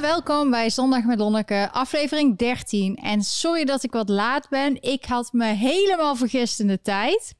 [0.00, 2.96] welkom bij Zondag met Lonneke, aflevering 13.
[2.96, 4.82] En sorry dat ik wat laat ben.
[4.82, 7.34] Ik had me helemaal vergist in de tijd.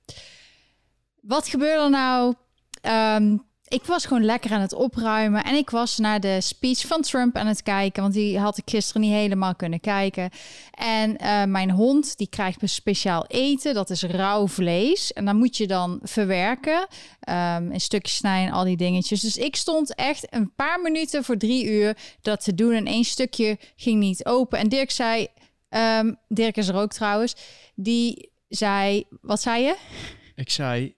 [1.21, 2.35] Wat gebeurde er nou?
[2.81, 3.37] Ehm,
[3.71, 5.45] ik was gewoon lekker aan het opruimen.
[5.45, 8.03] En ik was naar de speech van Trump aan het kijken.
[8.03, 10.31] Want die had ik gisteren niet helemaal kunnen kijken.
[10.71, 13.75] En uh, mijn hond, die krijgt speciaal eten.
[13.75, 15.13] Dat is rauw vlees.
[15.13, 16.87] En dan moet je dan verwerken.
[17.29, 19.21] Um, in stukjes snijden, al die dingetjes.
[19.21, 22.73] Dus ik stond echt een paar minuten voor drie uur dat te doen.
[22.73, 24.59] En één stukje ging niet open.
[24.59, 25.27] En Dirk zei...
[25.99, 27.35] Um, Dirk is er ook trouwens.
[27.75, 29.05] Die zei...
[29.21, 29.77] Wat zei je?
[30.35, 30.95] Ik zei,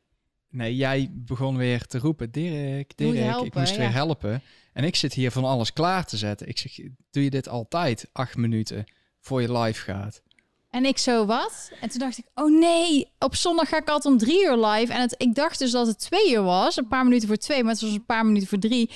[0.52, 4.42] Nee, jij begon weer te roepen, Dirk, Dirk, helpen, ik moest weer helpen.
[4.72, 6.48] En ik zit hier van alles klaar te zetten.
[6.48, 6.72] Ik zeg,
[7.10, 8.84] doe je dit altijd acht minuten
[9.20, 10.22] voor je live gaat?
[10.70, 11.72] En ik zo, wat?
[11.80, 14.92] En toen dacht ik, oh nee, op zondag ga ik altijd om drie uur live.
[14.92, 17.62] En het, ik dacht dus dat het twee uur was, een paar minuten voor twee,
[17.62, 18.90] maar het was een paar minuten voor drie.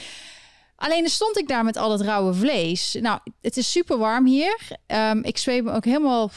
[0.77, 2.97] Alleen dan stond ik daar met al het rauwe vlees.
[3.01, 4.77] Nou, het is super warm hier.
[4.87, 6.31] Um, ik zweef me ook helemaal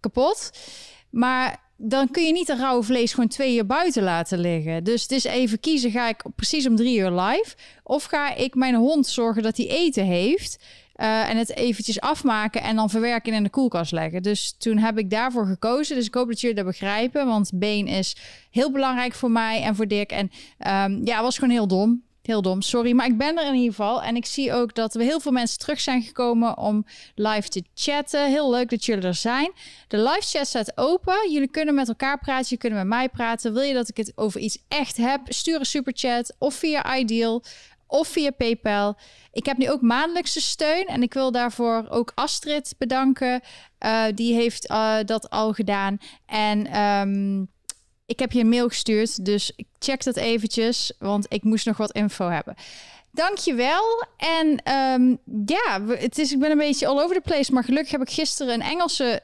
[0.00, 0.50] kapot.
[1.10, 4.84] Maar dan kun je niet een rauwe vlees gewoon twee uur buiten laten liggen.
[4.84, 7.54] Dus het is even kiezen, ga ik precies om drie uur live?
[7.82, 10.64] Of ga ik mijn hond zorgen dat hij eten heeft...
[10.96, 14.22] Uh, en het eventjes afmaken en dan verwerken en in de koelkast leggen.
[14.22, 15.96] Dus toen heb ik daarvoor gekozen.
[15.96, 17.26] Dus ik hoop dat jullie dat begrijpen.
[17.26, 18.16] Want been is
[18.50, 20.10] heel belangrijk voor mij en voor Dick.
[20.10, 22.02] En um, ja, was gewoon heel dom.
[22.22, 22.92] Heel dom, sorry.
[22.92, 24.02] Maar ik ben er in ieder geval.
[24.02, 27.64] En ik zie ook dat we heel veel mensen terug zijn gekomen om live te
[27.74, 28.30] chatten.
[28.30, 29.52] Heel leuk dat jullie er zijn.
[29.88, 31.30] De live chat staat open.
[31.30, 32.46] Jullie kunnen met elkaar praten.
[32.48, 33.52] Je kunnen met mij praten.
[33.52, 35.20] Wil je dat ik het over iets echt heb?
[35.24, 37.42] Stuur een superchat of via Ideal
[37.86, 38.96] of via PayPal.
[39.32, 43.40] Ik heb nu ook maandelijkse steun en ik wil daarvoor ook Astrid bedanken.
[43.80, 45.98] Uh, die heeft uh, dat al gedaan.
[46.26, 47.50] En um,
[48.12, 51.76] ik heb je een mail gestuurd, dus ik check dat eventjes, want ik moest nog
[51.76, 52.54] wat info hebben.
[53.10, 54.06] Dankjewel.
[54.16, 57.92] En um, ja, het is, ik ben een beetje all over the place, maar gelukkig
[57.92, 59.22] heb ik gisteren een Engelse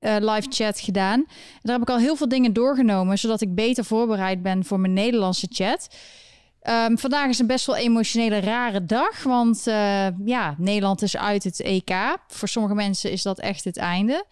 [0.00, 1.24] uh, live chat gedaan.
[1.62, 4.92] Daar heb ik al heel veel dingen doorgenomen, zodat ik beter voorbereid ben voor mijn
[4.92, 5.88] Nederlandse chat.
[6.62, 9.22] Um, vandaag is een best wel emotionele, rare dag.
[9.22, 12.16] Want uh, ja, Nederland is uit het EK.
[12.28, 14.24] Voor sommige mensen is dat echt het einde.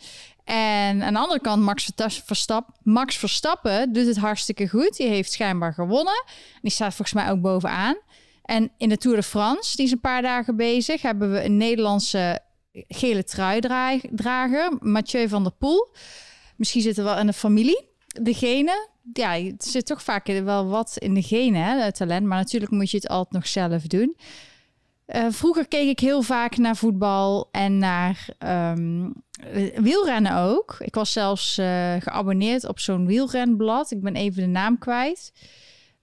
[0.46, 1.92] En aan de andere kant, Max
[2.24, 4.96] Verstappen, Max Verstappen doet het hartstikke goed.
[4.96, 6.24] Die heeft schijnbaar gewonnen.
[6.62, 7.96] Die staat volgens mij ook bovenaan.
[8.42, 11.56] En in de Tour de France, die is een paar dagen bezig, hebben we een
[11.56, 12.40] Nederlandse
[12.88, 15.94] gele truidrager, Mathieu van der Poel.
[16.56, 17.88] Misschien zit er wel in de familie.
[18.22, 22.26] Degene, ja, het zit toch vaak wel wat in de genen, hè, het talent.
[22.26, 24.16] Maar natuurlijk moet je het altijd nog zelf doen.
[25.06, 28.28] Uh, vroeger keek ik heel vaak naar voetbal en naar
[28.74, 29.14] um,
[29.74, 30.76] wielrennen ook.
[30.78, 33.90] Ik was zelfs uh, geabonneerd op zo'n wielrenblad.
[33.90, 35.32] Ik ben even de naam kwijt.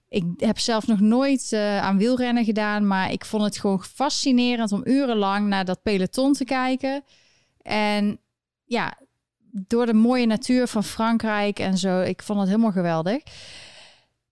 [0.08, 4.72] Ik heb zelf nog nooit uh, aan wielrennen gedaan, maar ik vond het gewoon fascinerend
[4.72, 7.04] om urenlang naar dat peloton te kijken.
[7.62, 8.18] En
[8.64, 8.98] ja,
[9.50, 13.22] door de mooie natuur van Frankrijk en zo, ik vond het helemaal geweldig.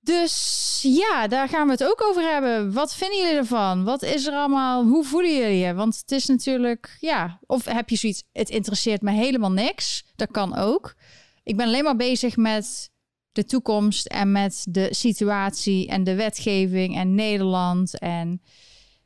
[0.05, 2.73] Dus ja, daar gaan we het ook over hebben.
[2.73, 3.85] Wat vinden jullie ervan?
[3.85, 4.85] Wat is er allemaal?
[4.85, 5.75] Hoe voelen jullie je?
[5.75, 10.05] Want het is natuurlijk, ja, of heb je zoiets, het interesseert me helemaal niks.
[10.17, 10.95] Dat kan ook.
[11.43, 12.91] Ik ben alleen maar bezig met
[13.33, 17.99] de toekomst en met de situatie en de wetgeving en Nederland.
[17.99, 18.43] En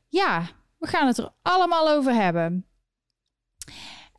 [0.08, 2.66] ja, we gaan het er allemaal over hebben.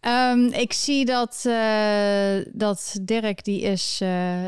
[0.01, 4.45] Um, ik zie dat, uh, dat Dirk, die is uh,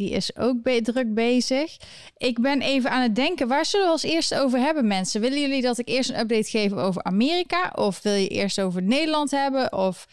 [0.00, 1.76] die is ook be druk bezig.
[2.16, 5.20] Ik ben even aan het denken, waar zullen we als eerste over hebben, mensen?
[5.20, 7.72] Willen jullie dat ik eerst een update geef over Amerika?
[7.74, 9.72] Of wil je eerst over Nederland hebben?
[9.72, 10.06] Of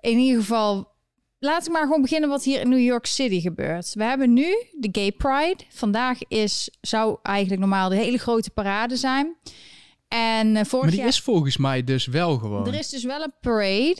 [0.00, 0.88] in ieder geval,
[1.38, 3.94] laten we maar gewoon beginnen wat hier in New York City gebeurt.
[3.94, 5.64] We hebben nu de Gay Pride.
[5.68, 9.36] Vandaag is, zou eigenlijk normaal de hele grote parade zijn.
[10.08, 12.66] En uh, vorig maar die is volgens mij dus wel gewoon.
[12.66, 13.96] Er is dus wel een parade.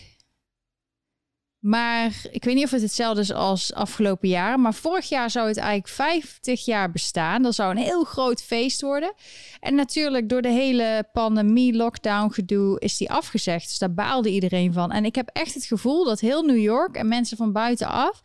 [1.63, 4.61] Maar ik weet niet of het hetzelfde is als afgelopen jaar.
[4.61, 7.43] Maar vorig jaar zou het eigenlijk 50 jaar bestaan.
[7.43, 9.13] Dat zou een heel groot feest worden.
[9.61, 13.69] En natuurlijk door de hele pandemie, lockdown gedoe is die afgezegd.
[13.69, 14.93] Dus daar baalde iedereen van.
[14.93, 18.23] En ik heb echt het gevoel dat heel New York en mensen van buitenaf...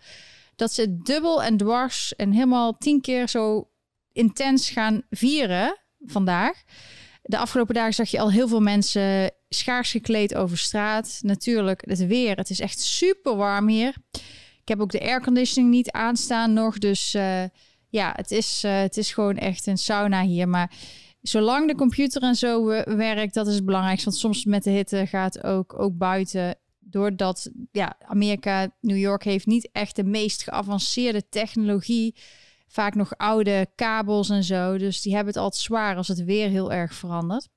[0.56, 3.70] dat ze dubbel en dwars en helemaal tien keer zo
[4.12, 6.64] intens gaan vieren vandaag.
[7.22, 11.20] De afgelopen dagen zag je al heel veel mensen schaars gekleed over straat.
[11.22, 12.36] Natuurlijk, het weer.
[12.36, 13.96] Het is echt super warm hier.
[14.62, 16.78] Ik heb ook de airconditioning niet aanstaan nog.
[16.78, 17.44] Dus uh,
[17.90, 20.50] ja, het is, uh, het is gewoon echt een sauna hier.
[20.50, 20.72] Maar
[21.22, 24.10] zolang de computer en zo werkt, dat is het belangrijkste.
[24.10, 26.56] Want soms met de hitte gaat ook, ook buiten.
[26.80, 32.16] Doordat ja, Amerika, New York heeft niet echt de meest geavanceerde technologie.
[32.68, 34.78] Vaak nog oude kabels en zo.
[34.78, 37.48] Dus die hebben het altijd zwaar als het weer heel erg verandert.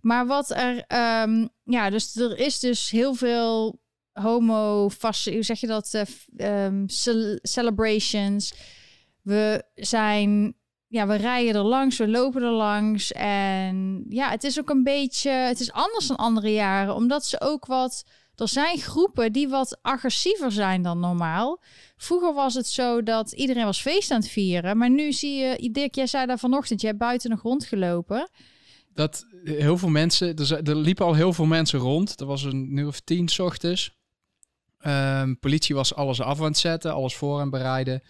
[0.00, 3.80] Maar wat er, ehm, ja, dus er is dus heel veel
[4.12, 6.04] homo, vast, hoe zeg je dat,
[6.36, 6.82] uh,
[7.42, 8.54] celebrations.
[9.22, 10.54] We zijn,
[10.86, 13.12] ja, we rijden er langs, we lopen er langs.
[13.12, 17.40] En ja, het is ook een beetje, het is anders dan andere jaren, omdat ze
[17.40, 18.04] ook wat,
[18.34, 21.62] er zijn groepen die wat agressiever zijn dan normaal.
[21.96, 25.70] Vroeger was het zo dat iedereen was feest aan het vieren, maar nu zie je,
[25.72, 28.28] Dirk, jij zei daar vanochtend, jij hebt buiten nog rondgelopen
[28.98, 32.20] dat heel veel mensen, er, er, liepen al heel veel mensen rond.
[32.20, 33.96] Er was een uur of tien ochtends.
[34.86, 38.02] Um, politie was alles af aan het zetten, alles voor en bereiden.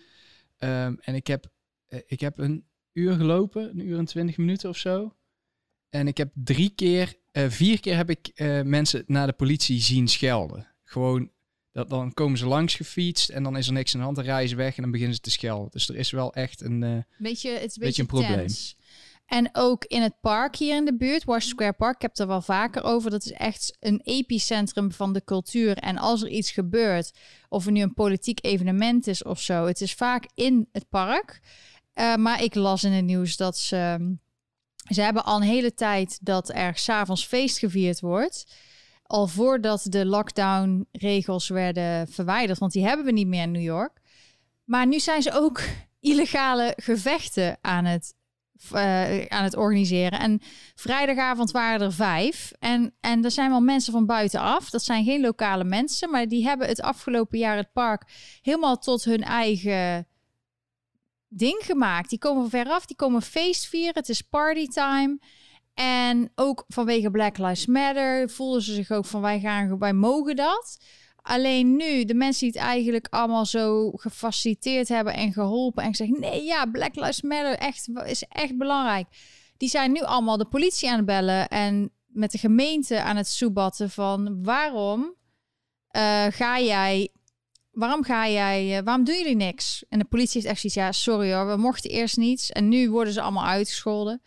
[0.59, 1.47] Um, en ik heb,
[1.87, 5.17] eh, ik heb een uur gelopen, een uur en twintig minuten of zo.
[5.89, 9.81] En ik heb drie keer, uh, vier keer heb ik uh, mensen naar de politie
[9.81, 10.67] zien schelden.
[10.85, 11.31] Gewoon,
[11.73, 14.25] dat, dan komen ze langs gefietst en dan is er niks aan de hand, dan
[14.25, 15.71] rijden ze weg en dan beginnen ze te schelden.
[15.71, 18.49] Dus er is wel echt een, uh, beetje, het is een beetje, een probleem.
[19.29, 22.27] En ook in het park hier in de buurt, Wash Square Park, ik heb er
[22.27, 23.11] wel vaker over.
[23.11, 25.77] Dat is echt een epicentrum van de cultuur.
[25.77, 29.81] En als er iets gebeurt, of er nu een politiek evenement is of zo, het
[29.81, 31.41] is vaak in het park.
[31.95, 34.17] Uh, maar ik las in het nieuws dat ze.
[34.89, 38.47] Ze hebben al een hele tijd dat er s'avonds feest gevierd wordt.
[39.03, 44.01] Al voordat de lockdown-regels werden verwijderd, want die hebben we niet meer in New York.
[44.65, 45.61] Maar nu zijn ze ook
[46.01, 48.17] illegale gevechten aan het
[48.73, 50.19] uh, aan het organiseren.
[50.19, 50.41] En
[50.75, 52.53] vrijdagavond waren er vijf.
[52.59, 54.71] En, en er zijn wel mensen van buitenaf.
[54.71, 58.03] Dat zijn geen lokale mensen, maar die hebben het afgelopen jaar het park
[58.43, 60.07] helemaal tot hun eigen
[61.29, 62.11] ding gemaakt.
[62.11, 63.95] Die komen van veraf, die komen feest vieren.
[63.95, 65.19] Het is partytime.
[65.75, 70.37] En ook vanwege Black Lives Matter voelden ze zich ook van wij gaan, wij mogen
[70.37, 70.79] dat.
[71.29, 76.19] Alleen nu, de mensen die het eigenlijk allemaal zo gefaciliteerd hebben en geholpen en gezegd:
[76.19, 79.07] nee, ja, Black Lives Matter echt, is echt belangrijk.
[79.57, 83.29] Die zijn nu allemaal de politie aan het bellen en met de gemeente aan het
[83.29, 85.15] soebatten van waarom
[85.97, 87.09] uh, ga jij,
[87.71, 89.85] waarom ga jij, uh, waarom doen jullie niks?
[89.89, 92.91] En de politie heeft echt zoiets, ja, sorry hoor, we mochten eerst niets en nu
[92.91, 94.23] worden ze allemaal uitgescholden.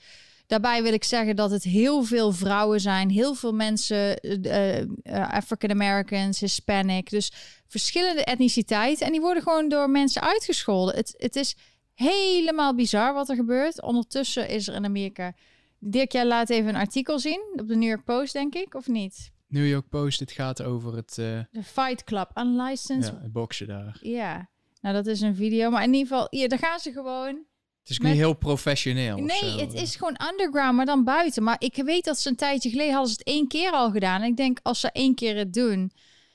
[0.51, 5.69] Daarbij wil ik zeggen dat het heel veel vrouwen zijn, heel veel mensen, uh, African
[5.69, 7.31] Americans, Hispanic, dus
[7.68, 9.06] verschillende etniciteiten.
[9.06, 10.95] En die worden gewoon door mensen uitgescholden.
[10.95, 11.56] Het, het is
[11.94, 13.81] helemaal bizar wat er gebeurt.
[13.81, 15.33] Ondertussen is er in Amerika.
[15.80, 18.88] Dirk, jij laat even een artikel zien op de New York Post, denk ik, of
[18.88, 19.31] niet?
[19.47, 21.15] New York Post, het gaat over het...
[21.15, 23.13] De Fight Club, unlicensed...
[23.13, 23.97] Ja, het boksen daar.
[24.01, 24.50] Ja,
[24.81, 25.69] nou dat is een video.
[25.69, 27.50] Maar in ieder geval, ja, daar gaan ze gewoon
[27.81, 29.18] het is niet heel professioneel.
[29.18, 31.44] Nee, het is gewoon underground, maar dan buiten.
[31.44, 34.22] Maar ik weet dat ze een tijdje geleden hadden ze het één keer al gedaan.
[34.22, 35.92] En ik denk, als ze één keer het doen,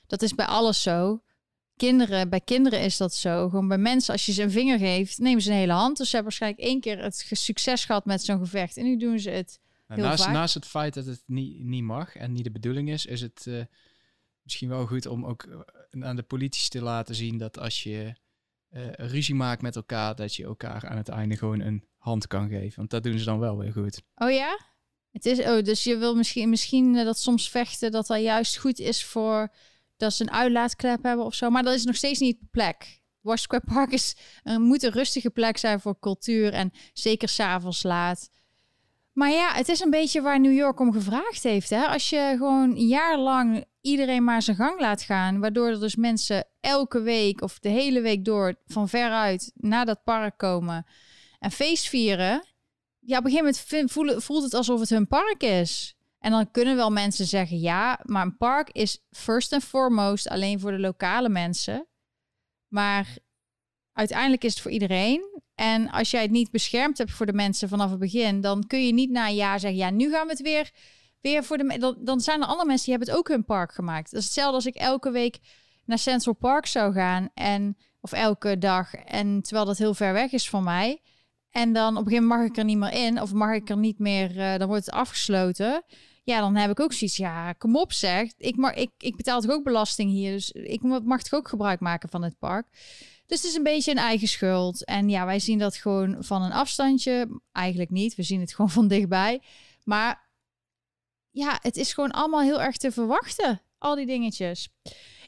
[0.07, 1.21] dat is bij alles zo.
[1.75, 3.49] Kinderen, bij kinderen is dat zo.
[3.49, 5.97] Gewoon bij mensen, als je ze een vinger geeft, nemen ze een hele hand.
[5.97, 8.77] Dus ze hebben waarschijnlijk één keer het succes gehad met zo'n gevecht.
[8.77, 9.59] En nu doen ze het.
[9.87, 10.33] Nou, naast, vaak.
[10.33, 13.45] naast het feit dat het niet, niet mag en niet de bedoeling is, is het
[13.47, 13.63] uh,
[14.41, 18.13] misschien wel goed om ook eh, aan de politici te laten zien dat als je
[18.71, 22.49] uh, ruzie maakt met elkaar, dat je elkaar aan het einde gewoon een hand kan
[22.49, 22.75] geven.
[22.75, 24.01] Want dat doen ze dan wel weer goed.
[24.15, 24.59] Oh ja?
[25.11, 28.57] Het is, oh, dus je wil misschien, misschien uh, dat soms vechten, dat dat juist
[28.57, 29.53] goed is voor
[29.97, 31.49] dat ze een uitlaatklep hebben of zo.
[31.49, 33.01] Maar dat is nog steeds niet de plek.
[33.21, 38.29] Wash Square Park is, moet een rustige plek zijn voor cultuur en zeker s'avonds laat.
[39.17, 41.69] Maar ja, het is een beetje waar New York om gevraagd heeft.
[41.69, 41.85] Hè?
[41.85, 46.47] Als je gewoon jaar lang iedereen maar zijn gang laat gaan, waardoor er dus mensen
[46.59, 50.85] elke week of de hele week door van veruit naar dat park komen
[51.39, 52.45] en feest vieren.
[52.99, 55.95] Ja, op een gegeven moment voelt, voelt het alsof het hun park is.
[56.19, 60.59] En dan kunnen wel mensen zeggen, ja, maar een park is first and foremost alleen
[60.59, 61.87] voor de lokale mensen.
[62.67, 63.17] Maar
[63.93, 65.41] uiteindelijk is het voor iedereen.
[65.55, 68.85] En als jij het niet beschermd hebt voor de mensen vanaf het begin, dan kun
[68.85, 70.71] je niet na een jaar zeggen: ja, nu gaan we het weer,
[71.43, 71.77] voor de.
[71.79, 74.11] Dan, dan zijn er andere mensen die hebben het ook hun park gemaakt.
[74.11, 75.39] Dat is hetzelfde als ik elke week
[75.85, 80.31] naar Central Park zou gaan en of elke dag en terwijl dat heel ver weg
[80.31, 81.01] is van mij.
[81.51, 83.69] En dan op een gegeven moment mag ik er niet meer in of mag ik
[83.69, 85.83] er niet meer, uh, dan wordt het afgesloten.
[86.23, 87.17] Ja, dan heb ik ook zoiets.
[87.17, 88.31] Ja, kom op zeg.
[88.37, 91.79] Ik, mag, ik, ik betaal toch ook belasting hier, dus ik mag toch ook gebruik
[91.79, 92.67] maken van het park.
[93.25, 94.85] Dus het is een beetje een eigen schuld.
[94.85, 97.41] En ja, wij zien dat gewoon van een afstandje.
[97.51, 98.15] Eigenlijk niet.
[98.15, 99.41] We zien het gewoon van dichtbij.
[99.83, 100.26] Maar
[101.37, 103.61] ja, het is gewoon allemaal heel erg te verwachten.
[103.77, 104.69] Al die dingetjes.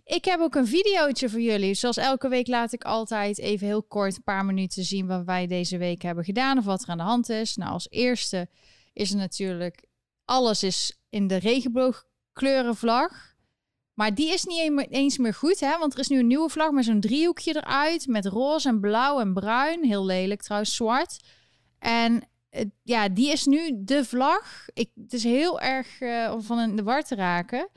[0.03, 1.73] Ik heb ook een videootje voor jullie.
[1.73, 5.47] Zoals elke week laat ik altijd even heel kort een paar minuten zien wat wij
[5.47, 7.55] deze week hebben gedaan of wat er aan de hand is.
[7.55, 8.49] Nou, als eerste
[8.93, 9.85] is natuurlijk
[10.25, 13.27] alles is in de regenboogkleurenvlag.
[13.93, 15.77] Maar die is niet eens meer goed, hè?
[15.77, 18.07] Want er is nu een nieuwe vlag met zo'n driehoekje eruit.
[18.07, 19.85] Met roze en blauw en bruin.
[19.85, 21.19] Heel lelijk trouwens, zwart.
[21.79, 22.23] En
[22.83, 24.65] ja, die is nu de vlag.
[24.73, 27.69] Ik, het is heel erg uh, van in de war te raken.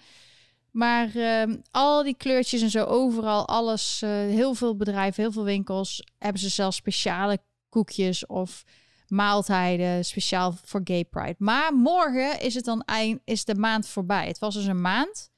[0.71, 5.45] Maar uh, al die kleurtjes en zo overal, alles, uh, heel veel bedrijven, heel veel
[5.45, 7.39] winkels hebben ze zelfs speciale
[7.69, 8.65] koekjes of
[9.09, 11.35] maaltijden speciaal voor Gay Pride.
[11.39, 14.27] Maar morgen is het dan eind, is de maand voorbij.
[14.27, 15.31] Het was dus een maand.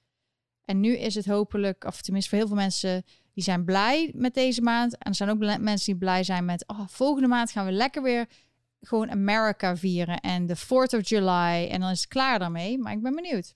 [0.65, 4.35] En nu is het hopelijk, of tenminste voor heel veel mensen, die zijn blij met
[4.35, 4.99] deze maand.
[4.99, 8.03] En er zijn ook mensen die blij zijn met, oh, volgende maand gaan we lekker
[8.03, 8.27] weer
[8.87, 11.69] gewoon America vieren en de 4th of July.
[11.71, 12.79] En dan is het klaar daarmee.
[12.79, 13.55] Maar ik ben benieuwd.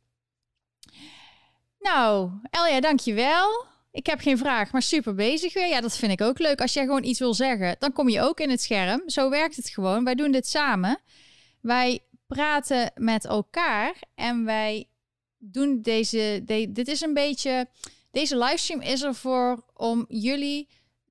[1.78, 3.66] Nou, Elja, dankjewel.
[3.90, 5.68] Ik heb geen vraag, maar super bezig weer.
[5.68, 6.60] Ja, dat vind ik ook leuk.
[6.60, 9.02] Als jij gewoon iets wil zeggen, dan kom je ook in het scherm.
[9.06, 10.04] Zo werkt het gewoon.
[10.04, 11.00] Wij doen dit samen.
[11.60, 14.88] Wij praten met elkaar en wij
[15.38, 16.42] doen deze.
[16.68, 17.68] dit is een beetje.
[18.10, 20.68] Deze livestream is ervoor om jullie,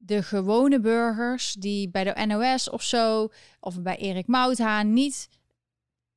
[0.07, 5.29] de gewone burgers, die bij de NOS of zo, of bij Erik Mouthaan, niet.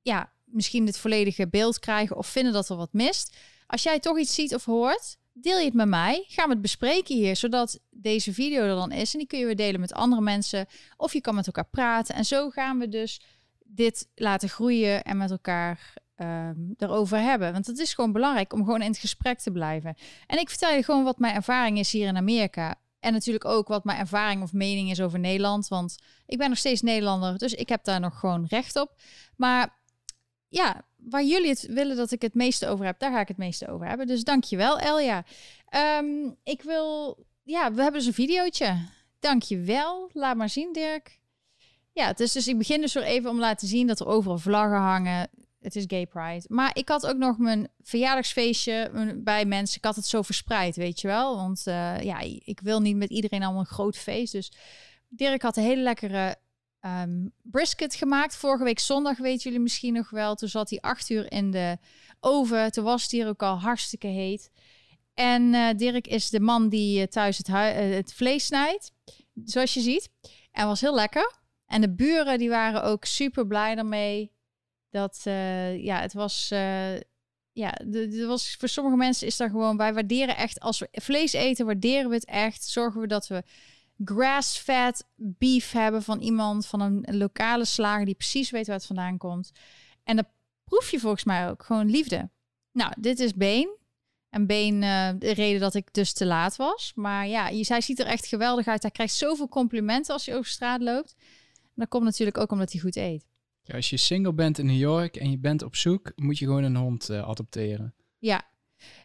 [0.02, 3.36] Ja, misschien het volledige beeld krijgen of vinden dat er wat mist.
[3.66, 6.24] Als jij toch iets ziet of hoort, deel je het met mij.
[6.28, 9.12] Gaan we het bespreken hier, zodat deze video er dan is.
[9.12, 10.66] En die kun je weer delen met andere mensen.
[10.96, 12.14] Of je kan met elkaar praten.
[12.14, 13.20] En zo gaan we dus
[13.64, 17.52] dit laten groeien en met elkaar um, erover hebben.
[17.52, 19.94] Want het is gewoon belangrijk om gewoon in het gesprek te blijven.
[20.26, 22.74] En ik vertel je gewoon wat mijn ervaring is hier in Amerika.
[23.00, 25.68] En natuurlijk ook wat mijn ervaring of mening is over Nederland.
[25.68, 28.94] Want ik ben nog steeds Nederlander, dus ik heb daar nog gewoon recht op.
[29.36, 29.78] Maar
[30.48, 33.36] ja, waar jullie het willen dat ik het meeste over heb, daar ga ik het
[33.36, 34.06] meeste over hebben.
[34.06, 35.24] Dus dankjewel, Elja.
[35.98, 38.88] Um, ik wil, ja, we hebben dus een videootje.
[39.18, 40.10] Dankjewel.
[40.12, 41.18] Laat maar zien, Dirk.
[41.92, 44.06] Ja, het is dus, ik begin dus weer even om te laten zien dat er
[44.06, 45.30] overal vlaggen hangen.
[45.60, 46.44] Het is Gay Pride.
[46.48, 49.76] Maar ik had ook nog mijn verjaardagsfeestje bij mensen.
[49.76, 51.36] Ik had het zo verspreid, weet je wel.
[51.36, 54.32] Want uh, ja, ik wil niet met iedereen allemaal een groot feest.
[54.32, 54.52] Dus
[55.08, 56.36] Dirk had een hele lekkere
[56.80, 58.36] um, brisket gemaakt.
[58.36, 60.34] Vorige week zondag, weten jullie misschien nog wel.
[60.34, 61.78] Toen zat hij acht uur in de
[62.20, 62.72] oven.
[62.72, 64.50] Toen was het hier ook al hartstikke heet.
[65.14, 68.92] En uh, Dirk is de man die uh, thuis het, het, vlees snijdt,
[69.44, 70.10] zoals je ziet.
[70.52, 71.38] En was heel lekker.
[71.66, 74.32] En de buren die waren ook super blij daarmee.
[74.90, 75.20] Dat,
[75.76, 76.48] ja, het was...
[77.52, 79.76] ja, de, was, voor sommige mensen is daar gewoon...
[79.76, 82.64] Wij waarderen echt, als we vlees eten, waarderen we het echt.
[82.64, 83.42] Zorgen we dat we
[84.04, 89.18] grass-fed beef hebben van iemand, van een, lokale slager die precies weet waar het vandaan
[89.18, 89.52] komt.
[90.04, 90.26] En dat
[90.64, 92.30] proef je volgens mij ook, gewoon liefde.
[92.72, 93.78] Nou, dit is Been.
[94.28, 96.92] En Been, uh, de reden dat ik dus te laat was.
[96.94, 98.82] Maar ja, zij ziet er echt geweldig uit.
[98.82, 101.14] Hij krijgt zoveel complimenten als hij over straat loopt.
[101.62, 103.26] En dat komt natuurlijk ook omdat hij goed eet.
[103.66, 106.62] Als je single bent in New York en je bent op zoek, moet je gewoon
[106.62, 107.94] een hond uh, adopteren.
[108.18, 108.42] Ja,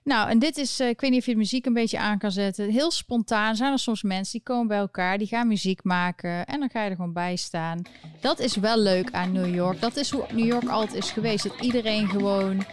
[0.04, 2.18] nou, en dit is, uh, ik weet niet of je de muziek een beetje aan
[2.18, 2.70] kan zetten.
[2.70, 6.60] Heel spontaan zijn er soms mensen die komen bij elkaar, die gaan muziek maken en
[6.60, 7.82] dan ga je er gewoon bij staan.
[8.22, 9.82] Dat is wel leuk aan New York.
[9.82, 11.44] Dat is hoe New York altijd is geweest.
[11.44, 12.66] Dat iedereen gewoon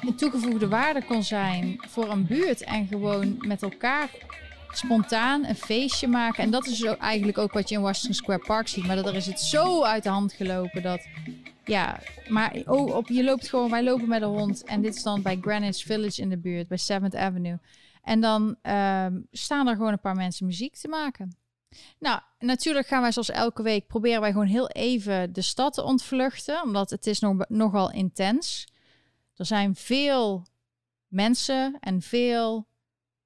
[0.00, 4.10] een toegevoegde waarde kon zijn voor een buurt en gewoon met elkaar
[4.72, 6.44] spontaan een feestje maken.
[6.44, 8.86] En dat is eigenlijk ook wat je in Washington Square Park ziet.
[8.86, 11.06] Maar dat er is het zo uit de hand gelopen dat
[11.64, 14.64] ja, maar oh, op, je loopt gewoon, wij lopen met een hond.
[14.64, 17.58] En dit is dan bij Greenwich Village in de buurt, bij 7th Avenue.
[18.02, 21.36] En dan ehm, staan er gewoon een paar mensen muziek te maken.
[21.98, 25.82] Nou, natuurlijk gaan wij zoals elke week proberen wij gewoon heel even de stad te
[25.82, 28.68] ontvluchten, omdat het is nog, nogal intens.
[29.36, 30.46] Er zijn veel
[31.06, 32.68] mensen en veel.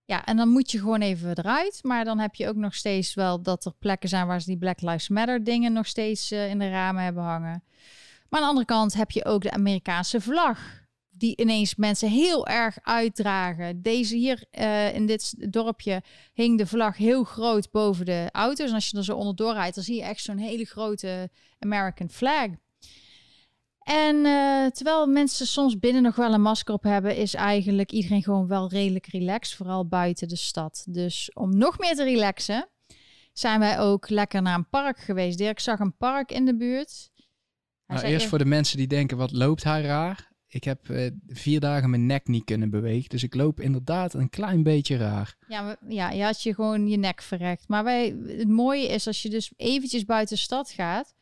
[0.06, 1.78] Ja, en dan moet je gewoon even eruit.
[1.82, 4.58] Maar dan heb je ook nog steeds wel dat er plekken zijn waar ze die
[4.58, 7.64] Black Lives Matter dingen nog steeds uh, in de ramen hebben hangen.
[8.28, 10.82] Maar aan de andere kant heb je ook de Amerikaanse vlag.
[11.16, 13.82] Die ineens mensen heel erg uitdragen.
[13.82, 18.68] Deze hier uh, in dit dorpje hing de vlag heel groot boven de auto's.
[18.68, 22.10] En als je er zo onderdoor rijdt, dan zie je echt zo'n hele grote American
[22.10, 22.48] flag.
[23.84, 28.22] En uh, terwijl mensen soms binnen nog wel een masker op hebben, is eigenlijk iedereen
[28.22, 30.84] gewoon wel redelijk relaxed, vooral buiten de stad.
[30.88, 32.68] Dus om nog meer te relaxen,
[33.32, 35.38] zijn wij ook lekker naar een park geweest.
[35.38, 37.10] Dirk zag een park in de buurt.
[37.86, 40.32] Nou, eerst voor de mensen die denken, wat loopt hij raar?
[40.46, 43.08] Ik heb uh, vier dagen mijn nek niet kunnen bewegen.
[43.08, 45.36] Dus ik loop inderdaad een klein beetje raar.
[45.48, 47.68] Ja, ja je had je gewoon je nek verrekt.
[47.68, 51.14] Maar wij, het mooie is als je dus eventjes buiten de stad gaat.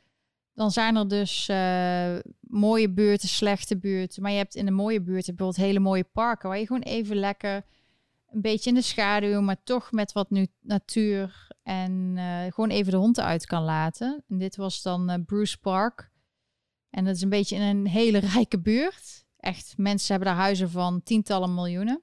[0.55, 2.17] Dan zijn er dus uh,
[2.53, 4.23] mooie buurten, slechte buurten.
[4.23, 6.49] Maar je hebt in de mooie buurten bijvoorbeeld hele mooie parken.
[6.49, 7.65] Waar je gewoon even lekker
[8.31, 9.41] een beetje in de schaduw.
[9.41, 11.51] Maar toch met wat nu natuur.
[11.63, 14.25] En uh, gewoon even de hond uit kan laten.
[14.29, 16.11] En dit was dan Bruce Park.
[16.91, 19.25] En dat is een beetje in een hele rijke buurt.
[19.37, 22.03] Echt, mensen hebben daar huizen van tientallen miljoenen.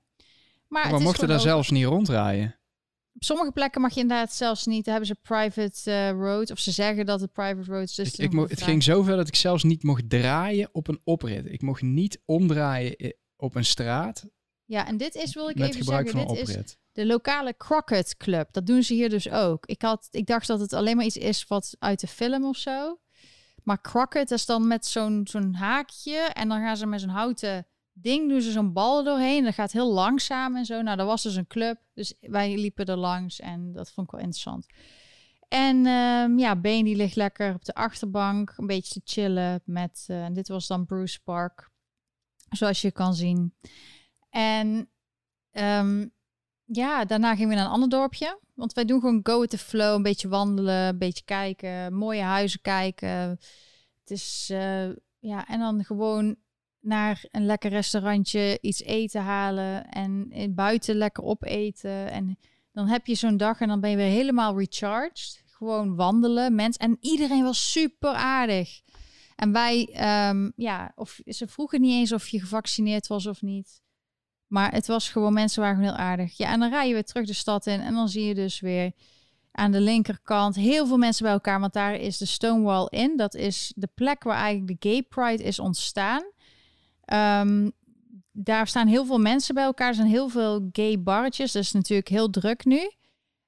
[0.67, 2.58] Maar, we mochten daar zelfs niet rondrijden.
[3.13, 4.85] Op sommige plekken mag je inderdaad zelfs niet.
[4.85, 6.51] Daar hebben ze private uh, roads.
[6.51, 7.95] Of ze zeggen dat het private roads.
[7.95, 11.45] Dus ik, ik het ging zover dat ik zelfs niet mocht draaien op een oprit.
[11.45, 14.25] Ik mocht niet omdraaien op een straat.
[14.65, 18.47] Ja, en dit is, wil ik even zeggen, dit is de lokale Crockett Club.
[18.51, 19.65] Dat doen ze hier dus ook.
[19.65, 22.57] Ik, had, ik dacht dat het alleen maar iets is wat uit de film of
[22.57, 22.99] zo.
[23.63, 26.17] Maar Crockett is dan met zo'n zo'n haakje.
[26.17, 27.67] En dan gaan ze met zo'n houten
[28.01, 29.43] ding, doen ze zo'n bal doorheen.
[29.43, 30.81] Dat gaat heel langzaam en zo.
[30.81, 31.77] Nou, dat was dus een club.
[31.93, 34.65] Dus wij liepen er langs en dat vond ik wel interessant.
[35.47, 40.05] En um, ja, Been die ligt lekker op de achterbank, een beetje te chillen met,
[40.11, 41.71] uh, dit was dan Bruce Park,
[42.49, 43.55] zoals je kan zien.
[44.29, 44.89] En
[45.51, 46.13] um,
[46.65, 49.57] ja, daarna gingen we naar een ander dorpje, want wij doen gewoon go with the
[49.57, 53.09] flow, een beetje wandelen, een beetje kijken, mooie huizen kijken.
[53.99, 54.89] Het is, uh,
[55.19, 56.35] ja, en dan gewoon
[56.79, 62.11] naar een lekker restaurantje iets eten halen en buiten lekker opeten.
[62.11, 62.37] En
[62.71, 65.43] dan heb je zo'n dag en dan ben je weer helemaal recharged.
[65.45, 66.77] Gewoon wandelen, mens.
[66.77, 68.81] En iedereen was super aardig.
[69.35, 69.89] En wij,
[70.29, 73.81] um, ja, of ze vroegen niet eens of je gevaccineerd was of niet.
[74.47, 76.37] Maar het was gewoon, mensen waren heel aardig.
[76.37, 78.59] Ja, en dan rij je weer terug de stad in en dan zie je dus
[78.59, 78.91] weer
[79.51, 81.59] aan de linkerkant heel veel mensen bij elkaar.
[81.59, 83.17] Want daar is de Stonewall in.
[83.17, 86.23] Dat is de plek waar eigenlijk de Gay Pride is ontstaan.
[87.13, 87.71] Um,
[88.31, 89.87] daar staan heel veel mensen bij elkaar.
[89.87, 91.55] Er zijn heel veel gay barretjes.
[91.55, 92.91] Is natuurlijk heel druk nu.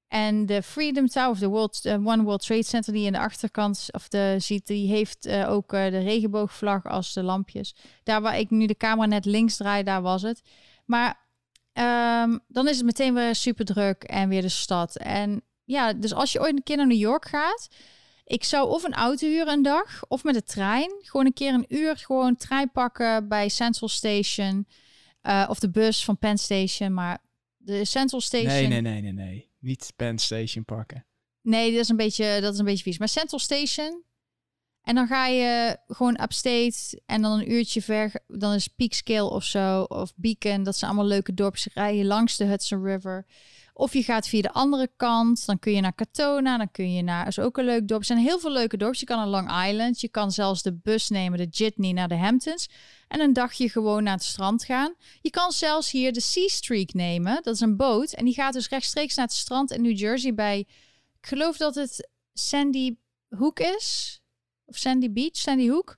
[0.07, 3.19] En de Freedom Tower, of de World, uh, One World Trade Center, die in de
[3.19, 7.75] achterkant of de, ziet, die heeft uh, ook uh, de regenboogvlag als de lampjes.
[8.03, 10.41] Daar waar ik nu de camera net links draai, daar was het.
[10.85, 11.19] Maar
[11.73, 14.97] um, dan is het meteen weer super druk en weer de stad.
[14.97, 17.67] En ja, dus als je ooit een keer naar New York gaat,
[18.31, 20.91] ik zou of een auto huren een dag of met de trein.
[21.01, 24.67] Gewoon een keer een uur gewoon trein pakken bij Central Station.
[25.23, 26.93] Uh, of de bus van Penn Station.
[26.93, 27.17] Maar
[27.57, 28.51] de Central Station.
[28.51, 29.51] Nee, nee, nee, nee, nee.
[29.59, 31.05] Niet Penn Station pakken.
[31.41, 32.97] Nee, dat is een beetje, dat is een beetje vies.
[32.97, 34.03] Maar Central Station.
[34.81, 38.11] En dan ga je gewoon upstate en dan een uurtje ver.
[38.27, 39.81] Dan is Peekskill of zo.
[39.81, 40.63] Of Beacon.
[40.63, 41.73] Dat zijn allemaal leuke dorpjes.
[41.73, 43.25] Rijden langs de Hudson River.
[43.81, 45.45] Of je gaat via de andere kant.
[45.45, 46.57] Dan kun je naar Katona.
[46.57, 47.27] Dan kun je naar.
[47.27, 47.99] is ook een leuk dorp.
[47.99, 48.99] Er zijn heel veel leuke dorpen.
[48.99, 50.01] Je kan naar Long Island.
[50.01, 52.69] Je kan zelfs de bus nemen, de Jitney, naar de Hamptons.
[53.07, 54.93] En een dagje gewoon naar het strand gaan.
[55.21, 57.39] Je kan zelfs hier de Sea Streak nemen.
[57.43, 58.13] Dat is een boot.
[58.13, 60.59] En die gaat dus rechtstreeks naar het strand in New Jersey bij.
[61.21, 62.95] Ik geloof dat het Sandy
[63.29, 64.19] Hook is.
[64.65, 65.97] Of Sandy Beach, Sandy Hook.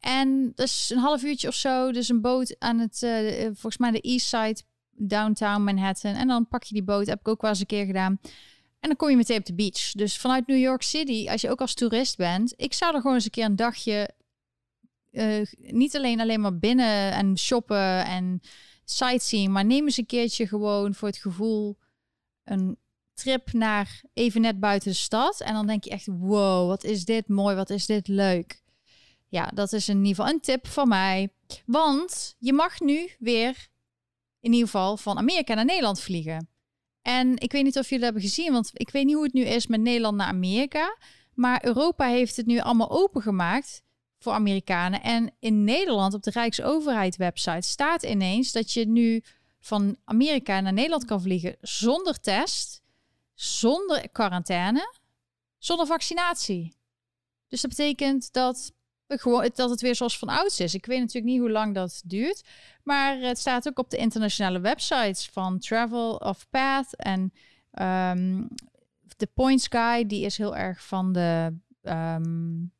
[0.00, 1.92] En dat is een half uurtje of zo.
[1.92, 4.62] Dus een boot aan het, uh, volgens mij de East Side
[4.98, 6.14] downtown Manhattan.
[6.14, 8.18] En dan pak je die boot, heb ik ook wel eens een keer gedaan.
[8.80, 9.92] En dan kom je meteen op de beach.
[9.92, 13.16] Dus vanuit New York City, als je ook als toerist bent, ik zou er gewoon
[13.16, 14.10] eens een keer een dagje,
[15.10, 18.40] uh, niet alleen alleen maar binnen en shoppen en
[18.84, 21.78] sightseeing, maar neem eens een keertje gewoon voor het gevoel
[22.44, 22.78] een
[23.14, 25.40] trip naar even net buiten de stad.
[25.40, 28.62] En dan denk je echt, wow, wat is dit mooi, wat is dit leuk.
[29.28, 31.28] Ja, dat is in ieder geval een tip van mij.
[31.66, 33.68] Want je mag nu weer
[34.46, 36.48] in ieder geval van Amerika naar Nederland vliegen.
[37.02, 39.32] En ik weet niet of jullie dat hebben gezien, want ik weet niet hoe het
[39.32, 40.96] nu is met Nederland naar Amerika.
[41.34, 43.82] Maar Europa heeft het nu allemaal opengemaakt
[44.18, 45.02] voor Amerikanen.
[45.02, 49.22] En in Nederland, op de Rijksoverheid website, staat ineens dat je nu
[49.60, 52.82] van Amerika naar Nederland kan vliegen zonder test,
[53.34, 54.94] zonder quarantaine,
[55.58, 56.76] zonder vaccinatie.
[57.48, 58.72] Dus dat betekent dat
[59.08, 60.74] gewoon, dat het weer zoals van ouds is.
[60.74, 62.48] Ik weet natuurlijk niet hoe lang dat duurt.
[62.82, 66.96] Maar het staat ook op de internationale websites van Travel of Path.
[66.96, 67.32] En
[67.72, 68.48] um,
[69.16, 71.58] de Points Guy, die is heel erg van de...
[71.82, 72.72] Um,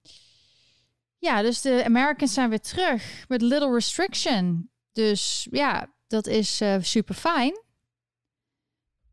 [1.18, 4.70] ja, dus de Americans zijn weer terug met little restriction.
[4.92, 7.64] Dus ja, dat is uh, super fijn.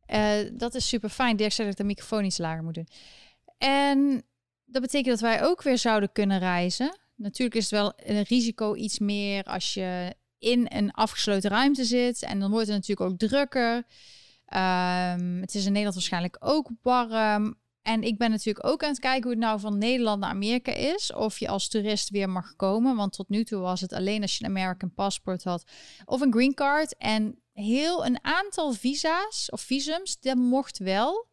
[0.08, 1.36] Uh, dat is super fijn.
[1.36, 2.88] Dirk zei dat de microfoon iets lager moet doen.
[3.58, 4.23] En
[4.65, 6.97] dat betekent dat wij ook weer zouden kunnen reizen.
[7.24, 12.24] Natuurlijk is het wel een risico iets meer als je in een afgesloten ruimte zit.
[12.24, 13.76] En dan wordt het natuurlijk ook drukker.
[13.76, 17.62] Um, het is in Nederland waarschijnlijk ook warm.
[17.82, 20.72] En ik ben natuurlijk ook aan het kijken hoe het nou van Nederland naar Amerika
[20.74, 21.14] is.
[21.14, 22.96] Of je als toerist weer mag komen.
[22.96, 25.64] Want tot nu toe was het alleen als je een American paspoort had.
[26.06, 26.98] Of een green card.
[26.98, 31.28] En heel een aantal visa's of visums, dat mocht wel.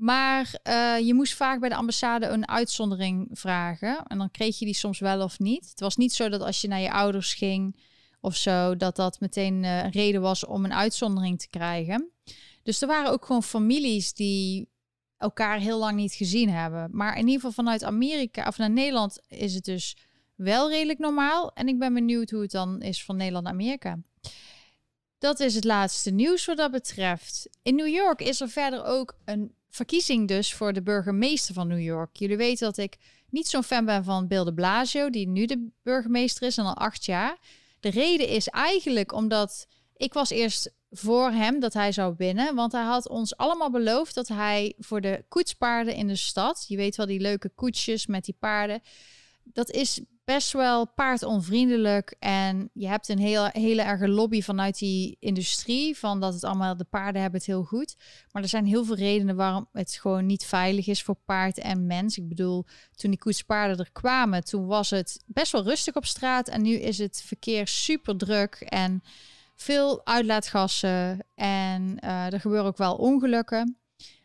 [0.00, 4.02] Maar uh, je moest vaak bij de ambassade een uitzondering vragen.
[4.06, 5.68] En dan kreeg je die soms wel of niet.
[5.70, 7.76] Het was niet zo dat als je naar je ouders ging
[8.20, 12.10] of zo, dat dat meteen uh, een reden was om een uitzondering te krijgen.
[12.62, 14.68] Dus er waren ook gewoon families die
[15.16, 16.88] elkaar heel lang niet gezien hebben.
[16.92, 19.96] Maar in ieder geval vanuit Amerika of naar Nederland is het dus
[20.34, 21.52] wel redelijk normaal.
[21.52, 23.98] En ik ben benieuwd hoe het dan is van Nederland naar Amerika.
[25.18, 27.48] dat is het laatste nieuws wat dat betreft.
[27.62, 31.80] In New York is er verder ook een verkiezing dus voor de burgemeester van New
[31.80, 32.16] York.
[32.16, 32.96] Jullie weten dat ik
[33.28, 36.76] niet zo'n fan ben van Bill de Blasio, die nu de burgemeester is en al
[36.76, 37.38] acht jaar.
[37.80, 42.54] De reden is eigenlijk omdat ik was eerst voor hem dat hij zou winnen.
[42.54, 46.76] Want hij had ons allemaal beloofd dat hij voor de koetspaarden in de stad, je
[46.76, 48.82] weet wel die leuke koetsjes met die paarden,
[49.42, 50.00] dat is
[50.34, 52.16] best wel paardonvriendelijk.
[52.18, 55.98] En je hebt een hele, hele erge lobby vanuit die industrie.
[55.98, 57.96] Van dat het allemaal, de paarden hebben het heel goed.
[58.32, 61.86] Maar er zijn heel veel redenen waarom het gewoon niet veilig is voor paard en
[61.86, 62.16] mens.
[62.16, 62.64] Ik bedoel,
[62.94, 66.48] toen die koetspaarden er kwamen, toen was het best wel rustig op straat.
[66.48, 69.02] En nu is het verkeer super druk en
[69.56, 71.26] veel uitlaatgassen.
[71.34, 73.79] En uh, er gebeuren ook wel ongelukken.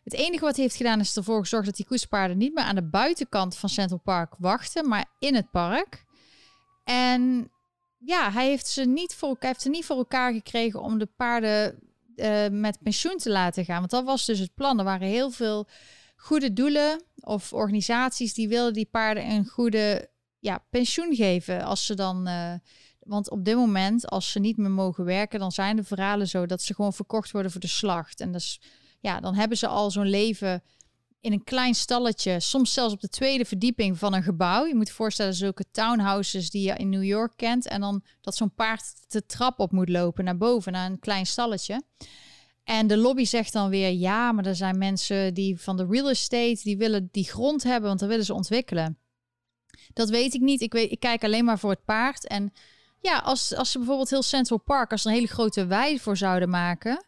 [0.06, 2.76] Het enige wat hij heeft gedaan is ervoor gezorgd dat die koetspaarden niet meer aan
[2.76, 6.06] de buitenkant van Central Park wachten, maar in het park.
[6.84, 7.52] En
[7.98, 11.06] ja, hij heeft ze niet voor elkaar, heeft ze niet voor elkaar gekregen om de
[11.06, 11.80] paarden
[12.16, 13.80] uh, met pensioen te laten gaan.
[13.80, 14.80] Want dat was dus het plan.
[14.80, 15.68] Er waren heel veel
[16.16, 21.64] goede doelen of organisaties die wilden die paarden een goede ja, pensioen geven.
[21.64, 22.28] Als ze dan.
[22.28, 22.54] Uh,
[23.00, 26.46] want op dit moment, als ze niet meer mogen werken, dan zijn de verhalen zo
[26.46, 28.20] dat ze gewoon verkocht worden voor de slacht.
[28.20, 28.62] En dat is
[29.06, 30.64] ja, dan hebben ze al zo'n leven
[31.22, 34.66] in een klein stalletje, soms zelfs op de tweede verdieping van een gebouw.
[34.66, 37.68] Je moet je voorstellen, zulke townhouses die je in New York kent.
[37.68, 41.26] En dan dat zo'n paard de trap op moet lopen naar boven, naar een klein
[41.26, 41.84] stalletje.
[42.64, 46.10] En de lobby zegt dan weer, ja, maar er zijn mensen die van de real
[46.10, 48.98] estate, die willen die grond hebben, want dan willen ze ontwikkelen.
[49.94, 50.62] Dat weet ik niet.
[50.62, 52.28] Ik, weet, ik kijk alleen maar voor het paard.
[52.28, 52.54] En
[53.02, 56.50] ja, als, als ze bijvoorbeeld heel Central Park, als een hele grote wei voor zouden
[56.50, 57.06] maken,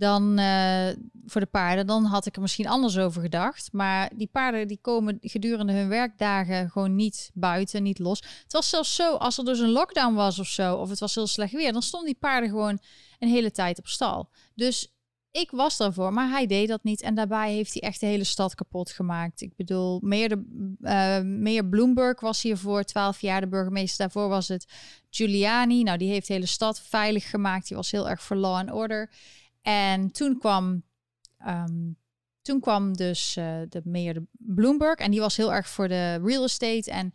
[0.00, 0.88] dan uh,
[1.26, 3.68] voor de paarden, dan had ik er misschien anders over gedacht.
[3.72, 8.18] Maar die paarden die komen gedurende hun werkdagen gewoon niet buiten, niet los.
[8.42, 11.14] Het was zelfs zo, als er dus een lockdown was of zo, of het was
[11.14, 12.78] heel slecht weer, dan stonden die paarden gewoon
[13.18, 14.28] een hele tijd op stal.
[14.54, 14.94] Dus
[15.30, 17.02] ik was daarvoor, maar hij deed dat niet.
[17.02, 19.40] En daarbij heeft hij echt de hele stad kapot gemaakt.
[19.40, 23.98] Ik bedoel, meer, de, uh, meer Bloomberg was hier voor twaalf jaar de burgemeester.
[23.98, 24.66] Daarvoor was het
[25.10, 25.82] Giuliani.
[25.82, 27.68] Nou, die heeft de hele stad veilig gemaakt.
[27.68, 29.10] Die was heel erg voor law and order.
[29.62, 30.82] En toen kwam,
[31.46, 31.96] um,
[32.42, 34.98] toen kwam dus uh, de meer Bloomberg.
[34.98, 36.90] En die was heel erg voor de real estate.
[36.90, 37.12] En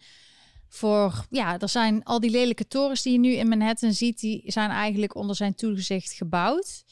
[0.68, 4.44] voor, ja, er zijn al die lelijke torens die je nu in Manhattan ziet, die
[4.46, 6.84] zijn eigenlijk onder zijn toegezicht gebouwd.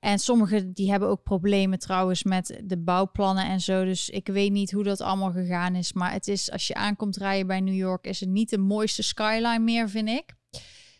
[0.00, 3.84] En sommige die hebben ook problemen trouwens met de bouwplannen en zo.
[3.84, 5.92] Dus ik weet niet hoe dat allemaal gegaan is.
[5.92, 9.02] Maar het is, als je aankomt rijden bij New York, is het niet de mooiste
[9.02, 10.34] skyline meer, vind ik.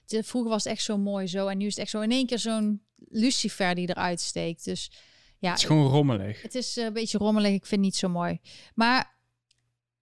[0.07, 1.46] Vroeger was het echt zo mooi zo.
[1.46, 4.65] En nu is het echt zo in één keer zo'n lucifer die eruit steekt.
[4.65, 4.91] Dus
[5.39, 5.51] ja.
[5.51, 6.43] Het is gewoon rommelig.
[6.43, 7.53] Het is eh, een beetje rommelig.
[7.53, 8.41] Ik vind het niet zo mooi.
[8.75, 9.19] Maar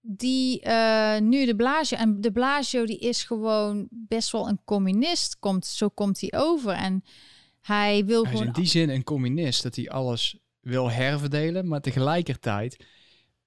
[0.01, 5.39] die uh, nu de Blasio en de Blasio die is gewoon best wel een communist.
[5.39, 6.73] Komt, zo komt hij over.
[6.73, 7.05] En
[7.61, 8.49] hij wil hij gewoon.
[8.49, 12.85] Is in die zin een communist dat hij alles wil herverdelen, maar tegelijkertijd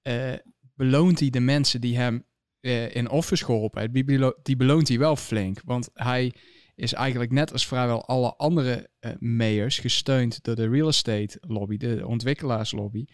[0.02, 0.32] uh,
[0.74, 2.24] beloont hij de mensen die hem
[2.92, 4.34] in office geholpen hebben.
[4.42, 6.32] Die beloont hij wel flink, want hij
[6.74, 11.76] is eigenlijk net als vrijwel alle andere uh, mayors gesteund door de real estate lobby,
[11.76, 13.04] de ontwikkelaarslobby.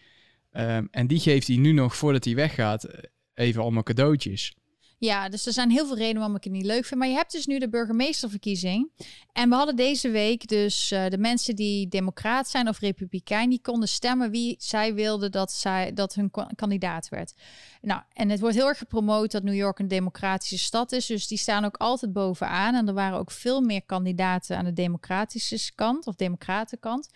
[0.51, 4.57] Um, en die geeft hij nu nog voordat hij weggaat eh, even allemaal cadeautjes.
[4.99, 6.99] Ja, dus er zijn heel veel redenen waarom ik het niet leuk vind.
[6.99, 8.91] Maar je hebt dus nu de burgemeesterverkiezing.
[9.33, 13.61] En we hadden deze week dus uh, de mensen die democraat zijn of republikein, die
[13.61, 17.33] konden stemmen wie zij wilden dat, zij, dat hun kandidaat werd.
[17.81, 21.05] Nou, en het wordt heel erg gepromoot dat New York een democratische stad is.
[21.05, 22.75] Dus die staan ook altijd bovenaan.
[22.75, 27.09] En er waren ook veel meer kandidaten aan de democratische kant of democratenkant.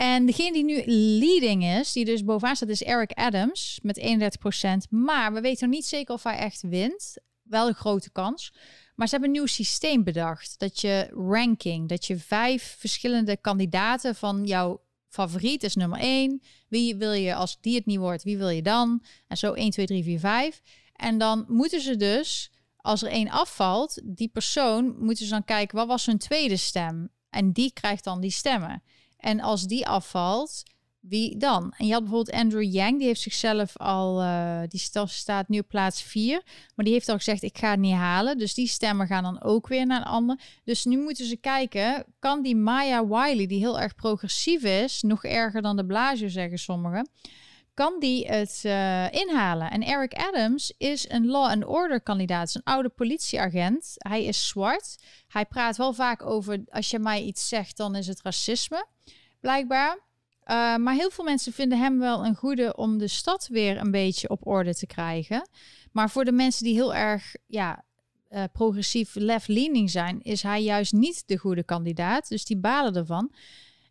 [0.00, 0.82] En degene die nu
[1.20, 4.88] leading is, die dus bovenaan staat, is Eric Adams met 31%.
[4.90, 7.16] Maar we weten nog niet zeker of hij echt wint.
[7.42, 8.52] Wel een grote kans.
[8.94, 10.58] Maar ze hebben een nieuw systeem bedacht.
[10.58, 16.42] Dat je ranking, dat je vijf verschillende kandidaten van jouw favoriet is nummer 1.
[16.68, 19.02] Wie wil je als die het niet wordt, wie wil je dan?
[19.26, 20.60] En zo 1, 2, 3, 4, 5.
[20.92, 25.76] En dan moeten ze dus, als er één afvalt, die persoon moeten ze dan kijken,
[25.76, 27.08] wat was hun tweede stem?
[27.30, 28.82] En die krijgt dan die stemmen.
[29.20, 30.62] En als die afvalt,
[31.00, 31.74] wie dan?
[31.76, 35.68] En je had bijvoorbeeld Andrew Yang, die heeft zichzelf al, uh, die staat nu op
[35.68, 36.42] plaats 4,
[36.74, 38.38] maar die heeft al gezegd, ik ga het niet halen.
[38.38, 40.40] Dus die stemmen gaan dan ook weer naar een ander.
[40.64, 45.24] Dus nu moeten ze kijken, kan die Maya Wiley, die heel erg progressief is, nog
[45.24, 47.08] erger dan de Blasio zeggen sommigen,
[47.74, 49.70] kan die het uh, inhalen?
[49.70, 53.94] En Eric Adams is een law and order kandidaat, een oude politieagent.
[53.96, 54.96] Hij is zwart.
[55.28, 58.86] Hij praat wel vaak over, als je mij iets zegt, dan is het racisme
[59.40, 59.98] blijkbaar.
[60.50, 63.90] Uh, maar heel veel mensen vinden hem wel een goede om de stad weer een
[63.90, 65.48] beetje op orde te krijgen.
[65.92, 67.84] Maar voor de mensen die heel erg ja,
[68.30, 72.28] uh, progressief left-leaning zijn, is hij juist niet de goede kandidaat.
[72.28, 73.32] Dus die balen ervan.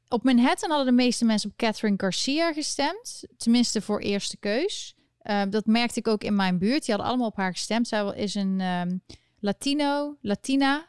[0.08, 3.24] Op Manhattan hadden de meeste mensen op Catherine Garcia gestemd.
[3.38, 4.96] Tenminste voor eerste keus.
[5.24, 6.86] Uh, dat merkte ik ook in mijn buurt.
[6.86, 7.88] Die hadden allemaal op haar gestemd.
[7.88, 9.02] Zij is een um,
[9.40, 10.88] Latino, Latina.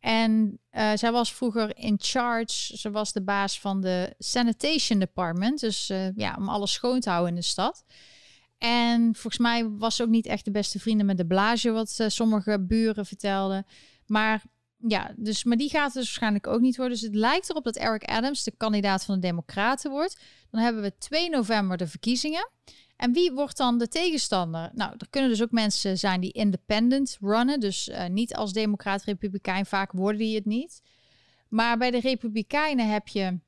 [0.00, 2.76] En uh, zij was vroeger in charge.
[2.76, 5.60] Ze was de baas van de sanitation department.
[5.60, 7.84] Dus uh, ja, om alles schoon te houden in de stad.
[8.58, 11.98] En volgens mij was ze ook niet echt de beste vrienden met de blage, wat
[12.00, 13.66] uh, sommige buren vertelden.
[14.06, 14.42] Maar
[14.76, 16.94] ja, dus, maar die gaat dus waarschijnlijk ook niet worden.
[16.94, 20.20] Dus het lijkt erop dat Eric Adams de kandidaat van de Democraten wordt.
[20.50, 22.50] Dan hebben we 2 november de verkiezingen.
[22.98, 24.70] En wie wordt dan de tegenstander?
[24.72, 27.60] Nou, er kunnen dus ook mensen zijn die independent runnen.
[27.60, 29.66] Dus uh, niet als democraat-republikein.
[29.66, 30.82] Vaak worden die het niet.
[31.48, 33.38] Maar bij de republikeinen heb je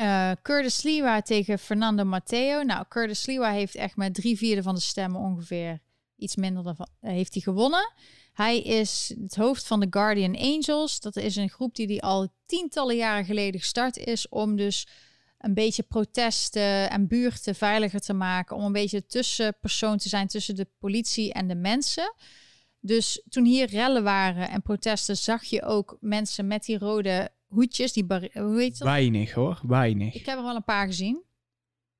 [0.00, 0.80] uh, Curtis
[1.24, 2.62] tegen Fernando Matteo.
[2.62, 5.80] Nou, Curtis Lewa heeft echt met drie vierde van de stemmen ongeveer
[6.16, 7.92] iets minder dan uh, heeft hij gewonnen.
[8.32, 11.00] Hij is het hoofd van de Guardian Angels.
[11.00, 14.86] Dat is een groep die, die al tientallen jaren geleden gestart is om dus
[15.42, 18.56] een beetje protesten en buurten veiliger te maken.
[18.56, 22.14] Om een beetje tussenpersoon te zijn tussen de politie en de mensen.
[22.80, 27.92] Dus toen hier rellen waren en protesten, zag je ook mensen met die rode hoedjes.
[27.92, 28.88] Die hoe heet dat?
[28.88, 30.14] Weinig hoor, weinig.
[30.14, 31.22] Ik heb er wel een paar gezien.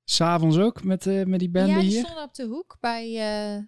[0.03, 1.81] S'avonds ook met, uh, met die bende hier?
[1.81, 3.09] Ja, die stonden op de hoek bij...
[3.57, 3.63] Uh,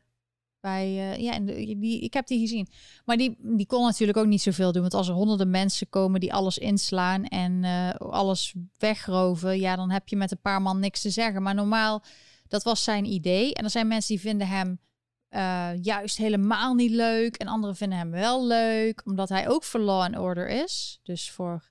[0.65, 2.67] bij uh, ja, en die, ik heb die gezien.
[3.06, 4.82] Maar die, die kon natuurlijk ook niet zoveel doen.
[4.82, 7.63] Want als er honderden mensen komen die alles inslaan en
[7.97, 9.60] alles wegroven...
[9.60, 11.41] ja, dan heb je met een paar man niks te zeggen.
[11.41, 12.04] Maar normaal,
[12.47, 13.54] dat was zijn idee.
[13.54, 14.80] En er zijn mensen die vinden hem
[15.30, 17.36] uh, juist helemaal niet leuk.
[17.36, 20.99] En anderen vinden hem wel leuk, omdat hij ook voor law and order is.
[21.04, 21.63] Dus voor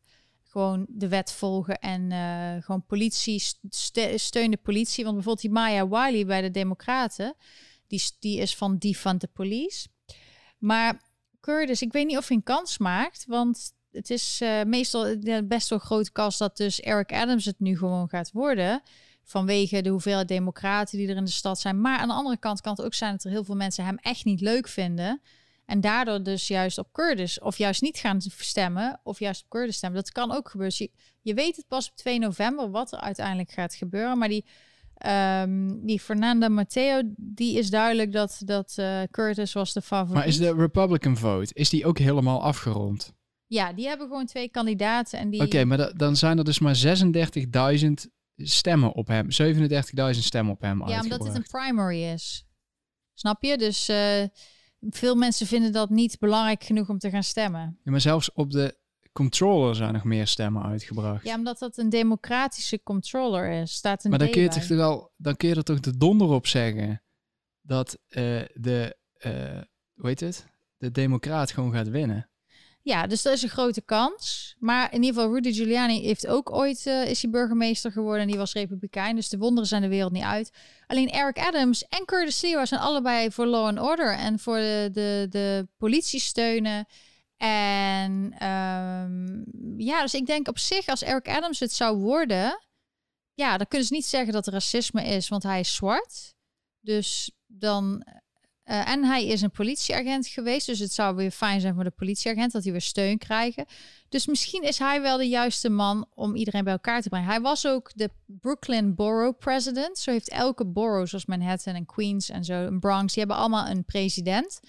[0.42, 2.12] gewoon de wet volgen en
[2.62, 3.42] gewoon politie,
[4.14, 5.04] steun de politie.
[5.04, 7.34] Want bijvoorbeeld die Maya Wiley bij de Democraten,
[7.86, 9.88] die, die is van Defund the Police.
[10.58, 11.02] Maar
[11.40, 15.68] Curtis, ik weet niet of hij een kans maakt, want het is uh, meestal best
[15.68, 18.82] wel grote kans dat dus Eric Adams het nu gewoon gaat worden.
[19.22, 21.80] Vanwege de hoeveelheid democraten die er in de stad zijn.
[21.80, 23.96] Maar aan de andere kant kan het ook zijn dat er heel veel mensen hem
[23.96, 25.20] echt niet leuk vinden.
[25.66, 29.76] En daardoor dus juist op Curtis of juist niet gaan stemmen of juist op Curtis
[29.76, 30.00] stemmen.
[30.00, 30.76] Dat kan ook gebeuren.
[30.76, 34.18] Dus je, je weet het pas op 2 november wat er uiteindelijk gaat gebeuren.
[34.18, 34.44] Maar die,
[35.06, 40.14] um, die Fernanda Matteo, die is duidelijk dat, dat uh, Curtis was de favoriet.
[40.14, 43.12] Maar is de Republican vote, is die ook helemaal afgerond?
[43.46, 45.18] Ja, die hebben gewoon twee kandidaten.
[45.18, 45.40] en die.
[45.40, 47.00] Oké, maar dan zijn er dus maar
[47.76, 47.90] 36.000
[48.36, 49.26] stemmen op hem.
[49.42, 52.46] 37.000 stemmen op hem Ja, omdat dit een primary is.
[53.14, 53.58] Snap je?
[53.58, 53.88] Dus...
[53.88, 54.22] Uh,
[54.90, 57.78] veel mensen vinden dat niet belangrijk genoeg om te gaan stemmen.
[57.82, 58.78] Ja, maar zelfs op de
[59.14, 61.24] controller zijn nog meer stemmen uitgebracht.
[61.24, 63.72] Ja, omdat dat een democratische controller is.
[63.72, 66.28] Staat een maar dan kun, je toch wel, dan kun je er toch de donder
[66.28, 67.02] op zeggen
[67.60, 68.96] dat uh, de,
[69.26, 69.60] uh,
[69.94, 70.46] hoe heet het?
[70.76, 72.28] De democraat gewoon gaat winnen.
[72.82, 74.54] Ja, dus dat is een grote kans.
[74.58, 78.28] Maar in ieder geval, Rudy Giuliani heeft ook ooit uh, is hij burgemeester geworden en
[78.28, 79.16] die was republikein.
[79.16, 80.52] Dus de wonderen zijn de wereld niet uit.
[80.86, 84.88] Alleen Eric Adams en Curtis Lewa zijn allebei voor law and order en voor de,
[84.92, 86.86] de, de politie steunen.
[87.36, 88.12] En
[88.48, 89.44] um,
[89.76, 92.66] ja, dus ik denk op zich, als Eric Adams het zou worden,
[93.34, 96.34] ja, dan kunnen ze niet zeggen dat er racisme is, want hij is zwart.
[96.80, 98.04] Dus dan
[98.64, 101.90] uh, en hij is een politieagent geweest, dus het zou weer fijn zijn voor de
[101.90, 103.66] politieagent dat hij weer steun krijgen.
[104.08, 107.28] Dus misschien is hij wel de juiste man om iedereen bij elkaar te brengen.
[107.28, 109.98] Hij was ook de Brooklyn Borough President.
[109.98, 113.66] Zo heeft elke borough, zoals Manhattan en Queens en zo, en Bronx, die hebben allemaal
[113.66, 114.60] een president.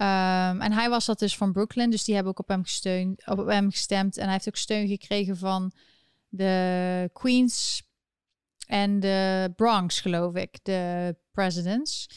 [0.00, 3.26] Um, en hij was dat dus van Brooklyn, dus die hebben ook op hem, gesteund,
[3.26, 4.16] op hem gestemd.
[4.16, 5.72] En hij heeft ook steun gekregen van
[6.28, 7.82] de Queens
[8.66, 12.08] en de Bronx, geloof ik, de presidents.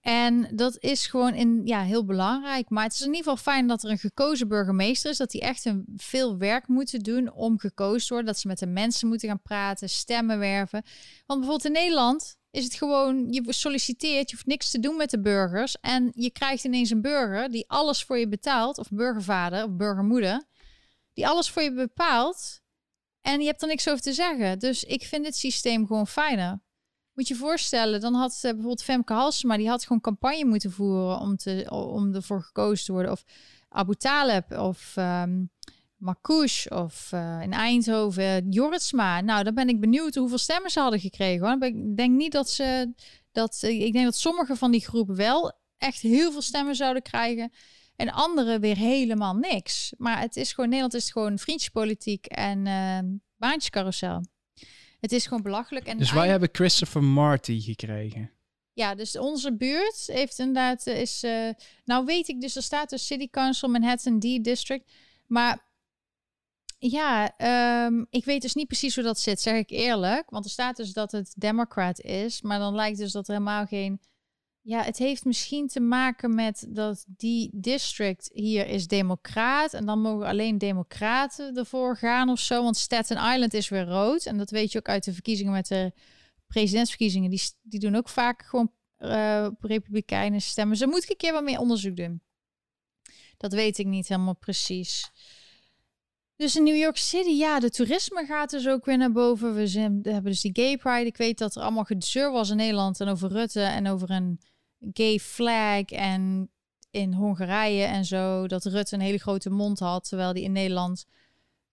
[0.00, 2.70] En dat is gewoon in, ja, heel belangrijk.
[2.70, 5.16] Maar het is in ieder geval fijn dat er een gekozen burgemeester is.
[5.16, 8.32] Dat die echt een, veel werk moeten doen om gekozen te worden.
[8.32, 10.82] Dat ze met de mensen moeten gaan praten, stemmen werven.
[11.26, 15.10] Want bijvoorbeeld in Nederland is het gewoon, je solliciteert, je hoeft niks te doen met
[15.10, 15.76] de burgers.
[15.80, 18.78] En je krijgt ineens een burger die alles voor je betaalt.
[18.78, 20.44] Of burgervader of burgermoeder.
[21.12, 22.60] Die alles voor je bepaalt.
[23.20, 24.58] En je hebt er niks over te zeggen.
[24.58, 26.60] Dus ik vind dit systeem gewoon fijner.
[27.12, 31.18] Moet je voorstellen, dan had uh, bijvoorbeeld Femke Halsema, die had gewoon campagne moeten voeren
[31.18, 33.12] om, te, om ervoor gekozen te worden.
[33.12, 33.24] Of
[33.68, 35.50] Abu Taleb of um,
[35.96, 39.20] Marcouche of uh, in Eindhoven Joritsma.
[39.20, 41.46] Nou, dan ben ik benieuwd hoeveel stemmen ze hadden gekregen.
[41.46, 41.66] Hoor.
[41.68, 42.92] Ik denk niet dat ze,
[43.32, 47.52] dat, ik denk dat sommige van die groepen wel echt heel veel stemmen zouden krijgen.
[47.96, 49.92] En anderen weer helemaal niks.
[49.96, 52.98] Maar het is gewoon, Nederland is gewoon vriendjespolitiek en uh,
[53.36, 54.24] baantjescarousel.
[55.00, 55.86] Het is gewoon belachelijk.
[55.86, 58.30] En dus wij hebben Christopher Marty gekregen.
[58.72, 61.48] Ja, dus onze buurt heeft inderdaad, is, uh,
[61.84, 64.92] nou weet ik dus, er staat dus City Council Manhattan D District,
[65.26, 65.65] maar
[66.90, 67.34] ja,
[67.86, 70.30] um, ik weet dus niet precies hoe dat zit, zeg ik eerlijk.
[70.30, 73.66] Want er staat dus dat het Democrat is, maar dan lijkt dus dat er helemaal
[73.66, 74.00] geen...
[74.60, 79.74] Ja, het heeft misschien te maken met dat die district hier is democraat.
[79.74, 82.62] En dan mogen alleen democraten ervoor gaan of zo.
[82.62, 84.26] Want Staten Island is weer rood.
[84.26, 85.92] En dat weet je ook uit de verkiezingen met de
[86.46, 87.30] presidentsverkiezingen.
[87.30, 90.76] Die, die doen ook vaak gewoon uh, republikeinen stemmen.
[90.76, 92.20] Ze moeten een keer wat meer onderzoek doen.
[93.36, 95.10] Dat weet ik niet helemaal precies.
[96.36, 99.54] Dus in New York City, ja, de toerisme gaat dus ook weer naar boven.
[99.54, 101.06] We, zijn, hebben dus die gay pride.
[101.06, 104.40] Ik weet dat er allemaal gezeur was in Nederland en over Rutte en over een
[104.92, 106.50] gay flag en
[106.90, 108.46] in Hongarije en zo.
[108.46, 111.06] Dat Rutte een hele grote mond had, terwijl die in Nederland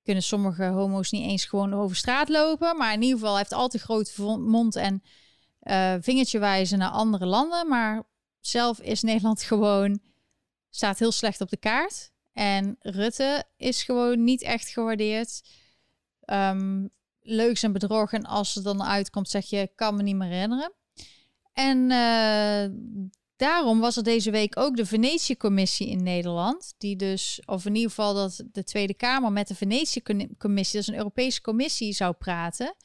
[0.03, 2.77] kunnen sommige homo's niet eens gewoon over straat lopen.
[2.77, 5.03] Maar in ieder geval heeft altijd grote mond en
[5.63, 7.67] uh, vingertje wijzen naar andere landen.
[7.67, 8.03] Maar
[8.39, 9.99] zelf is Nederland gewoon,
[10.69, 12.12] staat heel slecht op de kaart.
[12.33, 15.41] En Rutte is gewoon niet echt gewaardeerd.
[16.25, 16.89] Um,
[17.21, 18.11] leuks en bedrog.
[18.13, 20.73] En als het dan uitkomt, zeg je, kan me niet meer herinneren.
[21.53, 22.77] En uh,
[23.35, 26.73] daarom was er deze week ook de Venetië-commissie in Nederland.
[26.77, 30.97] Die dus, of in ieder geval dat de Tweede Kamer met de Venetië-commissie, dus een
[30.97, 32.75] Europese commissie, zou praten.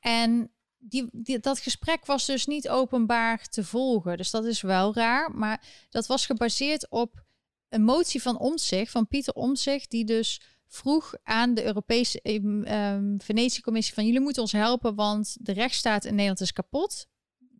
[0.00, 4.16] En die, dat gesprek was dus niet openbaar te volgen.
[4.16, 5.30] Dus dat is wel raar.
[5.34, 7.24] Maar dat was gebaseerd op
[7.72, 13.94] een motie van Omtzigt, van Pieter Omtzigt, die dus vroeg aan de Europese um, Venetië-commissie
[13.94, 17.06] van jullie moeten ons helpen, want de rechtsstaat in Nederland is kapot.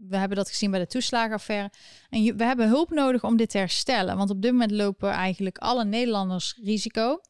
[0.09, 1.71] We hebben dat gezien bij de toeslagenaffaire.
[2.09, 4.17] En we hebben hulp nodig om dit te herstellen.
[4.17, 7.21] Want op dit moment lopen eigenlijk alle Nederlanders risico.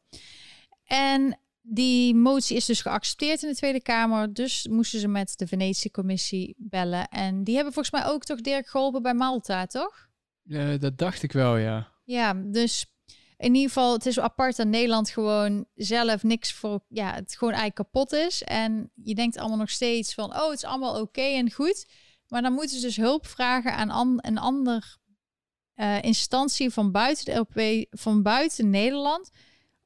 [0.85, 4.33] En die motie is dus geaccepteerd in de Tweede Kamer.
[4.33, 7.07] Dus moesten ze met de Venetië-commissie bellen.
[7.07, 10.07] En die hebben volgens mij ook toch Dirk geholpen bij Malta, toch?
[10.43, 11.92] Ja, dat dacht ik wel, ja.
[12.13, 12.85] Ja, dus
[13.37, 17.53] in ieder geval, het is apart dat Nederland gewoon zelf niks voor, ja, het gewoon
[17.53, 18.43] eigenlijk kapot is.
[18.43, 21.87] En je denkt allemaal nog steeds van, oh, het is allemaal oké en goed.
[22.27, 24.97] Maar dan moeten ze dus hulp vragen aan een ander
[25.75, 29.31] uh, instantie van buiten de LP, van buiten Nederland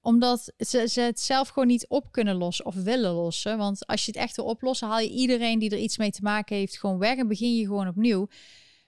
[0.02, 3.58] omdat ze, ze het zelf gewoon niet op kunnen lossen of willen lossen.
[3.58, 6.22] Want als je het echt wil oplossen, haal je iedereen die er iets mee te
[6.22, 8.28] maken heeft gewoon weg en begin je gewoon opnieuw.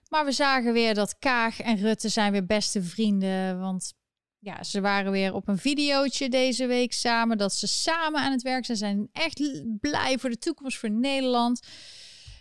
[0.10, 3.60] Maar we zagen weer dat Kaag en Rutte zijn weer beste vrienden.
[3.60, 3.94] Want
[4.40, 7.38] ja, ze waren weer op een videootje deze week samen.
[7.38, 8.78] Dat ze samen aan het werk zijn.
[8.78, 11.68] Ze zijn echt blij voor de toekomst voor Nederland.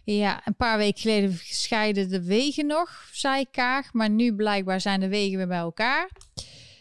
[0.04, 3.92] Ja, een paar weken geleden scheiden de wegen nog, zei Kaag.
[3.92, 6.10] Maar nu blijkbaar zijn de wegen weer bij elkaar.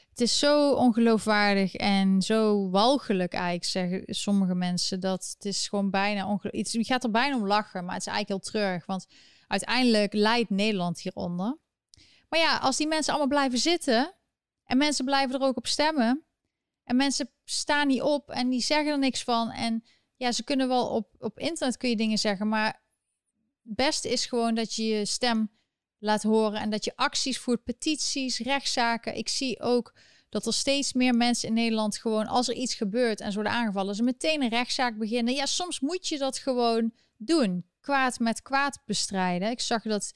[0.09, 4.99] Het is zo ongeloofwaardig en zo walgelijk eigenlijk, zeggen sommige mensen.
[4.99, 6.67] Dat het is gewoon bijna ongelooflijk.
[6.67, 8.85] Je gaat er bijna om lachen, maar het is eigenlijk heel treurig.
[8.85, 9.07] Want
[9.47, 11.57] uiteindelijk leidt Nederland hieronder.
[12.29, 14.15] Maar ja, als die mensen allemaal blijven zitten
[14.63, 16.25] en mensen blijven er ook op stemmen
[16.83, 19.83] en mensen staan niet op en die zeggen er niks van en
[20.15, 22.83] ja, ze kunnen wel op, op internet kun je dingen zeggen, maar
[23.63, 25.51] het beste is gewoon dat je je stem
[25.97, 29.15] laat horen en dat je acties voert, petities, rechtszaken.
[29.15, 29.95] Ik zie ook
[30.29, 33.53] dat er steeds meer mensen in Nederland gewoon, als er iets gebeurt en ze worden
[33.53, 35.33] aangevallen, ze meteen een rechtszaak beginnen.
[35.33, 39.49] Ja, soms moet je dat gewoon doen kwaad met kwaad bestrijden.
[39.49, 40.11] Ik zag dat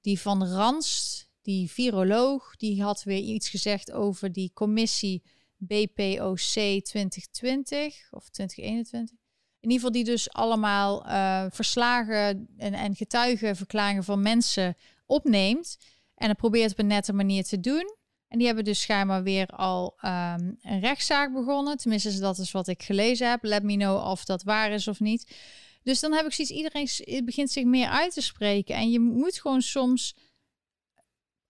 [0.00, 5.22] die van Rans, die viroloog, die had weer iets gezegd over die commissie
[5.56, 9.16] BPOC 2020 of 2021.
[9.60, 15.78] In ieder geval die dus allemaal uh, verslagen en, en getuigenverklaringen van mensen opneemt.
[16.14, 17.96] En het probeert op een nette manier te doen.
[18.28, 21.76] En die hebben dus schijnbaar weer al um, een rechtszaak begonnen.
[21.76, 23.42] Tenminste, dat is wat ik gelezen heb.
[23.42, 25.34] Let me know of dat waar is of niet.
[25.84, 28.74] Dus dan heb ik zoiets, iedereen begint zich meer uit te spreken.
[28.74, 30.16] En je moet gewoon soms,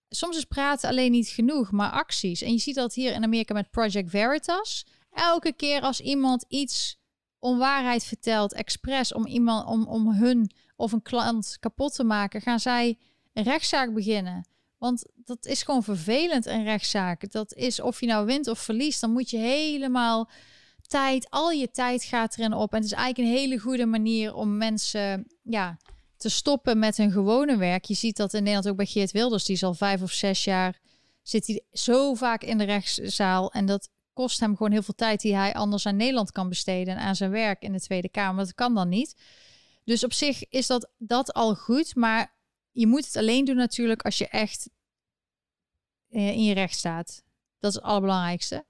[0.09, 2.41] soms is praten alleen niet genoeg, maar acties.
[2.41, 4.85] En je ziet dat hier in Amerika met Project Veritas.
[5.11, 6.97] Elke keer als iemand iets
[7.39, 12.59] onwaarheid vertelt, expres om iemand om, om hun of een klant kapot te maken, gaan
[12.59, 12.97] zij
[13.33, 14.47] een rechtszaak beginnen.
[14.77, 17.31] Want dat is gewoon vervelend, een rechtszaak.
[17.31, 20.29] Dat is of je nou wint of verliest, dan moet je helemaal
[20.87, 22.71] tijd, al je tijd gaat erin op.
[22.71, 25.77] En het is eigenlijk een hele goede manier om mensen ja,
[26.17, 27.85] te stoppen met hun gewone werk.
[27.85, 29.45] Je ziet dat in Nederland ook bij Geert Wilders.
[29.45, 30.79] Die is al vijf of zes jaar,
[31.21, 33.51] zit hij zo vaak in de rechtszaal.
[33.51, 36.95] En dat kost hem gewoon heel veel tijd die hij anders aan Nederland kan besteden.
[36.95, 38.43] En aan zijn werk in de Tweede Kamer.
[38.43, 39.15] Dat kan dan niet.
[39.83, 41.95] Dus op zich is dat, dat al goed.
[41.95, 42.33] Maar
[42.71, 44.69] je moet het alleen doen natuurlijk als je echt
[46.09, 47.23] eh, in je recht staat.
[47.59, 48.65] Dat is het allerbelangrijkste.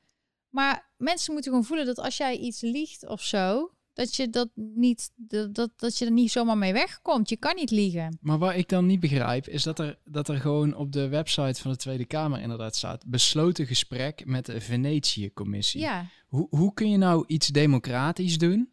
[0.55, 4.49] Maar mensen moeten gewoon voelen dat als jij iets liegt of zo, dat je dat
[4.55, 7.29] niet, dat, dat, dat je er niet zomaar mee wegkomt.
[7.29, 8.17] Je kan niet liegen.
[8.21, 11.61] Maar wat ik dan niet begrijp, is dat er, dat er gewoon op de website
[11.61, 13.05] van de Tweede Kamer inderdaad staat.
[13.05, 15.81] Besloten gesprek met de Venetië-commissie.
[15.81, 16.09] Ja.
[16.27, 18.69] Hoe, hoe kun je nou iets democratisch doen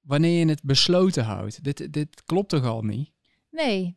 [0.00, 1.64] wanneer je het besloten houdt?
[1.64, 3.10] Dit, dit klopt toch al niet?
[3.50, 3.96] Nee.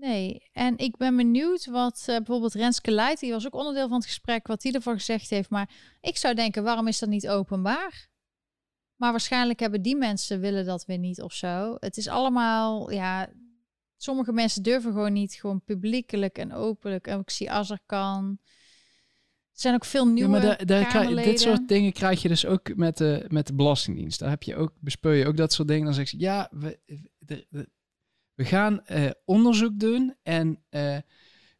[0.00, 3.96] Nee, en ik ben benieuwd wat uh, bijvoorbeeld Renske Leijt, die was ook onderdeel van
[3.96, 5.50] het gesprek, wat hij ervan gezegd heeft.
[5.50, 5.70] Maar
[6.00, 8.08] ik zou denken, waarom is dat niet openbaar?
[8.96, 11.76] Maar waarschijnlijk hebben die mensen willen dat weer niet of zo.
[11.80, 13.28] Het is allemaal, ja,
[13.96, 17.06] sommige mensen durven gewoon niet gewoon publiekelijk en openlijk.
[17.06, 18.38] En ik zie Azarkan.
[19.52, 22.46] Er zijn ook veel nieuwe ja, maar daar krijg, Dit soort dingen krijg je dus
[22.46, 24.18] ook met de, met de Belastingdienst.
[24.18, 25.84] Daar heb je ook, bespeur je ook dat soort dingen.
[25.84, 26.78] Dan zeg je, ja, we,
[28.40, 30.96] we gaan uh, onderzoek doen en uh,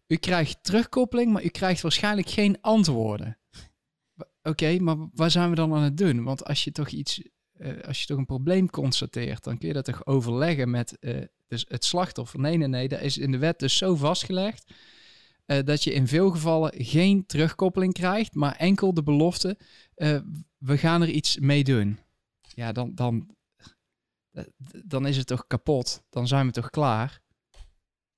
[0.06, 3.38] u krijgt terugkoppeling, maar u krijgt waarschijnlijk geen antwoorden.
[4.42, 6.22] Oké, maar waar zijn we dan aan het doen?
[6.22, 7.22] Want als je toch iets,
[7.58, 10.96] uh, als je toch een probleem constateert, dan kun je dat toch overleggen met
[11.48, 12.40] dus het slachtoffer.
[12.40, 14.72] Nee, nee, nee, dat is in de wet dus zo vastgelegd
[15.64, 19.58] dat je in veel gevallen geen terugkoppeling krijgt, maar enkel de belofte,
[20.58, 21.98] we gaan er iets mee doen.
[22.54, 23.34] Ja, dan, dan,
[24.84, 26.02] dan is het toch kapot.
[26.10, 27.20] Dan zijn we toch klaar.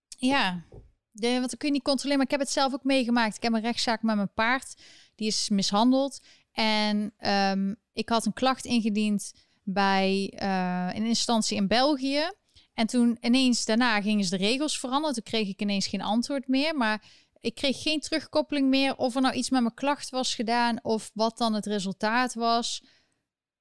[0.09, 0.65] Ja,
[1.11, 2.17] de, want dan kun je niet controleren.
[2.17, 3.37] Maar ik heb het zelf ook meegemaakt.
[3.37, 4.75] Ik heb een rechtszaak met mijn paard
[5.15, 6.21] die is mishandeld.
[6.53, 12.31] En um, ik had een klacht ingediend bij uh, een instantie in België.
[12.75, 15.15] En toen ineens daarna gingen ze de regels veranderen.
[15.15, 16.77] Toen kreeg ik ineens geen antwoord meer.
[16.77, 17.05] Maar
[17.41, 21.11] ik kreeg geen terugkoppeling meer of er nou iets met mijn klacht was gedaan of
[21.15, 22.83] wat dan het resultaat was.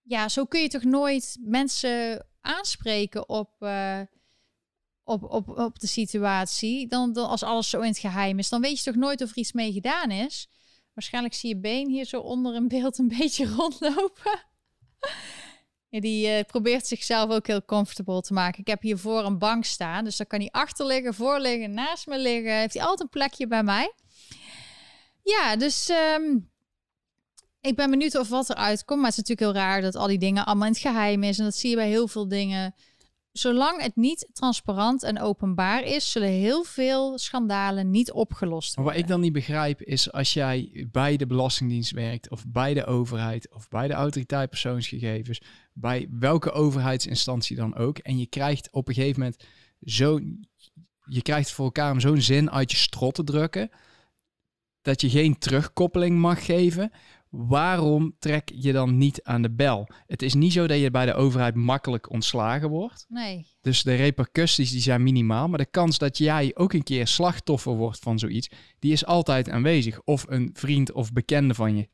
[0.01, 3.99] Ja, zo kun je toch nooit mensen aanspreken op, uh,
[5.03, 6.87] op, op, op de situatie.
[6.87, 9.29] Dan, dan als alles zo in het geheim is, dan weet je toch nooit of
[9.29, 10.47] er iets mee gedaan is.
[10.93, 14.45] Waarschijnlijk zie je been hier zo onder in beeld een beetje rondlopen.
[15.89, 18.59] ja, die uh, probeert zichzelf ook heel comfortable te maken.
[18.59, 22.07] Ik heb hiervoor een bank staan, dus dan kan hij achter liggen, voor liggen, naast
[22.07, 22.53] me liggen.
[22.53, 23.93] Heeft hij altijd een plekje bij mij.
[25.23, 26.50] Ja, dus um,
[27.61, 28.99] ik ben benieuwd of wat eruit komt.
[28.99, 31.37] Maar het is natuurlijk heel raar dat al die dingen allemaal in het geheim is.
[31.37, 32.73] En dat zie je bij heel veel dingen
[33.31, 38.83] zolang het niet transparant en openbaar is, zullen heel veel schandalen niet opgelost worden.
[38.83, 42.73] Maar wat ik dan niet begrijp is als jij bij de Belastingdienst werkt, of bij
[42.73, 45.41] de overheid, of bij de autoriteit persoonsgegevens,
[45.73, 49.43] bij welke overheidsinstantie dan ook, en je krijgt op een gegeven moment
[49.83, 50.19] zo,
[51.05, 53.69] je krijgt voor elkaar om zo'n zin uit je strot te drukken,
[54.81, 56.91] dat je geen terugkoppeling mag geven
[57.31, 59.87] waarom trek je dan niet aan de bel?
[60.07, 63.05] Het is niet zo dat je bij de overheid makkelijk ontslagen wordt.
[63.09, 63.47] Nee.
[63.61, 65.47] Dus de repercussies die zijn minimaal.
[65.47, 69.49] Maar de kans dat jij ook een keer slachtoffer wordt van zoiets, die is altijd
[69.49, 70.01] aanwezig.
[70.03, 71.89] Of een vriend of bekende van je.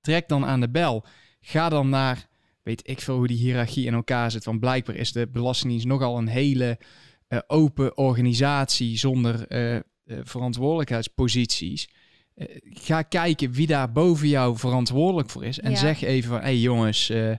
[0.00, 1.04] Trek dan aan de bel.
[1.40, 2.28] Ga dan naar,
[2.62, 4.44] weet ik veel hoe die hiërarchie in elkaar zit.
[4.44, 6.78] Want blijkbaar is de Belastingdienst nogal een hele
[7.28, 11.88] uh, open organisatie zonder uh, verantwoordelijkheidsposities.
[12.38, 15.60] Eh, ga kijken wie daar boven jou verantwoordelijk voor is.
[15.60, 17.34] En zeg even van, hé hey jongens, uh,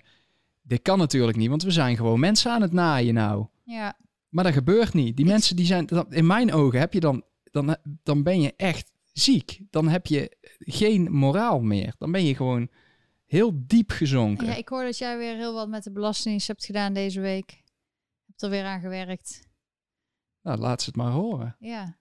[0.61, 3.47] dit kan natuurlijk niet, want we zijn gewoon mensen aan het naaien nou.
[3.63, 3.97] Ja.
[4.29, 5.17] Maar dat gebeurt niet.
[5.17, 8.91] Die mensen die zijn, in mijn ogen heb je dan, dan, dan ben je echt
[9.13, 9.59] ziek.
[9.69, 11.93] Dan heb je geen moraal meer.
[11.97, 12.69] Dan ben je gewoon
[13.25, 14.47] heel diep gezonken.
[14.47, 17.63] Ja, ik hoor dat jij weer heel wat met de belastingdienst hebt gedaan deze week.
[18.25, 19.47] Hebt er weer aan gewerkt.
[20.41, 21.55] Nou, laat ze het maar horen.
[21.59, 21.97] Ja.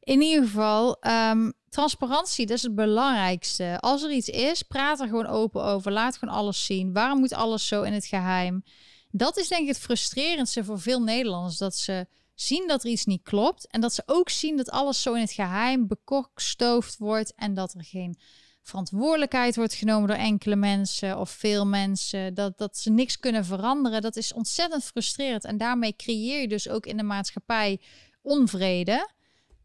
[0.00, 3.76] In ieder geval, um, transparantie, dat is het belangrijkste.
[3.80, 5.92] Als er iets is, praat er gewoon open over.
[5.92, 6.92] Laat gewoon alles zien.
[6.92, 8.64] Waarom moet alles zo in het geheim?
[9.10, 11.58] Dat is denk ik het frustrerendste voor veel Nederlanders.
[11.58, 13.66] Dat ze zien dat er iets niet klopt.
[13.66, 17.34] En dat ze ook zien dat alles zo in het geheim bekokstoofd wordt.
[17.34, 18.18] En dat er geen
[18.62, 22.34] verantwoordelijkheid wordt genomen door enkele mensen of veel mensen.
[22.34, 24.02] Dat, dat ze niks kunnen veranderen.
[24.02, 25.44] Dat is ontzettend frustrerend.
[25.44, 27.80] En daarmee creëer je dus ook in de maatschappij
[28.22, 29.12] onvrede.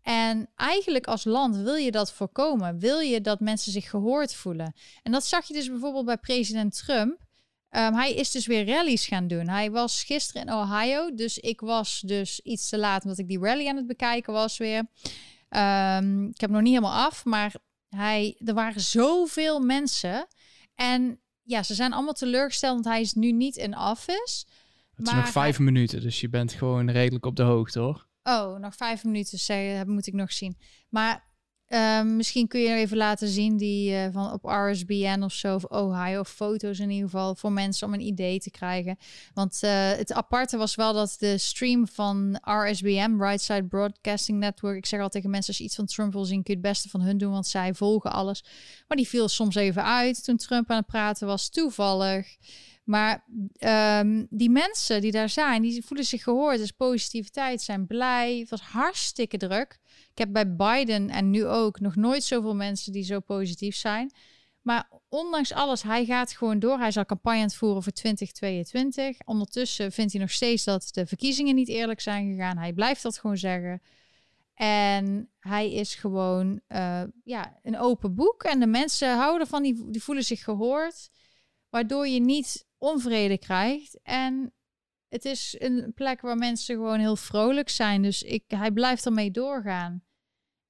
[0.02, 2.80] En eigenlijk als land wil je dat voorkomen.
[2.80, 4.74] Wil je dat mensen zich gehoord voelen.
[5.04, 7.28] En dat zag je dus bijvoorbeeld bij president Trump.
[7.72, 9.48] Um, hij is dus weer rallies gaan doen.
[9.48, 11.16] Hij was gisteren in Ohio.
[11.16, 14.58] Dus ik was dus iets te laat omdat ik die rally aan het bekijken was
[14.58, 14.78] weer.
[15.50, 17.26] Um, ik heb nog niet helemaal af.
[17.26, 17.56] Maar
[17.90, 20.28] hij, er waren zoveel mensen.
[20.76, 22.74] En ja, ze zijn allemaal teleurgesteld.
[22.74, 24.46] Want hij is nu niet in office.
[24.96, 26.02] Het is nog vijf minuten.
[26.02, 28.08] Dus je bent gewoon redelijk op de hoogte hoor.
[28.30, 30.58] Oh, nog vijf minuten zeggen, moet ik nog zien.
[30.90, 31.28] Maar
[31.66, 35.64] ehm, misschien kun je even laten zien die uh, van op RSBN of zo, of
[35.64, 38.98] Ohio, of foto's in ieder geval, voor mensen om een idee te krijgen.
[39.34, 44.78] Want uh, het aparte was wel dat de stream van RSBM, Right Side Broadcasting Network,
[44.78, 46.70] ik zeg al tegen mensen, als je iets van Trump wil zien, kun je het
[46.70, 48.44] beste van hun doen, want zij volgen alles.
[48.88, 52.38] Maar die viel soms even uit toen Trump aan het praten was, toevallig.
[52.90, 53.26] Maar
[54.00, 56.58] um, die mensen die daar zijn, die voelen zich gehoord.
[56.58, 58.40] Dus positiviteit, zijn blij.
[58.40, 59.80] Het was hartstikke druk.
[60.12, 64.12] Ik heb bij Biden en nu ook nog nooit zoveel mensen die zo positief zijn.
[64.62, 66.78] Maar ondanks alles, hij gaat gewoon door.
[66.78, 69.18] Hij zal campagne voeren voor 2022.
[69.26, 72.58] Ondertussen vindt hij nog steeds dat de verkiezingen niet eerlijk zijn gegaan.
[72.58, 73.82] Hij blijft dat gewoon zeggen.
[74.54, 78.44] En hij is gewoon uh, ja, een open boek.
[78.44, 81.10] En de mensen houden van die, die voelen zich gehoord.
[81.70, 84.00] Waardoor je niet onvrede krijgt.
[84.02, 84.54] En
[85.08, 88.02] het is een plek waar mensen gewoon heel vrolijk zijn.
[88.02, 90.04] Dus ik, hij blijft ermee doorgaan.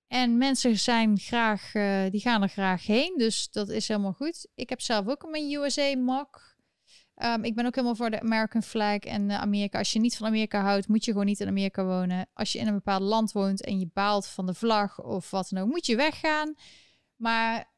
[0.07, 3.13] En mensen zijn graag, uh, die gaan er graag heen.
[3.17, 4.47] Dus dat is helemaal goed.
[4.55, 6.57] Ik heb zelf ook mijn USA mock.
[7.15, 9.77] Um, ik ben ook helemaal voor de American flag en uh, Amerika.
[9.77, 12.29] Als je niet van Amerika houdt, moet je gewoon niet in Amerika wonen.
[12.33, 15.49] Als je in een bepaald land woont en je baalt van de vlag of wat
[15.49, 16.55] dan ook, moet je weggaan.
[17.15, 17.71] Maar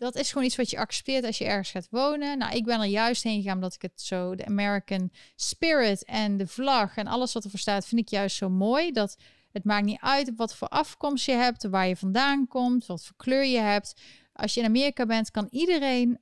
[0.00, 2.38] dat is gewoon iets wat je accepteert als je ergens gaat wonen.
[2.38, 6.36] Nou, ik ben er juist heen gegaan omdat ik het zo, de American spirit en
[6.36, 8.92] de vlag en alles wat ervoor staat, vind ik juist zo mooi.
[8.92, 9.16] Dat
[9.52, 13.16] het maakt niet uit wat voor afkomst je hebt, waar je vandaan komt, wat voor
[13.16, 14.00] kleur je hebt.
[14.32, 16.20] Als je in Amerika bent, kan iedereen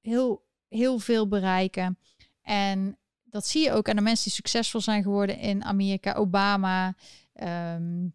[0.00, 1.98] heel, heel veel bereiken.
[2.42, 6.12] En dat zie je ook aan de mensen die succesvol zijn geworden in Amerika.
[6.12, 6.96] Obama.
[7.32, 8.06] Ehm,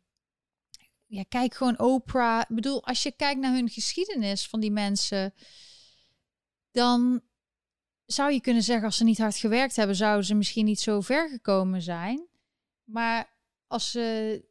[1.14, 2.42] ja, kijk gewoon Oprah.
[2.42, 5.34] Ik bedoel, als je kijkt naar hun geschiedenis van die mensen,
[6.72, 7.22] dan
[8.06, 11.02] zou je kunnen zeggen, als ze niet hard gewerkt hebben, zouden ze misschien niet zo
[11.02, 12.28] ver gekomen zijn.
[12.84, 13.34] Maar
[13.68, 14.46] als ze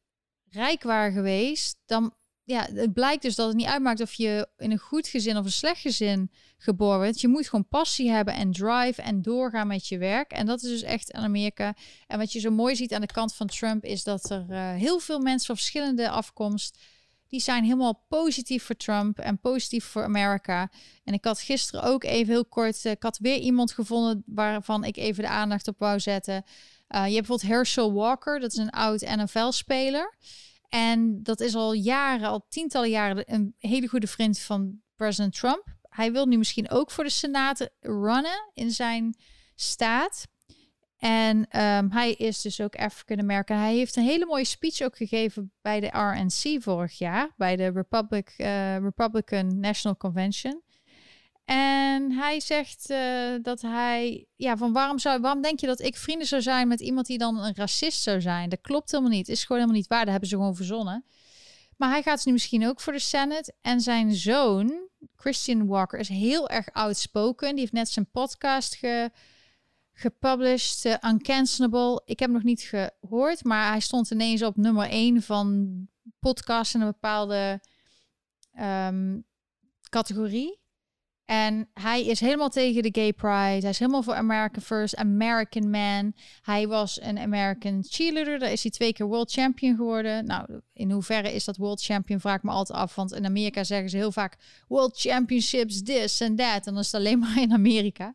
[0.50, 2.14] rijk waren geweest, dan
[2.52, 5.44] ja, het blijkt dus dat het niet uitmaakt of je in een goed gezin of
[5.44, 7.20] een slecht gezin geboren bent.
[7.20, 10.32] Je moet gewoon passie hebben en drive en doorgaan met je werk.
[10.32, 11.74] En dat is dus echt in Amerika.
[12.06, 14.72] En wat je zo mooi ziet aan de kant van Trump is dat er uh,
[14.72, 16.78] heel veel mensen van verschillende afkomst
[17.28, 20.70] die zijn helemaal positief voor Trump en positief voor Amerika.
[21.04, 24.84] En ik had gisteren ook even heel kort, uh, ik had weer iemand gevonden waarvan
[24.84, 26.34] ik even de aandacht op wou zetten.
[26.34, 26.40] Uh,
[26.88, 30.16] je hebt bijvoorbeeld Herschel Walker, dat is een oud NFL-speler.
[30.74, 35.64] En dat is al jaren, al tientallen jaren, een hele goede vriend van president Trump.
[35.88, 39.16] Hij wil nu misschien ook voor de Senaat runnen in zijn
[39.54, 40.26] staat.
[40.96, 43.56] En um, hij is dus ook African American.
[43.56, 47.86] Hij heeft een hele mooie speech ook gegeven bij de RNC vorig jaar, bij de
[48.36, 50.62] uh, Republican National Convention.
[51.44, 55.96] En hij zegt uh, dat hij, ja, van waarom, zou, waarom denk je dat ik
[55.96, 58.48] vrienden zou zijn met iemand die dan een racist zou zijn?
[58.48, 59.28] Dat klopt helemaal niet.
[59.28, 60.00] Is gewoon helemaal niet waar.
[60.00, 61.04] Dat hebben ze gewoon verzonnen.
[61.76, 63.54] Maar hij gaat nu misschien ook voor de Senate.
[63.60, 67.50] En zijn zoon, Christian Walker, is heel erg outspoken.
[67.50, 69.10] Die heeft net zijn podcast ge,
[69.92, 72.02] gepublished, uh, Uncancelable.
[72.04, 75.88] Ik heb hem nog niet gehoord, maar hij stond ineens op nummer 1 van
[76.18, 77.60] podcasts in een bepaalde
[78.60, 79.24] um,
[79.88, 80.61] categorie.
[81.24, 83.60] En hij is helemaal tegen de gay pride.
[83.60, 86.14] Hij is helemaal voor American First, American Man.
[86.42, 88.38] Hij was een American cheerleader.
[88.38, 90.26] Daar is hij twee keer world champion geworden.
[90.26, 92.20] Nou, in hoeverre is dat world champion?
[92.20, 92.94] Vraag me altijd af.
[92.94, 94.36] Want in Amerika zeggen ze heel vaak
[94.68, 96.66] world championships, this en that.
[96.66, 98.14] En dan is het alleen maar in Amerika.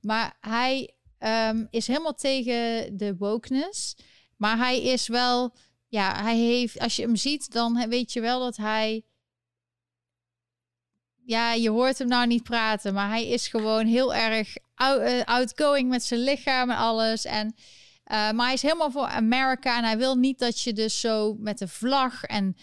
[0.00, 3.96] Maar hij um, is helemaal tegen de wokeness.
[4.36, 5.54] Maar hij is wel,
[5.88, 9.04] ja, hij heeft, als je hem ziet, dan weet je wel dat hij
[11.26, 15.88] ja, je hoort hem nou niet praten, maar hij is gewoon heel erg eh, outgoing
[15.88, 17.24] met zijn lichaam en alles.
[17.24, 21.00] En, uh, maar hij is helemaal voor Amerika en hij wil niet dat je dus
[21.00, 22.56] zo met de vlag en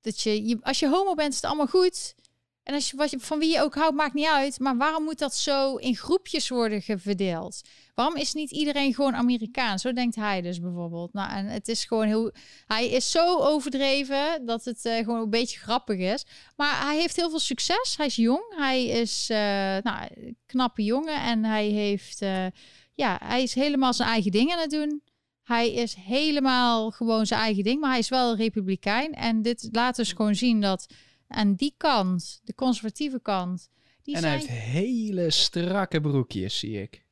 [0.00, 2.14] dat je, je als je homo bent, is het allemaal goed.
[2.62, 4.58] En als je, wat je, van wie je ook houdt, maakt niet uit.
[4.58, 7.60] Maar waarom moet dat zo in groepjes worden verdeeld?
[7.94, 9.82] Waarom is niet iedereen gewoon Amerikaans?
[9.82, 11.12] Zo denkt hij dus bijvoorbeeld.
[11.12, 12.32] Nou, en het is gewoon heel.
[12.66, 16.26] Hij is zo overdreven dat het uh, gewoon een beetje grappig is.
[16.56, 17.94] Maar hij heeft heel veel succes.
[17.96, 18.54] Hij is jong.
[18.56, 19.36] Hij is uh,
[19.82, 21.20] nou, een knappe jongen.
[21.22, 22.22] En hij heeft.
[22.22, 22.46] Uh,
[22.94, 25.02] ja, hij is helemaal zijn eigen ding aan het doen.
[25.42, 27.80] Hij is helemaal gewoon zijn eigen ding.
[27.80, 29.12] Maar hij is wel een republikein.
[29.12, 30.86] En dit laat dus gewoon zien dat
[31.28, 33.68] aan die kant, de conservatieve kant.
[34.02, 37.04] Die en hij heeft hele strakke broekjes, zie ik.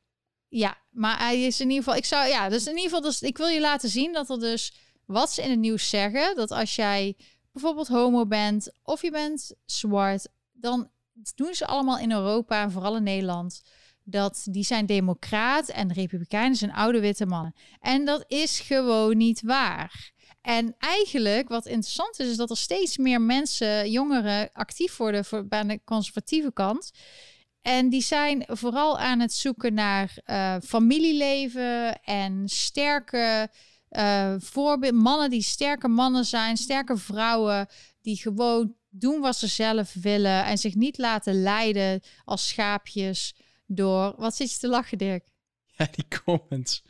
[0.49, 1.97] Ja, maar hij is in ieder geval.
[1.97, 4.39] Ik zou ja, dus in ieder geval, dus ik wil je laten zien dat er
[4.39, 4.73] dus
[5.05, 7.15] wat ze in het nieuws zeggen, dat als jij
[7.51, 10.89] bijvoorbeeld homo bent of je bent zwart, dan
[11.35, 13.61] doen ze allemaal in Europa en vooral in Nederland
[14.03, 17.55] dat die zijn democraat en republikeinen zijn oude witte mannen.
[17.79, 20.11] En dat is gewoon niet waar.
[20.41, 25.47] En eigenlijk wat interessant is, is dat er steeds meer mensen, jongeren, actief worden voor,
[25.47, 26.91] bij de conservatieve kant.
[27.61, 33.49] En die zijn vooral aan het zoeken naar uh, familieleven en sterke
[33.91, 34.35] uh.
[34.91, 37.67] Mannen die sterke mannen zijn, sterke vrouwen
[38.01, 43.35] die gewoon doen wat ze zelf willen en zich niet laten leiden als schaapjes
[43.65, 44.13] door...
[44.17, 45.27] Wat zit je te lachen, Dirk?
[45.79, 46.83] Ja, die comments.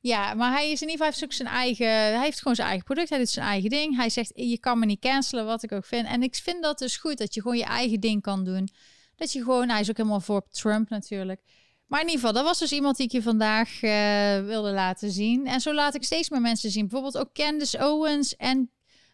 [0.00, 1.86] Ja, maar hij is in ieder geval heeft zijn eigen.
[1.86, 3.08] Hij heeft gewoon zijn eigen product.
[3.08, 3.96] Hij doet zijn eigen ding.
[3.96, 6.06] Hij zegt: Je kan me niet cancelen, wat ik ook vind.
[6.06, 8.68] En ik vind dat dus goed dat je gewoon je eigen ding kan doen.
[9.16, 9.68] Dat je gewoon.
[9.68, 11.40] Hij is ook helemaal voor Trump natuurlijk.
[11.86, 13.90] Maar in ieder geval, dat was dus iemand die ik je vandaag uh,
[14.46, 15.46] wilde laten zien.
[15.46, 16.88] En zo laat ik steeds meer mensen zien.
[16.88, 18.70] Bijvoorbeeld ook Candace Owens en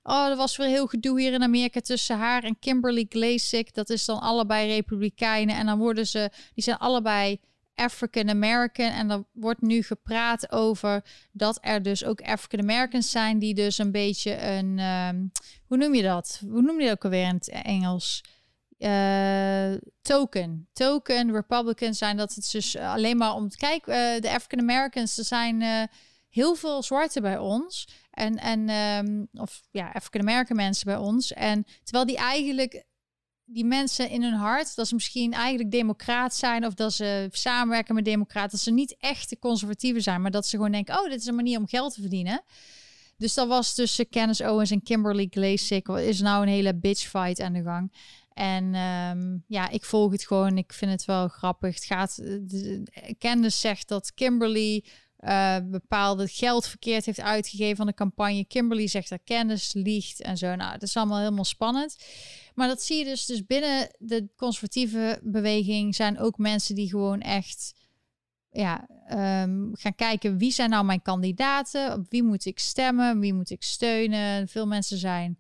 [0.09, 3.74] Oh, er was weer heel gedoe hier in Amerika tussen haar en Kimberly Glazik.
[3.74, 5.57] Dat is dan allebei republikeinen.
[5.57, 7.41] En dan worden ze, die zijn allebei
[7.77, 8.91] African American.
[8.91, 13.79] En er wordt nu gepraat over dat er dus ook African Americans zijn die dus
[13.79, 15.27] een beetje een, ehm,
[15.66, 16.43] hoe noem je dat?
[16.49, 18.24] Hoe noem je dat ook alweer in het Engels?
[18.79, 20.68] Uh, token.
[20.72, 23.93] Token Republicans zijn dat het dus alleen maar om te kijken.
[23.93, 25.83] Uh, de African Americans, er zijn uh,
[26.29, 27.89] heel veel zwarte bij ons.
[28.11, 31.33] En, en um, of ja, African American mensen bij ons.
[31.33, 32.85] En terwijl die eigenlijk
[33.47, 37.95] die mensen in hun hart, dat ze misschien eigenlijk democraat zijn of dat ze samenwerken
[37.95, 41.11] met democraten, dat ze niet echt de conservatieven zijn, maar dat ze gewoon denken, oh,
[41.11, 42.43] dit is een manier om geld te verdienen.
[43.17, 45.89] Dus dat was tussen Kenneth Owens en Kimberly Glazik.
[45.89, 47.93] Is nou een hele bitch fight aan de gang.
[48.33, 50.59] En um, ja, ik volg het gewoon.
[50.59, 51.75] Ik vind het wel grappig.
[51.75, 52.17] Het gaat.
[52.17, 52.83] De,
[53.19, 54.85] Candace zegt dat Kimberly
[55.27, 58.45] uh, bepaalde geld verkeerd heeft uitgegeven van de campagne.
[58.45, 60.55] Kimberly zegt dat kennis liegt en zo.
[60.55, 61.97] Nou, het is allemaal helemaal spannend.
[62.55, 67.20] Maar dat zie je dus, dus binnen de conservatieve beweging zijn ook mensen die gewoon
[67.20, 67.74] echt
[68.51, 68.89] ja,
[69.43, 73.51] um, gaan kijken wie zijn nou mijn kandidaten, op wie moet ik stemmen, wie moet
[73.51, 74.49] ik steunen.
[74.49, 75.39] Veel mensen zijn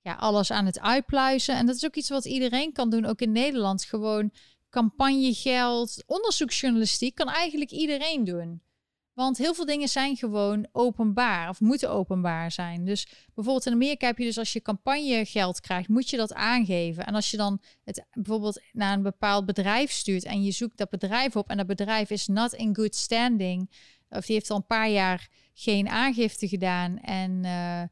[0.00, 1.56] ja, alles aan het uitpluizen.
[1.56, 3.84] En dat is ook iets wat iedereen kan doen, ook in Nederland.
[3.84, 4.30] Gewoon
[4.70, 8.60] campagnegeld, onderzoeksjournalistiek kan eigenlijk iedereen doen.
[9.16, 12.84] Want heel veel dingen zijn gewoon openbaar of moeten openbaar zijn.
[12.84, 17.06] Dus bijvoorbeeld in Amerika heb je dus als je campagnegeld krijgt, moet je dat aangeven.
[17.06, 20.90] En als je dan het bijvoorbeeld naar een bepaald bedrijf stuurt en je zoekt dat
[20.90, 23.70] bedrijf op en dat bedrijf is not in good standing,
[24.08, 27.82] of die heeft al een paar jaar geen aangifte gedaan en uh,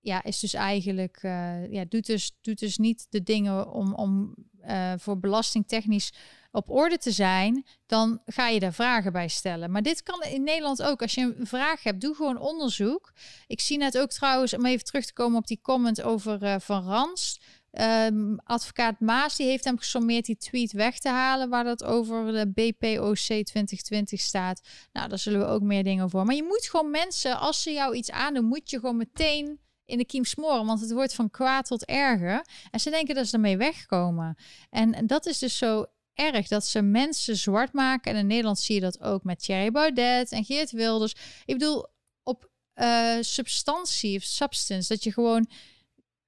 [0.00, 4.34] ja, is dus eigenlijk, uh, ja, doet dus, doet dus niet de dingen om, om
[4.68, 6.12] uh, voor belastingtechnisch
[6.52, 9.70] op orde te zijn, dan ga je daar vragen bij stellen.
[9.70, 11.02] Maar dit kan in Nederland ook.
[11.02, 13.12] Als je een vraag hebt, doe gewoon onderzoek.
[13.46, 16.54] Ik zie net ook trouwens, om even terug te komen op die comment over uh,
[16.58, 17.40] Van Rans.
[17.72, 22.32] Um, advocaat Maas die heeft hem gesommeerd die tweet weg te halen waar dat over
[22.32, 24.60] de BPOC 2020 staat.
[24.92, 26.24] Nou, daar zullen we ook meer dingen voor.
[26.24, 29.60] Maar je moet gewoon mensen, als ze jou iets aandoen, moet je gewoon meteen
[29.90, 32.46] in de kiem smoren, want het wordt van kwaad tot erger.
[32.70, 34.36] En ze denken dat ze ermee wegkomen.
[34.70, 38.12] En dat is dus zo erg dat ze mensen zwart maken.
[38.12, 41.14] En in Nederland zie je dat ook met Thierry Baudet en Geert Wilders.
[41.44, 41.86] Ik bedoel,
[42.22, 45.48] op uh, substantie of substance, dat je gewoon,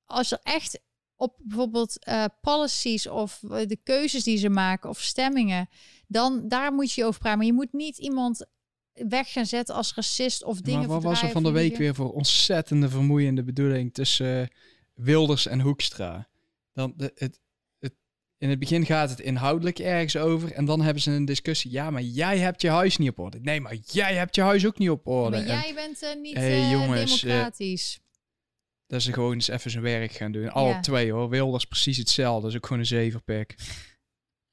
[0.04, 0.80] als er echt
[1.16, 5.68] op bijvoorbeeld uh, policies of de keuzes die ze maken of stemmingen,
[6.06, 7.38] dan daar moet je over praten.
[7.38, 8.46] Maar je moet niet iemand
[8.92, 10.80] weg gaan zetten als racist of dingen.
[10.80, 14.50] Maar wat was er van de week weer voor ontzettende vermoeiende bedoeling tussen
[14.94, 16.28] Wilders en Hoekstra?
[16.72, 17.40] Dan de, het,
[18.42, 20.52] in het begin gaat het inhoudelijk ergens over.
[20.52, 21.70] En dan hebben ze een discussie.
[21.70, 23.40] Ja, maar jij hebt je huis niet op orde.
[23.40, 25.36] Nee, maar jij hebt je huis ook niet op orde.
[25.36, 28.00] Maar jij bent uh, niet hey, uh, jongens, democratisch.
[28.86, 30.50] Dat ze gewoon eens even zijn werk gaan doen.
[30.50, 31.28] Alle twee hoor.
[31.28, 32.40] Wilders precies hetzelfde.
[32.40, 33.54] Dat is ook gewoon een zeverpik.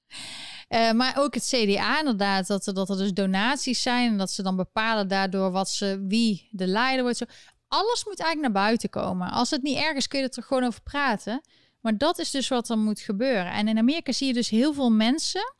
[0.69, 4.31] Uh, maar ook het CDA inderdaad, dat er, dat er dus donaties zijn en dat
[4.31, 7.17] ze dan bepalen daardoor wat ze, wie de leider wordt.
[7.17, 7.25] Zo.
[7.67, 9.31] Alles moet eigenlijk naar buiten komen.
[9.31, 11.41] Als het niet ergens kun je er gewoon over praten.
[11.81, 13.51] Maar dat is dus wat er moet gebeuren.
[13.51, 15.53] En in Amerika zie je dus heel veel mensen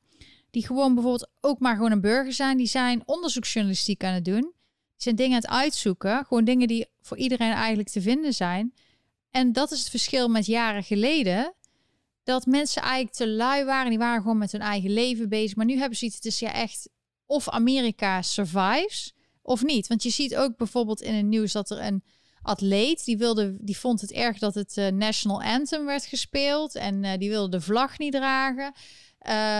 [0.52, 4.42] die gewoon bijvoorbeeld ook maar gewoon een burger zijn, die zijn onderzoeksjournalistiek aan het doen.
[4.42, 8.74] Die zijn dingen aan het uitzoeken, gewoon dingen die voor iedereen eigenlijk te vinden zijn.
[9.32, 11.54] En dat is het verschil met jaren geleden.
[12.30, 15.56] Dat mensen eigenlijk te lui waren, die waren gewoon met hun eigen leven bezig.
[15.56, 16.90] Maar nu hebben ze iets, het is ja echt
[17.26, 19.88] of Amerika survives of niet.
[19.88, 22.04] Want je ziet ook bijvoorbeeld in het nieuws dat er een
[22.42, 23.06] atleet.
[23.06, 26.76] Die, wilde, die vond het erg dat het uh, National Anthem werd gespeeld.
[26.76, 28.74] En uh, die wilde de vlag niet dragen.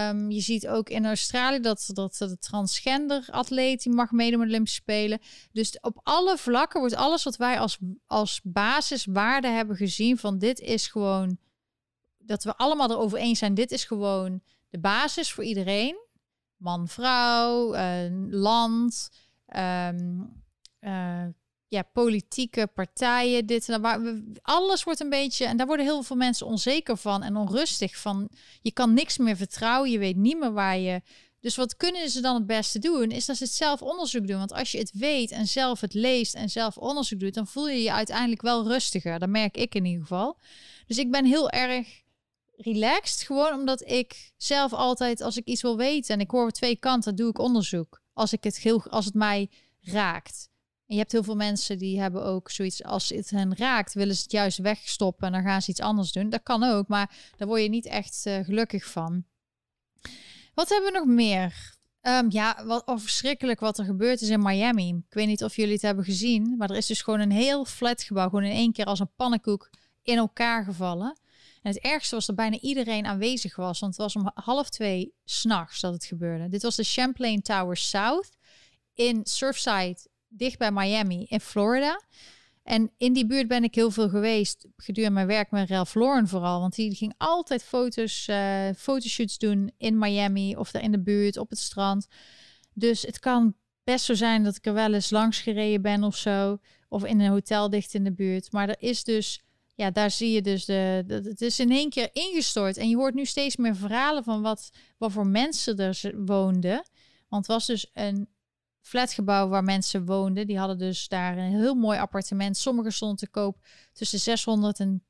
[0.10, 4.50] Um, je ziet ook in Australië dat, dat de transgender atleet die mag meedoen met
[4.50, 5.20] de Spelen.
[5.52, 10.60] Dus op alle vlakken wordt alles wat wij als, als basiswaarde hebben gezien van dit
[10.60, 11.38] is gewoon
[12.30, 13.54] dat we allemaal erover eens zijn.
[13.54, 15.98] Dit is gewoon de basis voor iedereen.
[16.58, 19.10] Man, vrouw, uh, land,
[19.56, 20.44] um,
[21.68, 24.02] ja, politieke partijen, dit en dat.
[24.42, 28.30] Alles wordt een beetje, en daar worden heel veel mensen onzeker van en onrustig van.
[28.62, 31.02] Je kan niks meer vertrouwen, je weet niet meer waar je.
[31.40, 34.38] Dus wat kunnen ze dan het beste doen, is dat ze het zelf onderzoek doen.
[34.38, 37.70] Want als je het weet en zelf het leest en zelf onderzoek doet, dan voel
[37.70, 39.20] je je uiteindelijk wel rustiger.
[39.20, 40.38] Dat merk ik in ieder geval.
[40.88, 42.02] Dus ik ben heel erg
[42.62, 43.22] relaxed.
[43.22, 47.16] Gewoon omdat ik zelf altijd, als ik iets wil weten en ik hoor twee kanten,
[47.16, 48.02] doe ik onderzoek.
[48.14, 49.50] Als, ik het, heel, als het mij
[49.82, 50.50] raakt.
[50.86, 54.16] En je hebt heel veel mensen die hebben ook zoiets, als het hen raakt, willen
[54.16, 56.30] ze het juist wegstoppen en dan gaan ze iets anders doen.
[56.30, 59.24] Dat kan ook, maar daar word je niet echt uh, gelukkig van.
[60.54, 61.78] Wat hebben we nog meer?
[62.02, 64.88] Um, ja, wat oh, verschrikkelijk wat er gebeurd is in Miami.
[64.88, 67.66] Ik weet niet of jullie het hebben gezien, maar er is dus gewoon een heel
[67.66, 69.70] flat gebouw, gewoon in één keer als een pannenkoek
[70.04, 71.18] in elkaar gevallen.
[71.62, 75.14] En het ergste was dat bijna iedereen aanwezig was, want het was om half twee
[75.24, 76.50] s'nachts dat het gebeurde.
[76.50, 78.30] Dit was de Champlain Tower South
[78.94, 79.98] in Surfside,
[80.28, 82.02] dicht bij Miami in Florida.
[82.64, 86.28] En in die buurt ben ik heel veel geweest gedurende mijn werk met Ralph Lauren
[86.28, 86.60] vooral.
[86.60, 91.38] Want die ging altijd foto's, uh, fotoshoots doen in Miami of daar in de buurt,
[91.38, 92.08] op het strand.
[92.74, 96.16] Dus het kan best zo zijn dat ik er wel eens langs gereden ben of
[96.16, 96.60] zo.
[96.88, 98.52] Of in een hotel dicht in de buurt.
[98.52, 99.42] Maar er is dus,
[99.80, 102.78] ja, daar zie je dus de, de het is in één keer ingestort.
[102.78, 106.84] En je hoort nu steeds meer verhalen van wat, wat voor mensen er woonden.
[107.28, 108.30] Want het was dus een
[108.82, 110.48] flatgebouw waar mensen woonden.
[110.48, 112.58] Die hadden dus daar een heel mooi appartement.
[112.58, 113.58] Sommige stonden te koop
[113.94, 115.04] tussen 600 en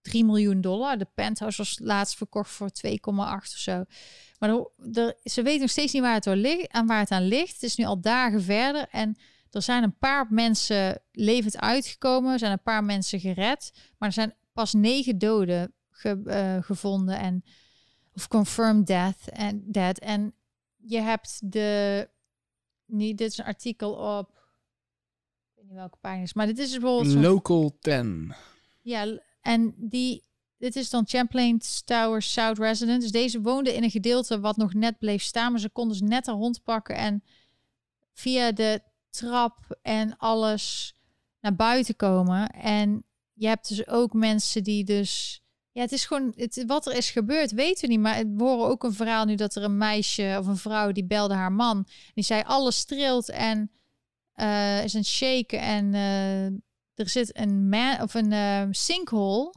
[0.00, 0.98] 3 miljoen dollar.
[0.98, 3.84] De penthouse was laatst verkocht voor 2,8 of zo.
[4.38, 7.26] Maar de, ze weten nog steeds niet waar het, door ligt, aan waar het aan
[7.26, 7.52] ligt.
[7.52, 9.16] Het is nu al dagen verder en
[9.50, 12.32] er zijn een paar mensen levend uitgekomen.
[12.32, 13.72] Er zijn een paar mensen gered.
[13.98, 15.72] Maar er zijn pas negen doden
[16.02, 17.44] eh, gevonden en
[18.14, 19.98] of confirmed death en dead.
[19.98, 20.34] En
[20.76, 22.08] je hebt de
[22.86, 24.28] niet, dit is een artikel op.
[24.28, 27.14] Ik weet niet welke pagina is, maar dit is bijvoorbeeld.
[27.14, 28.34] Local 10.
[28.80, 30.26] Ja, en die.
[30.56, 33.00] Dit is dan Champlain Tower South Resident.
[33.00, 35.50] Dus deze woonde in een gedeelte wat nog net bleef staan.
[35.50, 37.22] Maar ze konden dus net een hond pakken en
[38.12, 40.94] via de trap en alles
[41.40, 42.48] naar buiten komen.
[42.48, 45.42] En je hebt dus ook mensen die dus
[45.78, 48.00] ja, het is gewoon, het, wat er is gebeurd, weten we niet.
[48.00, 51.04] Maar we horen ook een verhaal nu dat er een meisje of een vrouw die
[51.04, 51.86] belde haar man.
[52.14, 53.70] Die zei alles trilt en
[54.34, 56.44] uh, is een shake en uh,
[56.94, 59.54] er zit een man of een uh, sinkhole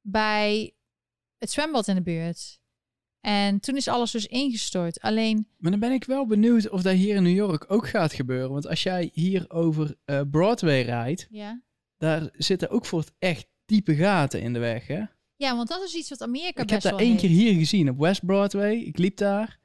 [0.00, 0.74] bij
[1.38, 2.60] het zwembad in de buurt.
[3.22, 5.00] En toen is alles dus ingestort.
[5.00, 5.46] Alleen.
[5.58, 8.50] Maar dan ben ik wel benieuwd of dat hier in New York ook gaat gebeuren.
[8.50, 9.96] Want als jij hier over
[10.30, 11.62] Broadway rijdt, ja.
[11.96, 15.02] daar zitten ook voor het echt diepe gaten in de weg, hè?
[15.36, 17.90] Ja, want dat is iets wat Amerika ik best heb daar één keer hier gezien
[17.90, 18.74] op West Broadway.
[18.74, 19.58] Ik liep daar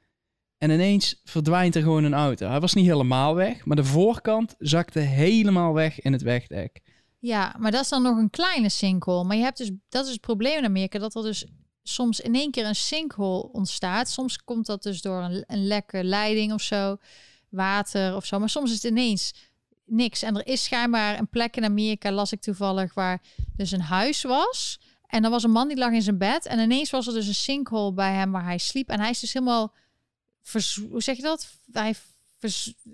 [0.58, 2.48] en ineens verdwijnt er gewoon een auto.
[2.48, 6.80] Hij was niet helemaal weg, maar de voorkant zakte helemaal weg in het wegdek.
[7.18, 9.24] Ja, maar dat is dan nog een kleine sinkhole.
[9.24, 11.46] Maar je hebt dus, dat is het probleem in Amerika, dat er dus
[11.88, 14.10] soms in één keer een sinkhole ontstaat.
[14.10, 16.96] Soms komt dat dus door een, een lekke leiding of zo,
[17.48, 18.38] water of zo.
[18.38, 19.34] Maar soms is het ineens
[19.84, 20.22] niks.
[20.22, 23.22] En er is schijnbaar een plek in Amerika, las ik toevallig, waar
[23.56, 24.80] dus een huis was.
[25.06, 26.46] En dan was een man die lag in zijn bed.
[26.46, 28.88] En ineens was er dus een sinkhole bij hem waar hij sliep.
[28.88, 29.74] En hij is dus helemaal,
[30.90, 31.48] hoe zeg je dat?
[31.72, 31.94] Hij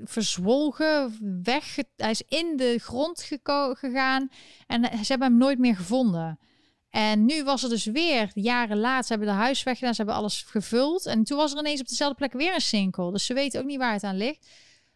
[0.05, 1.77] verzwolgen, weg.
[1.97, 3.23] Hij is in de grond
[3.79, 4.31] gegaan.
[4.67, 6.39] En ze hebben hem nooit meer gevonden.
[6.95, 10.21] En nu was er dus weer, jaren later, ze hebben de huis weggedaan, ze hebben
[10.21, 11.07] alles gevuld.
[11.07, 13.13] En toen was er ineens op dezelfde plek weer een sinkhole.
[13.13, 14.47] Dus ze weten ook niet waar het aan ligt.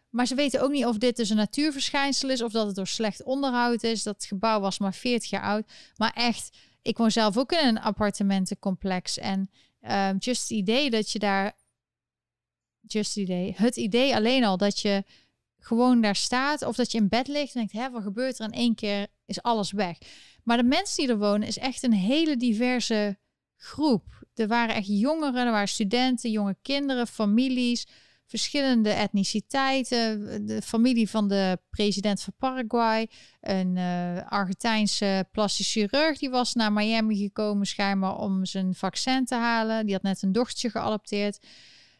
[0.09, 2.87] Maar ze weten ook niet of dit dus een natuurverschijnsel is, of dat het door
[2.87, 4.03] slecht onderhoud is.
[4.03, 5.71] Dat gebouw was maar 40 jaar oud.
[5.95, 9.17] Maar echt, ik woon zelf ook in een appartementencomplex.
[9.17, 9.49] En
[9.81, 11.55] uh, just het idee dat je daar.
[12.81, 13.53] Just idee.
[13.57, 15.03] Het idee alleen al dat je
[15.59, 16.65] gewoon daar staat.
[16.65, 18.45] Of dat je in bed ligt en denkt: hè, wat gebeurt er?
[18.45, 19.97] In één keer is alles weg.
[20.43, 23.17] Maar de mensen die er wonen is echt een hele diverse
[23.55, 24.03] groep.
[24.35, 27.87] Er waren echt jongeren, er waren studenten, jonge kinderen, families
[28.29, 30.45] verschillende etniciteiten.
[30.45, 33.09] De familie van de president van Paraguay,
[33.41, 39.35] een uh, Argentijnse plastisch chirurg, die was naar Miami gekomen schijnbaar om zijn vaccin te
[39.35, 39.85] halen.
[39.85, 41.39] Die had net een dochtertje geadopteerd.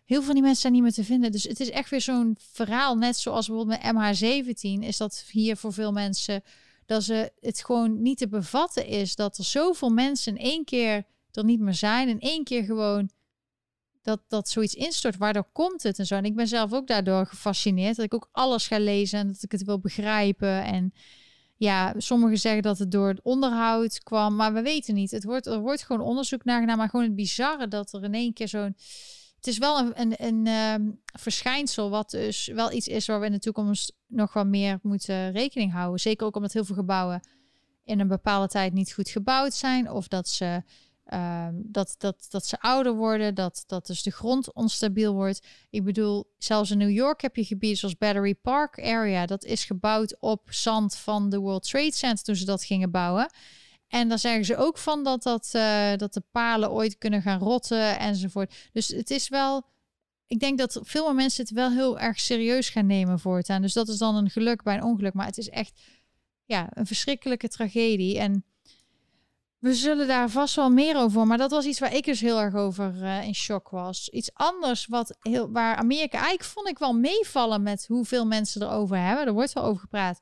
[0.06, 1.32] Heel veel van die mensen zijn niet meer te vinden.
[1.32, 5.58] Dus het is echt weer zo'n verhaal, net zoals bijvoorbeeld met MH17, is dat hier
[5.58, 6.44] voor veel mensen
[6.90, 11.06] dat ze het gewoon niet te bevatten is dat er zoveel mensen in één keer
[11.32, 13.10] er niet meer zijn, in één keer gewoon
[14.02, 15.18] dat, dat zoiets instort.
[15.18, 16.16] Waardoor komt het en zo.
[16.16, 17.96] En ik ben zelf ook daardoor gefascineerd.
[17.96, 20.64] Dat ik ook alles ga lezen en dat ik het wil begrijpen.
[20.64, 20.94] En
[21.56, 24.36] ja, sommigen zeggen dat het door het onderhoud kwam.
[24.36, 25.12] Maar we weten niet.
[25.12, 26.78] Het wordt, er wordt gewoon onderzoek naar.
[26.78, 28.76] Maar gewoon het bizarre dat er in één keer zo'n...
[29.40, 33.26] Het is wel een, een, een ehm, verschijnsel wat dus wel iets is waar we
[33.26, 36.00] in de toekomst nog wel meer moeten rekening houden.
[36.00, 37.28] Zeker ook omdat heel veel gebouwen
[37.84, 39.92] in een bepaalde tijd niet goed gebouwd zijn.
[39.92, 40.64] Of dat ze
[41.10, 45.48] Ehm, dat, dat, dat ze ouder worden, dat, dat dus de grond onstabiel wordt.
[45.70, 49.26] Ik bedoel, zelfs in New York heb je gebieden zoals Battery Park Area.
[49.26, 53.32] Dat is gebouwd op zand van de World Trade Center toen ze dat gingen bouwen.
[53.90, 57.40] En dan zeggen ze ook van dat, dat, uh, dat de palen ooit kunnen gaan
[57.40, 58.70] rotten enzovoort.
[58.72, 59.64] Dus het is wel.
[60.28, 63.62] Ik denk dat veel mensen het wel heel erg serieus gaan nemen voortaan.
[63.62, 65.14] Dus dat is dan een geluk bij een ongeluk.
[65.14, 65.82] Maar het is echt
[66.46, 68.20] ja, een verschrikkelijke tragedie.
[68.20, 68.44] En
[69.60, 71.28] we zullen daar vast wel meer over.
[71.28, 74.10] Maar dat was iets waar ik dus heel erg over uh, in shock was.
[74.10, 78.98] Iets anders wat heel, waar Amerika eigenlijk vond ik wel meevallen met hoeveel mensen erover
[78.98, 79.26] hebben.
[79.26, 80.20] Er wordt wel over gepraat.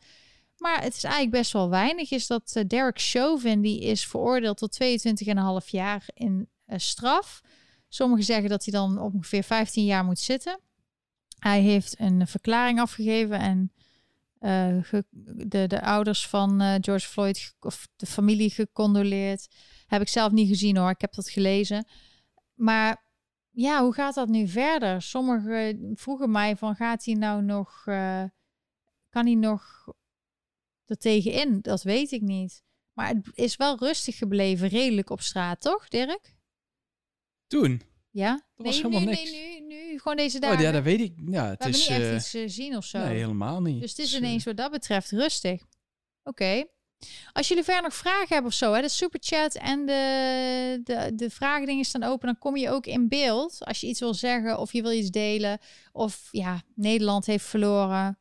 [0.58, 2.12] Maar het is eigenlijk best wel weinig.
[2.12, 4.78] Is dat uh, Derek Chauvin, die is veroordeeld tot
[5.64, 7.42] 22,5 jaar in uh, straf.
[7.90, 10.60] Sommigen zeggen dat hij dan ongeveer 15 jaar moet zitten.
[11.40, 13.72] Hij heeft een verklaring afgegeven en
[14.40, 15.02] uh,
[15.48, 19.48] de, de ouders van George Floyd of de familie gecondoleerd.
[19.88, 21.88] Heb ik zelf niet gezien hoor, ik heb dat gelezen.
[22.54, 23.04] Maar
[23.52, 25.02] ja, hoe gaat dat nu verder?
[25.02, 27.84] Sommigen vroegen mij van gaat hij nou nog,
[29.10, 29.88] kan hij nog
[30.90, 31.62] er tegenin?
[31.62, 32.64] Dat weet ik niet.
[32.94, 36.36] Maar het is wel rustig gebleven, redelijk op straat, toch Dirk?
[37.48, 37.82] Toen?
[38.12, 38.46] Ja?
[38.56, 39.32] Dat was helemaal nu, niks.
[39.32, 40.58] Nee, nu, nu, gewoon deze dagen.
[40.58, 41.14] Oh, ja, dat weet ik.
[41.26, 42.98] Ja, het We is, niet echt uh, iets uh, zien of zo.
[42.98, 43.82] Nee, helemaal niet.
[43.82, 45.62] Dus het is Dus, ineens wat dat betreft rustig.
[46.24, 46.66] Oké.
[47.34, 51.30] Als jullie verder nog vragen hebben of zo, hè, de superchat en de, de, de
[51.30, 53.66] vragendingen staan open, dan kom je ook in beeld.
[53.66, 55.60] Als je iets wil zeggen of je wil iets delen.
[55.92, 58.20] Of ja, Nederland heeft verloren.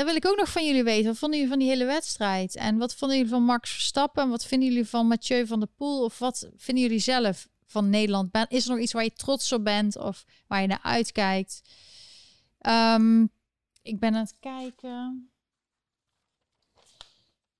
[0.00, 1.06] Dan wil ik ook nog van jullie weten.
[1.06, 2.56] Wat vonden jullie van die hele wedstrijd?
[2.56, 4.22] En wat vonden jullie van Max Verstappen?
[4.22, 6.04] En wat vinden jullie van Mathieu van der Poel?
[6.04, 8.46] Of wat vinden jullie zelf van Nederland?
[8.48, 11.62] Is er nog iets waar je trots op bent of waar je naar uitkijkt?
[12.66, 13.30] Um,
[13.82, 15.30] ik ben aan het kijken.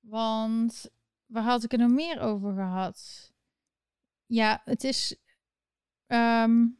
[0.00, 0.90] Want
[1.26, 3.30] waar had ik er nog meer over gehad?
[4.26, 5.16] Ja, het is.
[6.06, 6.78] Um,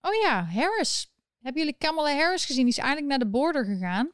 [0.00, 1.12] oh ja, Harris.
[1.40, 2.64] Hebben jullie Kamala Harris gezien?
[2.64, 4.12] Die is eindelijk naar de border gegaan.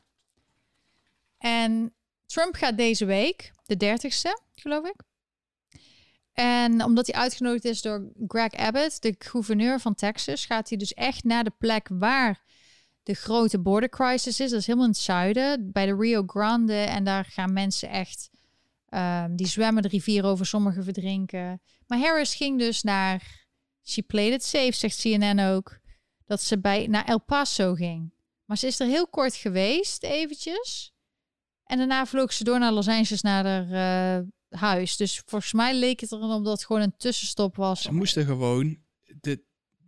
[1.40, 1.94] En
[2.26, 5.02] Trump gaat deze week, de 30ste, geloof ik.
[6.32, 10.94] En omdat hij uitgenodigd is door Greg Abbott, de gouverneur van Texas, gaat hij dus
[10.94, 12.42] echt naar de plek waar
[13.02, 14.50] de grote border crisis is.
[14.50, 16.74] Dat is helemaal in het zuiden, bij de Rio Grande.
[16.74, 18.30] En daar gaan mensen echt,
[18.88, 21.62] um, die zwemmen de rivier over, sommigen verdrinken.
[21.86, 23.46] Maar Harris ging dus naar,
[23.82, 25.78] she played it safe, zegt CNN ook,
[26.24, 28.12] dat ze bij, naar El Paso ging.
[28.44, 30.89] Maar ze is er heel kort geweest, eventjes.
[31.70, 34.96] En daarna vloog ze door naar Los Angeles naar haar uh, huis.
[34.96, 37.82] Dus volgens mij leek het erom dat het gewoon een tussenstop was.
[37.82, 38.78] Ze moesten gewoon
[39.20, 39.42] de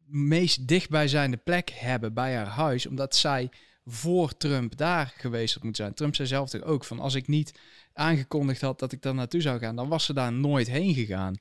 [0.07, 3.51] meest dichtbijzijnde plek hebben bij haar huis, omdat zij
[3.85, 5.95] voor Trump daar geweest moet zijn.
[5.95, 7.59] Trump zei zelf toch ook van als ik niet
[7.93, 11.35] aangekondigd had dat ik daar naartoe zou gaan, dan was ze daar nooit heen gegaan.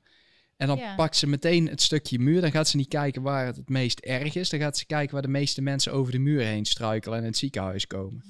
[0.56, 0.94] En dan ja.
[0.94, 2.40] pakt ze meteen het stukje muur.
[2.40, 4.48] Dan gaat ze niet kijken waar het het meest erg is.
[4.48, 7.30] Dan gaat ze kijken waar de meeste mensen over de muur heen struikelen en in
[7.30, 8.24] het ziekenhuis komen.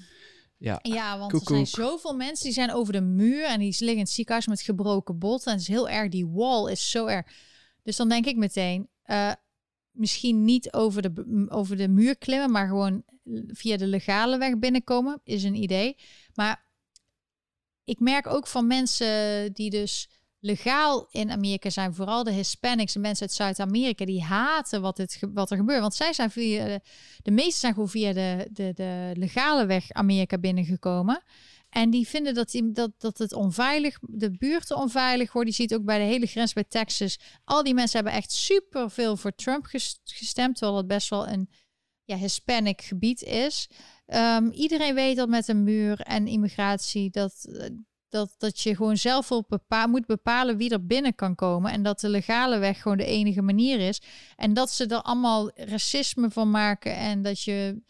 [0.63, 3.89] Ja, ja want er zijn zoveel mensen die zijn over de muur en die liggen
[3.89, 5.47] in het ziekenhuis met gebroken bot.
[5.47, 7.27] En het is heel erg, die wall is zo erg.
[7.83, 9.33] Dus dan denk ik meteen, uh,
[9.91, 13.03] misschien niet over de, over de muur klimmen, maar gewoon
[13.47, 15.97] via de legale weg binnenkomen, is een idee.
[16.35, 16.67] Maar
[17.85, 20.09] ik merk ook van mensen die dus
[20.43, 25.19] legaal in Amerika zijn, vooral de Hispanics, de mensen uit Zuid-Amerika, die haten wat, het,
[25.35, 25.81] wat er gebeurt.
[25.81, 26.81] Want zij zijn via, de,
[27.23, 31.23] de meeste zijn gewoon via de, de, de legale weg Amerika binnengekomen.
[31.69, 35.49] En die vinden dat, dat, dat het onveilig, de buurten onveilig wordt.
[35.49, 37.19] Je ziet ook bij de hele grens bij Texas.
[37.45, 39.65] Al die mensen hebben echt super veel voor Trump
[40.05, 40.57] gestemd.
[40.57, 41.51] Terwijl het best wel een
[42.05, 43.69] ja, Hispanic gebied is.
[44.07, 47.47] Um, iedereen weet dat met een muur en immigratie dat,
[48.13, 51.73] dat, dat je gewoon zelf op moet bepalen wie er binnen kan komen.
[51.73, 54.01] En dat de legale weg gewoon de enige manier is.
[54.37, 56.97] En dat ze er allemaal racisme van maken.
[56.97, 57.83] En dat je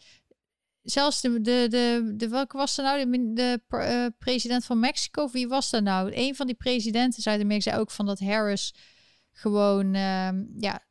[0.81, 3.09] zelfs de, de, de, welke was er nou?
[3.09, 6.11] De, de uh, president van Mexico, wie was dat nou?
[6.13, 8.73] Een van die presidenten Zuid-Amerika zei ook van dat Harris
[9.31, 10.85] gewoon, uh, ja,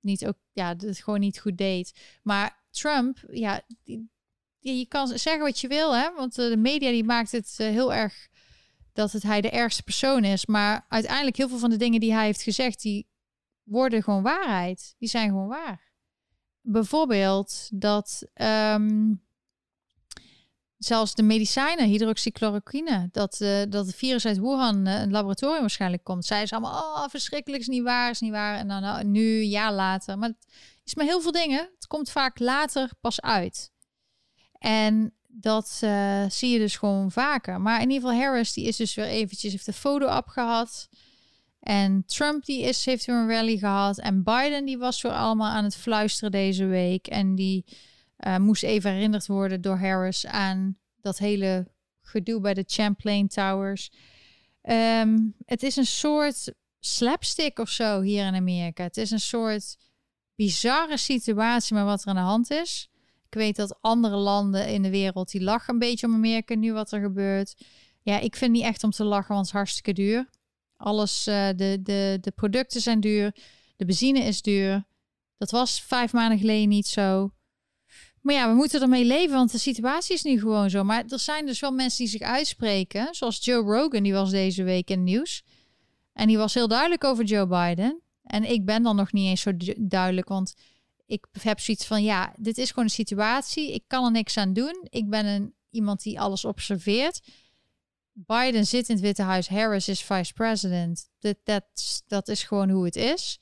[0.00, 2.18] niet ook, ja, het gewoon niet goed deed.
[2.22, 4.10] Maar Trump, ja, die,
[4.60, 6.14] je kan zeggen wat je wil, hè?
[6.16, 8.28] Want uh, de media die maakt het uh, heel erg
[9.00, 10.46] dat het hij de ergste persoon is.
[10.46, 13.08] Maar uiteindelijk heel veel van de dingen die hij heeft gezegd, die
[13.62, 14.94] worden gewoon waarheid.
[14.98, 15.90] Die zijn gewoon waar
[16.62, 18.26] bijvoorbeeld dat
[18.74, 19.22] um,
[20.76, 26.04] zelfs de medicijnen, hydroxychloroquine, dat, uh, dat het virus uit Wuhan uh, een laboratorium waarschijnlijk
[26.04, 26.24] komt.
[26.24, 28.56] Zij is allemaal, oh, verschrikkelijk, is niet waar, is niet waar.
[28.56, 30.18] En dan nou, nu, een jaar later.
[30.18, 30.46] Maar het
[30.84, 31.70] is maar heel veel dingen.
[31.74, 33.72] Het komt vaak later pas uit.
[34.58, 37.60] En dat uh, zie je dus gewoon vaker.
[37.60, 40.88] Maar in ieder geval, Harris, die is dus weer eventjes, heeft de foto opgehad.
[41.60, 43.98] En Trump die is, heeft weer een rally gehad.
[43.98, 47.06] En Biden die was weer allemaal aan het fluisteren deze week.
[47.06, 47.64] En die
[48.26, 51.70] uh, moest even herinnerd worden door Harris aan dat hele
[52.00, 53.92] gedoe bij de Champlain Towers.
[54.62, 58.82] Ehm, het is een soort slapstick of zo hier in Amerika.
[58.82, 59.76] Het is een soort
[60.34, 62.89] bizarre situatie met wat er aan de hand is.
[63.30, 66.72] Ik weet dat andere landen in de wereld die lachen een beetje om Amerika nu
[66.72, 67.54] wat er gebeurt.
[68.02, 70.28] Ja, ik vind niet echt om te lachen, want het is hartstikke duur.
[70.76, 73.34] Alles, uh, de, de, de producten zijn duur.
[73.76, 74.84] De benzine is duur.
[75.36, 77.32] Dat was vijf maanden geleden niet zo.
[78.20, 80.84] Maar ja, we moeten ermee leven, want de situatie is nu gewoon zo.
[80.84, 83.14] Maar er zijn dus wel mensen die zich uitspreken.
[83.14, 85.42] Zoals Joe Rogan, die was deze week in het nieuws.
[86.12, 88.00] En die was heel duidelijk over Joe Biden.
[88.22, 90.54] En ik ben dan nog niet eens zo duidelijk, want
[91.10, 93.72] ik heb zoiets van, ja, dit is gewoon een situatie.
[93.72, 94.86] Ik kan er niks aan doen.
[94.88, 97.20] Ik ben een, iemand die alles observeert.
[98.12, 101.10] Biden zit in het Witte Huis, Harris is vice president.
[101.18, 101.36] Dat,
[102.06, 103.40] dat, is gewoon hoe het is.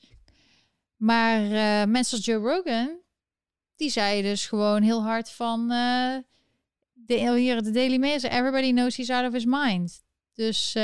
[0.95, 2.99] Maar uh, mensen als Joe Rogan,
[3.75, 5.71] die zei dus gewoon heel hard van...
[5.71, 6.17] Uh,
[6.93, 10.03] de, hier de Daily Mail everybody knows he's out of his mind.
[10.33, 10.83] Dus uh,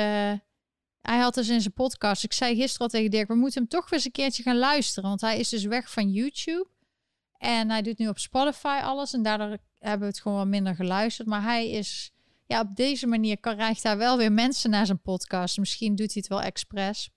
[1.01, 2.23] hij had dus in zijn podcast...
[2.23, 4.57] Ik zei gisteren al tegen Dirk, we moeten hem toch weer eens een keertje gaan
[4.57, 5.09] luisteren.
[5.09, 6.73] Want hij is dus weg van YouTube.
[7.45, 9.13] En hij doet nu op Spotify alles.
[9.13, 11.27] En daardoor hebben we het gewoon wat minder geluisterd.
[11.27, 12.11] Maar hij is...
[12.47, 15.57] Ja, op deze manier krijgt hij wel weer mensen naar zijn podcast.
[15.57, 17.09] Misschien doet hij het wel expres.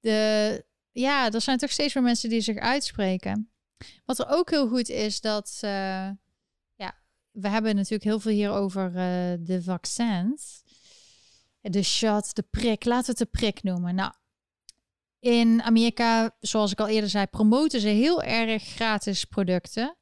[0.00, 3.50] De, ja, er zijn toch steeds meer mensen die zich uitspreken.
[4.04, 5.70] Wat er ook heel goed is, dat uh,
[6.74, 6.94] ja,
[7.30, 8.94] we hebben natuurlijk heel veel hier over uh,
[9.40, 10.62] de vaccins.
[11.60, 13.94] De shot, de prik, laten we het de prik noemen.
[13.94, 14.12] Nou,
[15.20, 19.96] in Amerika, zoals ik al eerder zei, promoten ze heel erg gratis producten.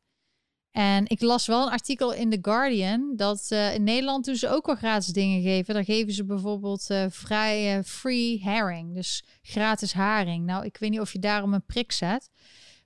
[0.71, 4.49] En ik las wel een artikel in The Guardian dat uh, in Nederland doen ze
[4.49, 5.75] ook wel gratis dingen geven.
[5.75, 10.47] Dan geven ze bijvoorbeeld uh, vrij free herring, dus gratis haring.
[10.47, 12.31] Nou, ik weet niet of je daarom een prik zet.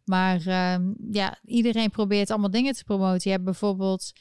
[0.05, 0.77] Maar uh,
[1.11, 3.21] ja, iedereen probeert allemaal dingen te promoten.
[3.23, 4.13] Je hebt bijvoorbeeld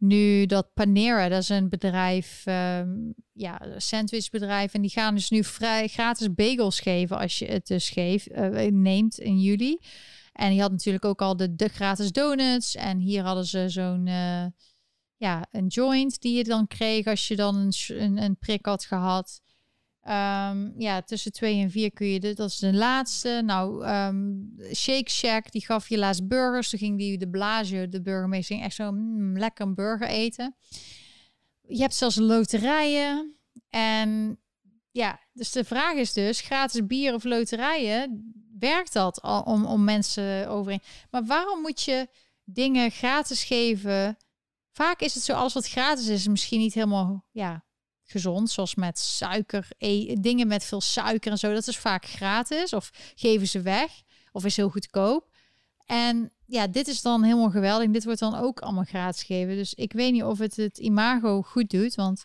[0.00, 4.74] nu dat Panera, dat is een bedrijf, um, ja, een sandwichbedrijf.
[4.74, 8.70] En die gaan dus nu vrij gratis bagels geven als je het dus geeft, uh,
[8.70, 9.78] neemt in juli.
[10.32, 12.74] En die had natuurlijk ook al de, de gratis donuts.
[12.74, 14.46] En hier hadden ze zo'n uh,
[15.16, 18.84] ja, een joint die je dan kreeg als je dan een, een, een prik had
[18.84, 19.40] gehad.
[20.04, 22.36] Um, ja, tussen twee en vier kun je dit.
[22.36, 23.42] Dat is de laatste.
[23.44, 26.70] Nou, um, Shake Shack, die gaf je laatst burgers.
[26.70, 30.56] Toen ging die de Blasio, de burgemeester, echt zo mm, lekker een burger eten.
[31.60, 33.36] Je hebt zelfs loterijen.
[33.68, 34.38] En
[34.90, 39.84] ja, dus de vraag is dus, gratis bier of loterijen, werkt dat al om, om
[39.84, 40.82] mensen overeen?
[41.10, 42.08] Maar waarom moet je
[42.44, 44.16] dingen gratis geven?
[44.72, 47.64] Vaak is het zo, alles wat gratis is, misschien niet helemaal ja,
[48.10, 51.52] gezond, zoals met suiker, e dingen met veel suiker en zo.
[51.52, 54.02] Dat is vaak gratis of geven ze weg
[54.32, 55.28] of is heel goedkoop.
[55.86, 57.90] En ja, dit is dan helemaal geweldig.
[57.90, 59.56] Dit wordt dan ook allemaal gratis gegeven.
[59.56, 62.24] Dus ik weet niet of het het imago goed doet, want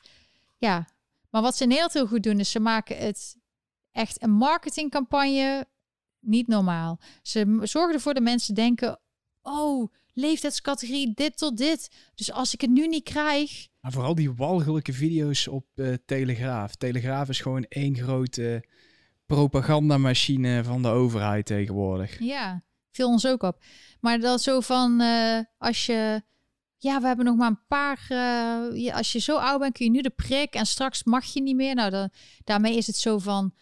[0.58, 0.88] ja.
[1.30, 3.38] Maar wat ze in Nederland heel goed doen, is ze maken het
[3.92, 5.68] echt een marketingcampagne
[6.20, 7.00] niet normaal.
[7.22, 9.00] Ze zorgen ervoor dat mensen denken,
[9.42, 11.91] oh, leeftijdscategorie dit tot dit.
[12.16, 16.76] Dus als ik het nu niet krijg, maar vooral die walgelijke video's op uh, Telegraaf.
[16.76, 18.66] Telegraaf is gewoon één grote
[19.26, 22.20] propagandamachine van de overheid tegenwoordig.
[22.20, 23.63] Ja, viel ons ook op.
[23.99, 26.24] Maar dat zo van uh, als je.
[26.78, 28.05] Ja, we hebben nog maar een paar.
[28.09, 31.41] Uh, als je zo oud bent, kun je nu de prik en straks mag je
[31.41, 31.76] niet meer.
[31.76, 32.09] Nou, dan,
[32.43, 33.53] daarmee is het zo van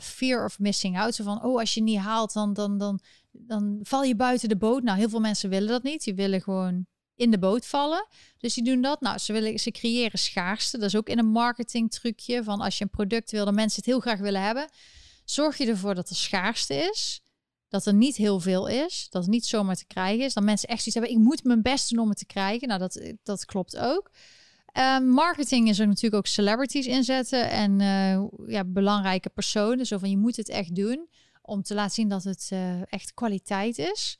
[0.00, 1.14] fear of missing out.
[1.14, 3.00] Zo van, oh, als je niet haalt, dan, dan, dan,
[3.46, 4.82] dan val je buiten de boot.
[4.82, 6.04] Nou, heel veel mensen willen dat niet.
[6.04, 8.06] Die willen gewoon in de boot vallen.
[8.38, 9.00] Dus die doen dat.
[9.00, 10.78] Nou, ze, willen, ze creëren schaarste.
[10.78, 13.76] Dat is ook in een marketing trucje van als je een product wil, dat mensen
[13.76, 14.68] het heel graag willen hebben.
[15.24, 17.22] Zorg je ervoor dat er schaarste is.
[17.68, 19.06] Dat er niet heel veel is.
[19.10, 20.34] Dat het niet zomaar te krijgen is.
[20.34, 21.12] Dat mensen echt zoiets hebben.
[21.12, 22.68] Ik moet mijn best doen om het te krijgen.
[22.68, 24.10] Nou, dat, dat klopt ook.
[24.78, 27.50] Um, marketing is er natuurlijk ook celebrities inzetten.
[27.50, 29.86] En uh, ja, belangrijke personen.
[29.86, 31.08] Zo van je moet het echt doen.
[31.46, 34.18] Om te laten zien dat het uh, echt kwaliteit is.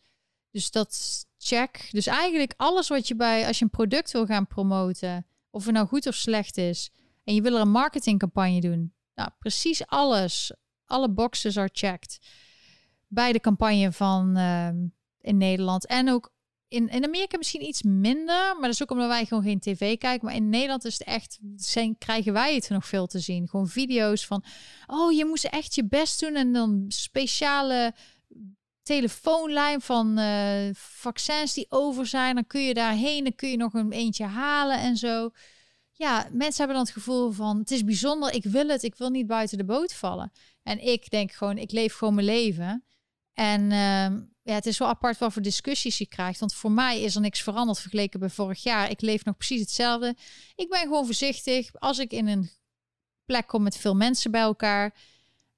[0.51, 1.89] Dus dat check.
[1.91, 5.75] Dus eigenlijk alles wat je bij, als je een product wil gaan promoten, of het
[5.75, 6.91] nou goed of slecht is,
[7.25, 8.95] en je wil er een marketingcampagne doen.
[9.15, 10.53] Nou, precies alles.
[10.85, 12.19] Alle boxes are checked.
[13.07, 14.69] Bij de campagne van uh,
[15.21, 15.87] in Nederland.
[15.87, 16.34] En ook
[16.75, 18.27] in, in Amerika misschien iets minder.
[18.27, 20.27] Maar dat is ook omdat wij gewoon geen tv kijken.
[20.27, 23.49] Maar in Nederland is het echt, zijn, krijgen wij het nog veel te zien.
[23.49, 24.45] Gewoon video's van,
[24.87, 26.35] oh, je moest echt je best doen.
[26.35, 27.95] En dan speciale
[28.83, 32.35] telefoonlijn van uh, vaccins die over zijn.
[32.35, 35.31] Dan kun je daarheen, dan kun je nog een eentje halen en zo.
[35.93, 39.11] Ja, mensen hebben dan het gevoel van het is bijzonder, ik wil het, ik wil
[39.11, 40.33] niet buiten de boot vallen.
[40.63, 42.85] En ik denk gewoon, ik leef gewoon mijn leven.
[43.33, 46.41] En uh, ja, het is wel apart wat voor discussies je krijgt.
[46.41, 48.91] Want voor mij is er niks veranderd vergeleken bij vorig jaar.
[48.91, 50.17] Ik leef nog precies hetzelfde.
[50.55, 51.71] Ik ben gewoon voorzichtig.
[51.75, 52.51] Als ik in een
[53.25, 54.95] plek komt met veel mensen bij elkaar.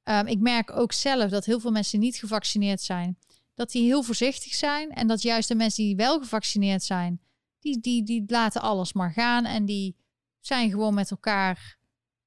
[0.03, 3.19] Ehm, ik merk ook zelf dat heel veel mensen niet gevaccineerd zijn,
[3.55, 4.91] dat die heel voorzichtig zijn.
[4.91, 7.21] En dat juist de mensen die wel gevaccineerd zijn,
[7.59, 9.45] die, die, die laten alles maar gaan.
[9.45, 9.97] En die
[10.41, 11.79] zijn gewoon met elkaar,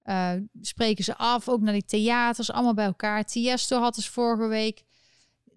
[0.03, 1.49] uh, spreken ze af.
[1.49, 3.25] Ook naar die theaters, allemaal bij elkaar.
[3.25, 4.83] Tiesto had dus vorige week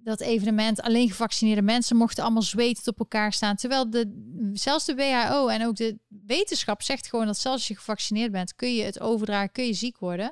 [0.05, 0.81] dat evenement.
[0.83, 3.57] Alleen gevaccineerde mensen mochten allemaal zwetend op elkaar staan.
[3.57, 7.77] Terwijl de, zelfs de WHO en ook de wetenschap zegt gewoon dat zelfs als je
[7.77, 10.27] gevaccineerd bent, kun je het overdragen, kun je ziek worden.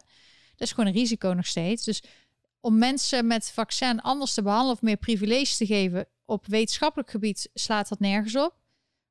[0.57, 1.85] Dat is gewoon een risico nog steeds.
[1.85, 2.03] Dus
[2.61, 7.51] om mensen met vaccin anders te behandelen of meer privileges te geven op wetenschappelijk gebied
[7.55, 8.55] slaat dat nergens op.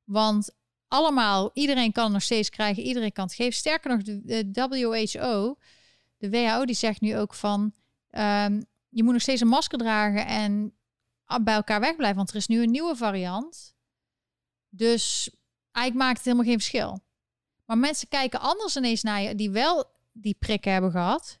[0.04, 0.54] Want
[0.88, 3.52] allemaal, iedereen kan het nog steeds krijgen, iedereen kan het geven.
[3.52, 5.56] Sterker nog, de, WHO,
[6.18, 7.72] de WHO, die zegt nu ook van,
[8.10, 10.74] um, je moet nog steeds een masker dragen en
[11.42, 13.74] bij elkaar wegblijven, want er is nu een nieuwe variant.
[14.68, 15.30] Dus
[15.70, 17.00] eigenlijk maakt het helemaal geen verschil.
[17.64, 21.38] Maar mensen kijken anders ineens naar je, die wel die prikken hebben gehad.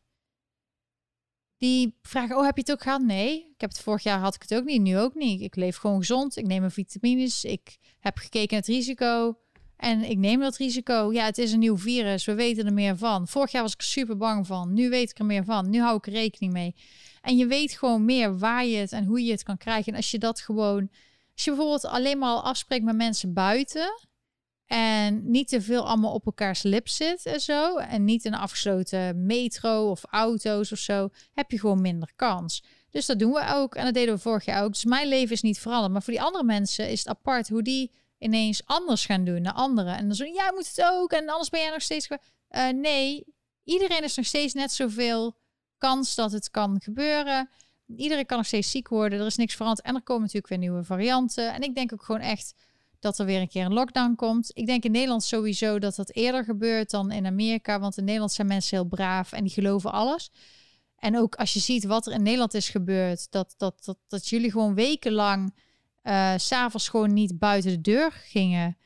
[1.56, 3.02] Die vragen, oh, heb je het ook gehad?
[3.02, 5.40] Nee, ik heb het vorig jaar had ik het ook niet, nu ook niet.
[5.40, 9.38] Ik leef gewoon gezond, ik neem mijn vitamines, ik heb gekeken naar het risico
[9.76, 11.12] en ik neem dat risico.
[11.12, 13.28] Ja, het is een nieuw virus, we weten er meer van.
[13.28, 15.96] Vorig jaar was ik super bang van, nu weet ik er meer van, nu hou
[15.96, 16.74] ik er rekening mee.
[17.20, 19.92] En je weet gewoon meer waar je het en hoe je het kan krijgen.
[19.92, 20.88] En als je dat gewoon,
[21.34, 24.08] als je bijvoorbeeld alleen maar afspreekt met mensen buiten
[24.70, 27.76] en niet te veel allemaal op elkaars lip zit en zo.
[27.76, 31.08] En niet een afgesloten metro of auto's of zo.
[31.32, 32.62] Heb je gewoon minder kans.
[32.90, 33.74] Dus dat doen we ook.
[33.74, 34.72] En dat deden we vorig jaar ook.
[34.72, 35.92] Dus mijn leven is niet veranderd.
[35.92, 39.52] Maar voor die andere mensen is het apart hoe die ineens anders gaan doen naar
[39.52, 39.96] anderen.
[39.96, 41.12] En dan zo, jij moet het ook.
[41.12, 42.08] En anders ben jij nog steeds...
[42.10, 43.24] Uh, nee,
[43.64, 45.36] iedereen is nog steeds net zoveel
[45.80, 47.48] kans dat het kan gebeuren.
[47.96, 49.20] Iedereen kan nog steeds ziek worden.
[49.20, 49.86] Er is niks veranderd.
[49.86, 51.54] En er komen natuurlijk weer nieuwe varianten.
[51.54, 52.54] En ik denk ook gewoon echt
[53.00, 54.50] dat er weer een keer een lockdown komt.
[54.52, 57.80] Ik denk in Nederland sowieso dat dat eerder gebeurt dan in Amerika.
[57.80, 60.30] Want in Nederland zijn mensen heel braaf en die geloven alles.
[60.96, 64.28] En ook als je ziet wat er in Nederland is gebeurd, dat, dat, dat, dat
[64.28, 65.54] jullie gewoon wekenlang
[66.02, 68.76] uh, s'avonds gewoon niet buiten de deur gingen.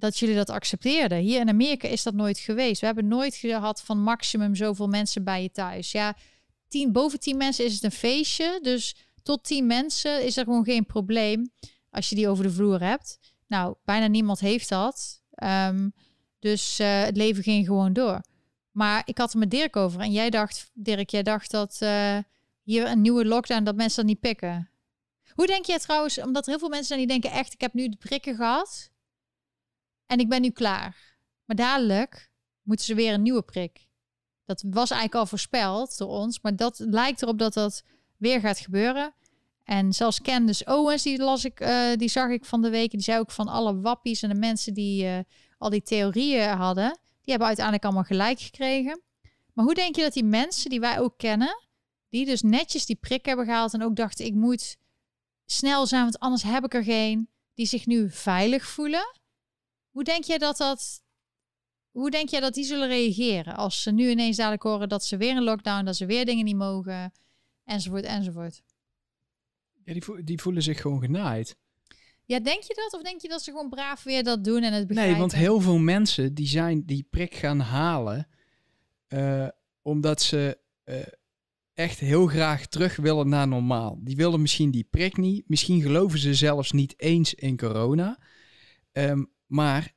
[0.00, 1.18] Dat jullie dat accepteerden.
[1.18, 2.80] Hier in Amerika is dat nooit geweest.
[2.80, 5.92] We hebben nooit gehad van maximum zoveel mensen bij je thuis.
[5.92, 6.16] Ja,
[6.68, 8.58] tien, boven tien mensen is het een feestje.
[8.62, 11.52] Dus tot tien mensen is er gewoon geen probleem
[11.90, 13.18] als je die over de vloer hebt.
[13.46, 15.22] Nou, bijna niemand heeft dat.
[15.30, 15.88] Ehm,
[16.38, 18.20] dus uh, het leven ging gewoon door.
[18.70, 20.00] Maar ik had er met Dirk over.
[20.00, 22.18] En jij dacht, Dirk, jij dacht dat uh,
[22.62, 24.70] hier een nieuwe lockdown, dat mensen dat niet pikken.
[25.34, 27.88] Hoe denk jij trouwens, omdat heel veel mensen zijn die denken echt, ik heb nu
[27.88, 28.90] de prikken gehad.
[30.10, 31.16] En ik ben nu klaar.
[31.44, 32.30] Maar dadelijk
[32.62, 33.88] moeten ze weer een nieuwe prik.
[34.44, 36.40] Dat was eigenlijk al voorspeld door ons.
[36.40, 37.82] Maar dat lijkt erop dat dat
[38.16, 39.14] weer gaat gebeuren.
[39.64, 42.90] En zelfs Candice Owens, die las ik, uh, die zag ik van de week.
[42.90, 45.18] Die zei ook van alle wappies en de mensen die uh,
[45.58, 49.00] al die theorieën hadden, die hebben uiteindelijk allemaal gelijk gekregen.
[49.52, 51.64] Maar hoe denk je dat die mensen die wij ook kennen,
[52.08, 54.76] die dus netjes die prik hebben gehaald en ook dachten ik moet
[55.46, 59.19] snel zijn, want anders heb ik er geen, die zich nu veilig voelen.
[59.90, 61.02] Hoe denk je dat dat
[61.90, 65.16] hoe denk je dat die zullen reageren als ze nu ineens dadelijk horen dat ze
[65.16, 67.12] weer een lockdown, dat ze weer dingen niet mogen,
[67.64, 68.62] enzovoort, enzovoort?
[69.84, 71.56] Ja, die, die voelen zich gewoon genaaid.
[72.24, 73.00] Ja, denk je dat?
[73.00, 75.12] Of denk je dat ze gewoon braaf weer dat doen en het begrijpen?
[75.12, 78.28] Nee, want heel veel mensen die zijn die prik gaan halen
[79.08, 79.48] uh,
[79.82, 80.96] omdat ze uh,
[81.74, 83.98] echt heel graag terug willen naar normaal.
[84.00, 85.48] Die willen misschien die prik niet.
[85.48, 88.18] Misschien geloven ze zelfs niet eens in corona.
[88.92, 89.94] Um, maar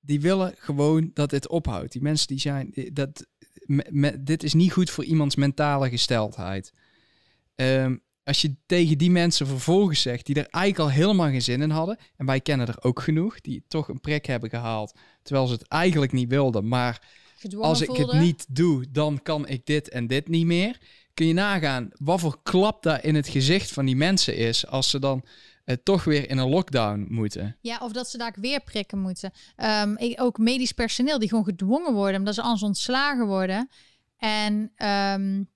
[0.00, 1.92] die willen gewoon dat dit ophoudt.
[1.92, 2.74] Die mensen die zijn...
[2.92, 3.26] Dat,
[3.66, 6.72] me, dit is niet goed voor iemands mentale gesteldheid.
[7.54, 11.62] Um, als je tegen die mensen vervolgens zegt, die er eigenlijk al helemaal geen zin
[11.62, 15.46] in hadden, en wij kennen er ook genoeg, die toch een prik hebben gehaald, terwijl
[15.46, 17.02] ze het eigenlijk niet wilden, maar
[17.58, 20.78] als ik het niet doe, dan kan ik dit en dit niet meer.
[21.14, 24.90] Kun je nagaan wat voor klap daar in het gezicht van die mensen is als
[24.90, 25.24] ze dan
[25.82, 27.56] toch weer in een lockdown moeten.
[27.60, 29.32] Ja, of dat ze daar weer prikken moeten.
[29.56, 33.68] Um, ik, ook medisch personeel die gewoon gedwongen worden, omdat ze anders ontslagen worden.
[34.16, 35.50] En um,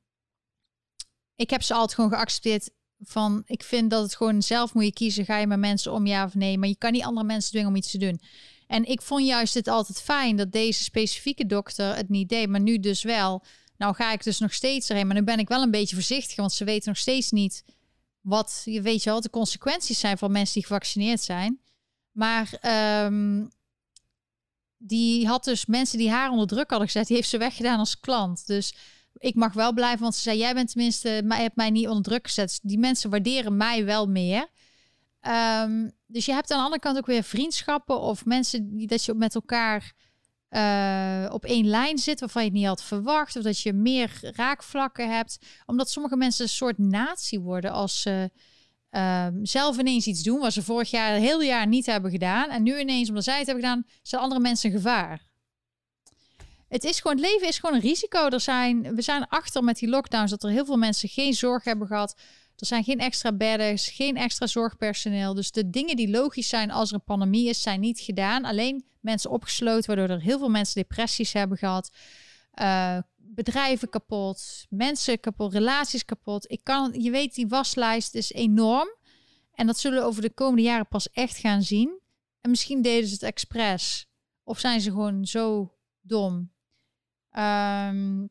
[1.36, 4.92] ik heb ze altijd gewoon geaccepteerd van ik vind dat het gewoon zelf moet je
[4.92, 5.24] kiezen.
[5.24, 6.58] Ga je met mensen om ja of nee?
[6.58, 8.20] Maar je kan niet andere mensen dwingen om iets te doen.
[8.66, 12.60] En ik vond juist het altijd fijn dat deze specifieke dokter het niet deed, maar
[12.60, 13.44] nu dus wel.
[13.76, 16.36] Nou ga ik dus nog steeds erheen, maar nu ben ik wel een beetje voorzichtig,
[16.36, 17.64] want ze weten nog steeds niet
[18.22, 21.60] wat, je weet je wel, de consequenties zijn van mensen die gevaccineerd zijn.
[22.10, 22.58] Maar
[23.04, 23.50] um,
[24.76, 28.00] die had dus mensen die haar onder druk hadden gezet, die heeft ze weggedaan als
[28.00, 28.46] klant.
[28.46, 28.74] Dus
[29.16, 32.02] ik mag wel blijven, want ze zei, jij bent tenminste, maar hebt mij niet onder
[32.02, 32.48] druk gezet.
[32.48, 34.48] Dus die mensen waarderen mij wel meer.
[35.62, 39.04] Um, dus je hebt aan de andere kant ook weer vriendschappen of mensen die dat
[39.04, 39.92] je met elkaar
[40.52, 43.36] uh, op één lijn zit waarvan je het niet had verwacht.
[43.36, 45.38] Of dat je meer raakvlakken hebt.
[45.66, 48.30] Omdat sommige mensen een soort natie worden als ze
[48.90, 52.50] uh, zelf ineens iets doen wat ze vorig jaar het hele jaar niet hebben gedaan.
[52.50, 55.30] En nu ineens, omdat zij het hebben gedaan, zijn andere mensen een gevaar.
[56.68, 58.28] Het is gewoon, het leven is gewoon een risico.
[58.28, 61.64] Er zijn, we zijn achter met die lockdowns dat er heel veel mensen geen zorg
[61.64, 62.16] hebben gehad.
[62.56, 65.34] Er zijn geen extra bedden, geen extra zorgpersoneel.
[65.34, 68.44] Dus de dingen die logisch zijn als er een pandemie is, zijn niet gedaan.
[68.44, 71.90] Alleen mensen opgesloten, waardoor er heel veel mensen depressies hebben gehad.
[72.54, 76.50] Uh, bedrijven kapot, mensen kapot, relaties kapot.
[76.50, 78.88] Ik kan, je weet, die waslijst is enorm.
[79.54, 82.00] En dat zullen we over de komende jaren pas echt gaan zien.
[82.40, 84.06] En misschien deden ze het expres.
[84.44, 86.52] Of zijn ze gewoon zo dom.
[87.38, 88.30] Um,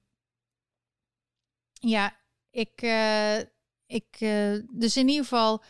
[1.73, 2.17] ja,
[2.49, 3.37] ik, uh,
[3.85, 5.63] ik, uh, dus in ieder geval,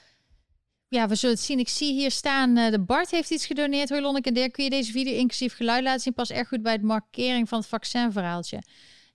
[0.92, 1.60] ja, we zullen het zien.
[1.60, 3.90] Ik zie hier staan, uh, de Bart heeft iets gedoneerd.
[3.90, 6.14] Hoi Lonneke en Dirk, kun je deze video inclusief geluid laten zien?
[6.14, 8.64] Pas erg goed bij het markering van het vaccinverhaaltje.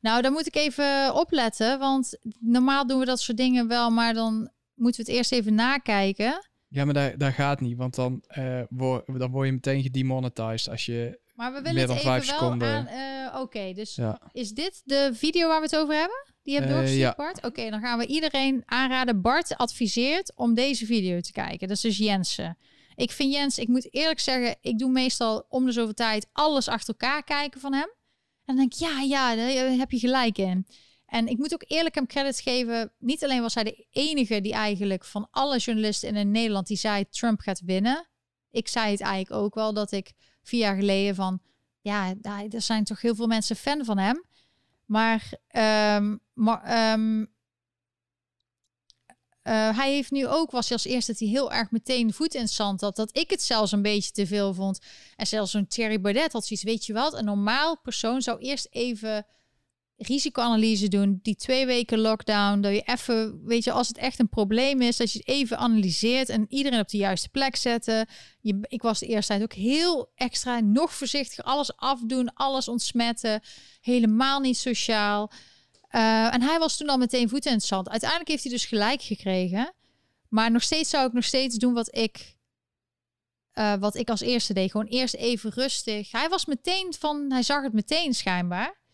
[0.01, 4.15] Nou, daar moet ik even opletten, want normaal doen we dat soort dingen wel, maar
[4.15, 6.49] dan moeten we het eerst even nakijken.
[6.69, 10.87] Ja, maar daar, daar gaat niet, want dan, uh, word, dan je meteen gedemonetized als
[10.87, 12.69] je maar we willen het even seconden.
[12.69, 13.35] wel aan...
[13.35, 14.21] Uh, Oké, dus ja.
[14.33, 16.25] is dit de video waar we het over hebben?
[16.43, 17.15] Die heb je uh, doorgestuurd, ja.
[17.17, 17.45] Bart?
[17.45, 19.21] Oké, dan gaan we iedereen aanraden.
[19.21, 21.69] Bart adviseert om deze video te kijken.
[21.69, 22.59] Dat is dus Jensen.
[22.95, 26.69] Ik vind Jens, ik moet eerlijk zeggen, ik doe meestal om de zoveel tijd alles
[26.69, 27.89] achter elkaar kijken van hem.
[28.45, 30.67] En dan denk ik, ja, ja, daar heb je gelijk in.
[31.07, 32.93] En ik moet ook eerlijk hem credits geven.
[32.99, 37.09] Niet alleen was hij de enige die eigenlijk van alle journalisten in Nederland die zei
[37.09, 38.09] Trump gaat winnen.
[38.51, 40.13] Ik zei het eigenlijk ook wel dat ik
[40.43, 41.41] vier jaar geleden van,
[41.81, 42.15] ja,
[42.51, 44.25] er zijn toch heel veel mensen fan van hem.
[44.85, 45.33] Maar,
[45.97, 47.21] um, maar um,
[49.47, 52.35] uh, hij heeft nu ook, was hij als eerste dat hij heel erg meteen voet
[52.35, 52.97] in zand had.
[52.97, 54.79] Dat ik het zelfs een beetje te veel vond.
[55.17, 57.15] En zelfs zo'n Thierry Baudet had zoiets, weet je wat?
[57.15, 59.27] Een normaal persoon zou eerst even
[59.97, 61.19] risicoanalyse doen.
[61.23, 62.61] Die twee weken lockdown.
[62.61, 65.59] Dat je even, weet je, als het echt een probleem is, dat je het even
[65.59, 68.07] analyseert en iedereen op de juiste plek zetten.
[68.41, 73.43] Je, ik was de eerste tijd ook heel extra, nog voorzichtig, alles afdoen, alles ontsmetten.
[73.81, 75.31] Helemaal niet sociaal.
[75.91, 77.89] Uh, en hij was toen al meteen voet in het zand.
[77.89, 79.75] Uiteindelijk heeft hij dus gelijk gekregen.
[80.29, 82.35] Maar nog steeds zou ik nog steeds doen wat ik.
[83.55, 84.71] Uh, wat ik als eerste deed.
[84.71, 86.13] Gewoon eerst even rustig.
[86.13, 87.33] Hij was meteen van.
[87.33, 88.85] Hij zag het meteen schijnbaar.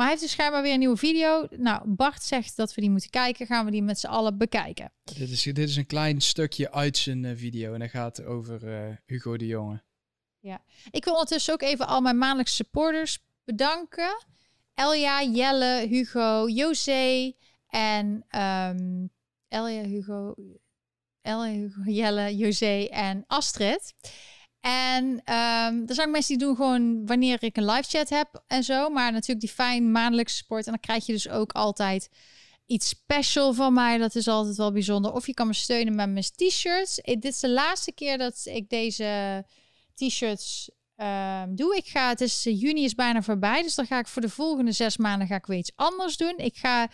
[0.00, 1.46] Maar hij heeft dus schijnbaar weer een nieuwe video.
[1.56, 3.46] Nou, Bart zegt dat we die moeten kijken.
[3.46, 4.92] Gaan we die met z'n allen bekijken.
[5.04, 7.74] Dit is, dit is een klein stukje uit zijn uh, video.
[7.74, 9.82] En dat gaat over uh, Hugo de Jonge.
[10.38, 14.24] Ja, ik wil ondertussen ook even al mijn maandelijkse supporters bedanken.
[14.74, 17.32] Elja, Jelle, Hugo, José
[17.66, 19.10] en um,
[19.48, 20.34] Elja, Hugo,
[21.20, 23.94] Elja, Hugo, Jelle, José en Astrid.
[24.60, 28.62] En um, er zijn mensen die doen gewoon wanneer ik een live chat heb en
[28.62, 28.88] zo.
[28.88, 30.64] Maar natuurlijk die fijn maandelijkse support.
[30.64, 32.08] En dan krijg je dus ook altijd
[32.66, 33.98] iets special van mij.
[33.98, 35.12] Dat is altijd wel bijzonder.
[35.12, 36.94] Of je kan me steunen met mijn t-shirts.
[36.94, 39.44] Dit is de laatste keer dat ik deze
[39.94, 41.76] t-shirts um, doe.
[41.76, 43.62] Ik ga, het is, juni is bijna voorbij.
[43.62, 46.34] Dus dan ga ik voor de volgende zes maanden ga ik weer iets anders doen.
[46.36, 46.88] Ik ga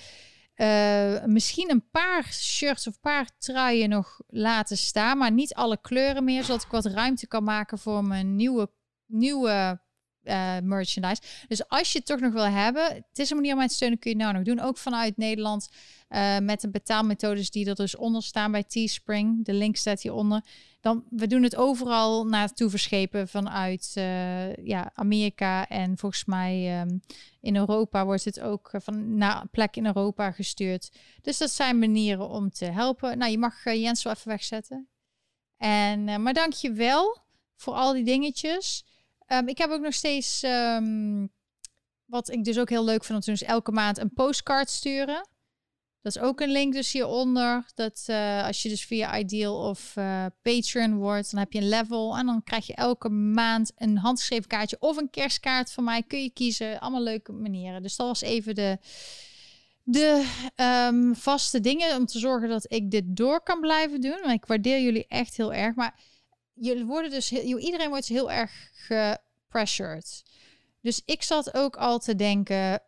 [0.56, 5.80] uh, misschien een paar shirts of een paar truien nog laten staan, maar niet alle
[5.80, 8.70] kleuren meer, zodat ik wat ruimte kan maken voor mijn nieuwe,
[9.06, 9.80] nieuwe
[10.22, 11.22] uh, merchandise.
[11.48, 13.74] Dus als je het toch nog wil hebben, het is een manier om mij te
[13.74, 14.60] steunen, kun je nou nog doen.
[14.60, 15.68] Ook vanuit Nederland
[16.08, 19.44] uh, met de betaalmethodes die er dus onder staan bij Teespring.
[19.44, 20.44] De link staat hieronder.
[20.86, 27.00] Dan, we doen het overal naartoe verschepen vanuit uh, ja, Amerika en volgens mij um,
[27.40, 30.90] in Europa wordt het ook van naar plek in Europa gestuurd.
[31.22, 33.18] Dus dat zijn manieren om te helpen.
[33.18, 34.88] Nou, je mag Jens wel even wegzetten.
[35.56, 37.18] En, maar dank je wel
[37.56, 38.84] voor al die dingetjes.
[39.26, 41.32] Um, ik heb ook nog steeds, um,
[42.04, 45.28] wat ik dus ook heel leuk vind, om dus elke maand een postcard sturen.
[46.06, 47.64] Dat is ook een link dus hieronder.
[47.74, 51.68] Dat uh, als je dus via Ideal of uh, Patreon wordt, dan heb je een
[51.68, 52.16] level.
[52.16, 56.02] En dan krijg je elke maand een handgeschreven kaartje of een kerstkaart van mij.
[56.02, 56.80] Kun je kiezen.
[56.80, 57.82] Allemaal leuke manieren.
[57.82, 58.78] Dus dat was even de,
[59.82, 60.26] de
[60.90, 64.30] um, vaste dingen om te zorgen dat ik dit door kan blijven doen.
[64.30, 65.74] Ik waardeer jullie echt heel erg.
[65.74, 66.00] Maar
[66.54, 70.22] jullie worden dus heel, iedereen wordt heel erg gepressured.
[70.80, 72.80] Dus ik zat ook al te denken,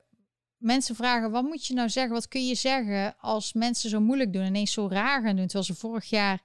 [0.58, 2.12] mensen vragen, wat moet je nou zeggen?
[2.12, 5.64] Wat kun je zeggen als mensen zo moeilijk doen, ineens zo raar gaan doen, terwijl
[5.64, 6.42] ze vorig jaar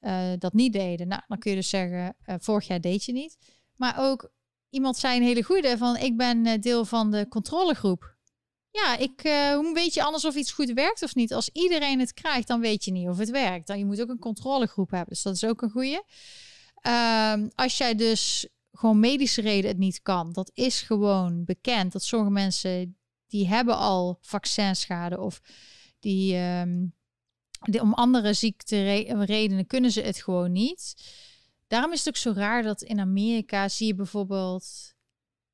[0.00, 1.08] uh, dat niet deden?
[1.08, 3.36] Nou, dan kun je dus zeggen, uh, vorig jaar deed je niet.
[3.76, 4.30] Maar ook
[4.70, 8.18] iemand zei een hele goede van, ik ben uh, deel van de controlegroep.
[8.70, 9.20] Ja, ik,
[9.54, 11.32] hoe weet je anders of iets goed werkt of niet?
[11.32, 13.66] Als iedereen het krijgt, dan weet je niet of het werkt.
[13.66, 15.08] Dan je moet ook een controlegroep hebben.
[15.08, 16.04] Dus dat is ook een goede.
[17.34, 20.32] Um, als jij dus gewoon medische reden het niet kan.
[20.32, 21.92] Dat is gewoon bekend.
[21.92, 22.96] Dat sommige mensen
[23.30, 25.40] die hebben al vaccinschade of
[25.98, 26.86] die, ehm,
[27.80, 30.94] om andere ziekteredenen kunnen ze het gewoon niet.
[31.66, 34.94] Daarom is het ook zo raar dat in Amerika zie je bijvoorbeeld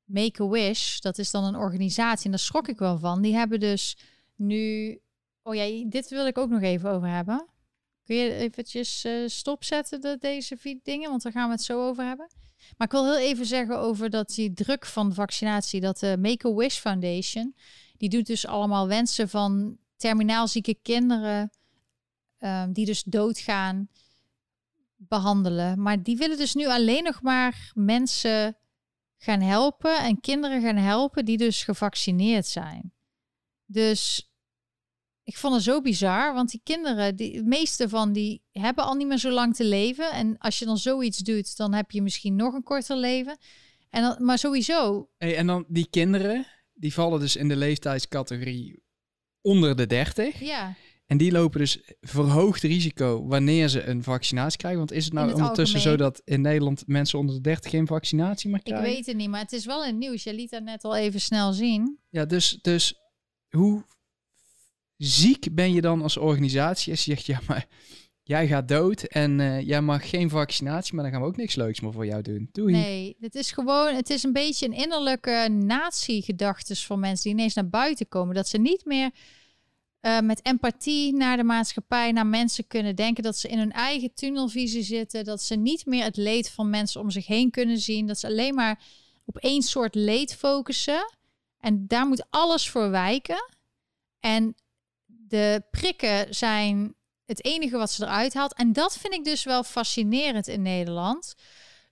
[0.03, 0.99] Make a Wish.
[0.99, 3.21] Dat is dan een organisatie en daar schrok ik wel van.
[3.21, 3.97] Die hebben dus
[4.35, 4.99] nu.
[5.43, 7.47] Oh ja, dit wil ik ook nog even over hebben.
[8.07, 11.87] Kun je eventjes uh, stopzetten de, deze vier dingen, want daar gaan we het zo
[11.87, 12.29] over hebben.
[12.77, 16.47] Maar ik wil heel even zeggen over dat die druk van vaccinatie, dat de Make
[16.47, 17.55] a Wish Foundation,
[17.97, 21.51] die doet dus allemaal wensen van terminaal zieke kinderen
[22.39, 23.89] um, die dus doodgaan
[24.95, 25.81] behandelen.
[25.81, 28.57] Maar die willen dus nu alleen nog maar mensen
[29.17, 32.93] gaan helpen en kinderen gaan helpen die dus gevaccineerd zijn.
[33.65, 34.26] Dus
[35.27, 38.93] ik vond het zo bizar, want die kinderen, die, de meeste van die hebben al
[38.93, 40.11] niet meer zo lang te leven.
[40.11, 43.37] En als je dan zoiets doet, dan heb je misschien nog een korter leven.
[43.89, 45.09] En dan, maar sowieso.
[45.17, 48.83] Hey, en dan die kinderen, die vallen dus in de leeftijdscategorie
[49.41, 50.39] onder de 30.
[50.39, 50.75] Ja.
[51.05, 54.79] En die lopen dus verhoogd risico wanneer ze een vaccinatie krijgen.
[54.79, 58.49] Want is het nou ondertussen zo dat in Nederland mensen onder de 30 geen vaccinatie
[58.49, 58.87] meer krijgen?
[58.87, 60.23] Ik weet het niet, maar het is wel in nieuws.
[60.23, 61.99] Je liet dat net al even snel zien.
[62.09, 62.95] Ja, dus, dus
[63.49, 63.85] hoe
[64.97, 67.67] ziek ben je dan als organisatie als je zegt, ja, maar
[68.23, 71.55] jij gaat dood en uh, jij mag geen vaccinatie, maar dan gaan we ook niks
[71.55, 72.49] leuks meer voor jou doen.
[72.51, 72.73] Doei.
[72.73, 77.53] Nee, het is gewoon, het is een beetje een innerlijke nazi-gedachtes voor mensen die ineens
[77.53, 78.35] naar buiten komen.
[78.35, 79.11] Dat ze niet meer
[80.01, 83.23] uh, met empathie naar de maatschappij, naar mensen kunnen denken.
[83.23, 85.23] Dat ze in hun eigen tunnelvisie zitten.
[85.23, 88.07] Dat ze niet meer het leed van mensen om zich heen kunnen zien.
[88.07, 88.83] Dat ze alleen maar
[89.25, 91.13] op één soort leed focussen.
[91.59, 93.51] En daar moet alles voor wijken.
[94.19, 94.55] En
[95.27, 96.95] de prikken zijn
[97.25, 98.53] het enige wat ze eruit haalt.
[98.53, 101.35] En dat vind ik dus wel fascinerend in Nederland.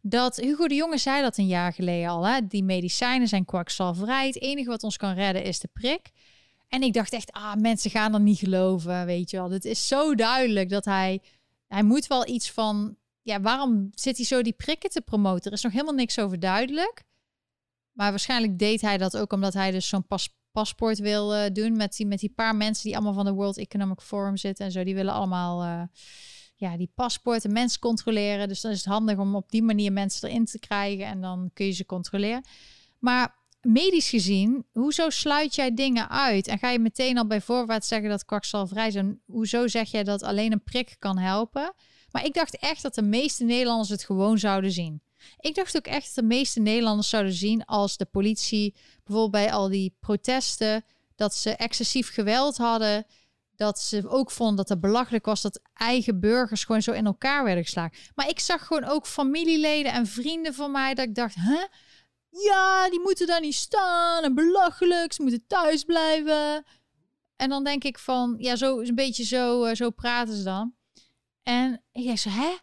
[0.01, 2.27] Dat Hugo de Jonge zei dat een jaar geleden al.
[2.27, 2.47] Hè?
[2.47, 4.27] Die medicijnen zijn kwakzalverij.
[4.27, 6.11] Het enige wat ons kan redden is de prik.
[6.67, 9.51] En ik dacht echt, ah, mensen gaan er niet geloven, weet je wel.
[9.51, 11.21] Het is zo duidelijk dat hij,
[11.67, 15.45] hij moet wel iets van, ja, waarom zit hij zo die prikken te promoten?
[15.45, 17.03] Er is nog helemaal niks over duidelijk.
[17.91, 21.75] Maar waarschijnlijk deed hij dat ook omdat hij dus zo'n pas, paspoort wil uh, doen
[21.75, 24.71] met die, met die paar mensen die allemaal van de World Economic Forum zitten en
[24.71, 24.83] zo.
[24.83, 25.81] Die willen allemaal uh,
[26.55, 28.47] ja, die paspoorten mensen controleren.
[28.47, 31.49] Dus dan is het handig om op die manier mensen erin te krijgen en dan
[31.53, 32.43] kun je ze controleren.
[32.99, 36.47] Maar medisch gezien, hoezo sluit jij dingen uit?
[36.47, 39.19] En ga je meteen al bij voorwaarts zeggen dat kwakzalverij zijn?
[39.25, 41.73] Hoezo zeg jij dat alleen een prik kan helpen?
[42.11, 45.01] Maar ik dacht echt dat de meeste Nederlanders het gewoon zouden zien.
[45.39, 49.53] Ik dacht ook echt dat de meeste Nederlanders zouden zien als de politie bijvoorbeeld bij
[49.53, 50.85] al die protesten
[51.15, 53.05] dat ze excessief geweld hadden.
[53.55, 57.43] Dat ze ook vonden dat het belachelijk was dat eigen burgers gewoon zo in elkaar
[57.43, 57.97] werden geslagen.
[58.15, 61.63] Maar ik zag gewoon ook familieleden en vrienden van mij dat ik dacht, huh?
[62.29, 66.63] Ja, die moeten daar niet staan en belachelijk, ze moeten thuis blijven.
[67.35, 70.75] En dan denk ik van, ja, zo een beetje zo, uh, zo praten ze dan.
[71.43, 72.55] En ik zei, hè?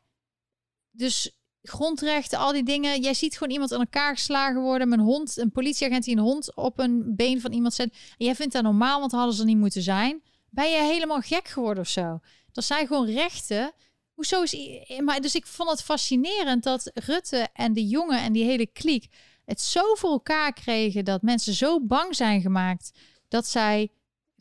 [0.91, 3.03] Dus grondrechten, al die dingen.
[3.03, 4.89] Jij ziet gewoon iemand aan elkaar geslagen worden.
[4.89, 7.97] Mijn hond, een politieagent die een hond op een been van iemand zet.
[8.17, 10.23] Jij vindt dat normaal, want hadden ze niet moeten zijn.
[10.51, 12.21] Ben je helemaal gek geworden of zo?
[12.53, 13.73] Dat zijn gewoon rechten.
[14.15, 14.57] Hoezo is...
[14.99, 19.07] Maar dus ik vond het fascinerend dat Rutte en de jongen en die hele kliek
[19.45, 22.91] het zo voor elkaar kregen dat mensen zo bang zijn gemaakt
[23.29, 23.91] dat zij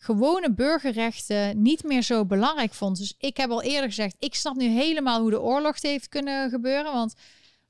[0.04, 2.98] gewone burgerrechten niet meer zo belangrijk vond.
[2.98, 6.50] Dus ik heb al eerder gezegd, ik snap nu helemaal hoe de oorlog heeft kunnen
[6.50, 6.94] gebeuren.
[6.94, 7.14] Want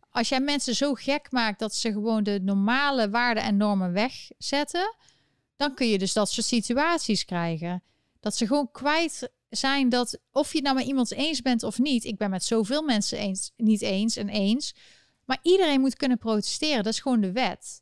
[0.09, 4.95] als jij mensen zo gek maakt dat ze gewoon de normale waarden en normen wegzetten,
[5.55, 7.83] dan kun je dus dat soort situaties krijgen.
[8.19, 11.79] Dat ze gewoon kwijt zijn dat of je het nou met iemand eens bent of
[11.79, 12.03] niet.
[12.03, 14.75] Ik ben met zoveel mensen eens, niet eens en eens.
[15.25, 16.83] Maar iedereen moet kunnen protesteren.
[16.83, 17.81] Dat is gewoon de wet.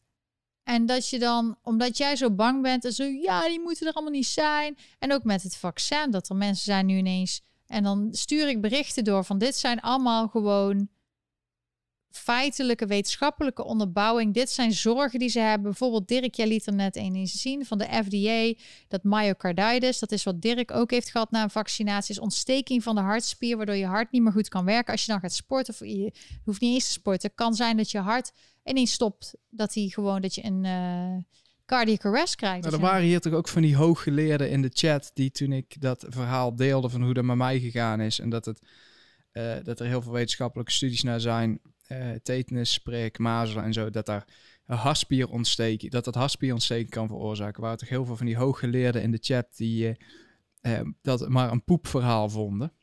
[0.70, 3.94] En dat je dan, omdat jij zo bang bent en zo, ja, die moeten er
[3.94, 4.78] allemaal niet zijn.
[5.00, 7.42] En ook met het vaccin, dat er mensen zijn nu ineens.
[7.68, 10.90] En dan stuur ik berichten door van dit zijn allemaal gewoon
[12.10, 14.34] feitelijke wetenschappelijke onderbouwing.
[14.34, 15.64] Dit zijn zorgen die ze hebben.
[15.64, 18.62] Bijvoorbeeld Dirk, jij liet er net een zien van de FDA.
[18.88, 22.16] Dat myocarditis, dat is wat Dirk ook heeft gehad na een vaccinatie.
[22.16, 24.92] Is ontsteking van de hartspier, waardoor je hart niet meer goed kan werken.
[24.92, 26.14] Als je dan gaat sporten, of je
[26.44, 27.36] hoeft niet eens te sporten.
[27.36, 28.32] kan zijn dat je hart
[28.70, 29.36] ineens stopt.
[29.50, 30.64] Dat hij gewoon, dat je een...
[30.64, 31.24] Uh,
[31.70, 32.64] cardiac arrest krijgt.
[32.64, 35.82] Nou, er waren hier toch ook van die hooggeleerden in de chat die toen ik
[35.82, 38.62] dat verhaal deelde van hoe dat met mij gegaan is en dat, het,
[39.34, 43.90] uh, dat er heel veel wetenschappelijke studies naar zijn, uh, tetanus, prik, mazelen en zo,
[43.90, 44.28] dat daar
[44.66, 47.56] een hartspierontsteking, dat dat hartspierontsteking kan veroorzaken.
[47.56, 49.98] Er waren toch heel veel van die hooggeleerden in de chat die
[50.62, 52.74] uh, dat maar een poepverhaal vonden.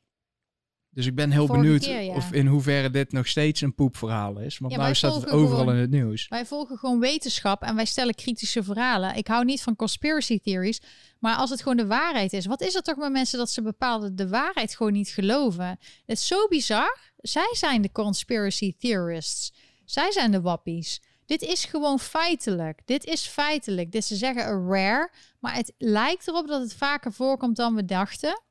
[0.97, 4.59] Dus ik ben heel benieuwd of in hoeverre dit nog steeds een poepverhaal is.
[4.59, 6.29] Want nu staat het overal in het nieuws.
[6.29, 9.17] Wij volgen gewoon wetenschap en wij stellen kritische verhalen.
[9.17, 10.81] Ik hou niet van conspiracy theories.
[11.19, 12.47] Maar als het gewoon de waarheid is.
[12.47, 15.67] Wat is er toch met mensen dat ze bepaalde de waarheid gewoon niet geloven?
[16.07, 16.99] Het is zo bizar.
[17.17, 19.53] Zij zijn de conspiracy theorists.
[19.85, 21.03] Zij zijn de wappies.
[21.27, 22.81] Dit is gewoon feitelijk.
[22.85, 23.93] Dit is feitelijk.
[23.93, 25.13] Dit ze zeggen a rare.
[25.41, 28.45] Maar het lijkt erop dat het vaker voorkomt dan we dachten.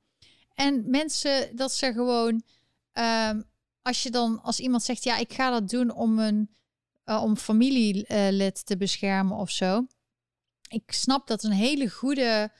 [0.55, 2.43] En mensen, dat ze gewoon,
[2.91, 3.41] ehm,
[3.81, 6.49] als je dan, als iemand zegt, ja, ik ga dat doen om een
[7.05, 9.85] uh, om familielid te beschermen of zo.
[10.67, 12.51] Ik snap dat een hele goede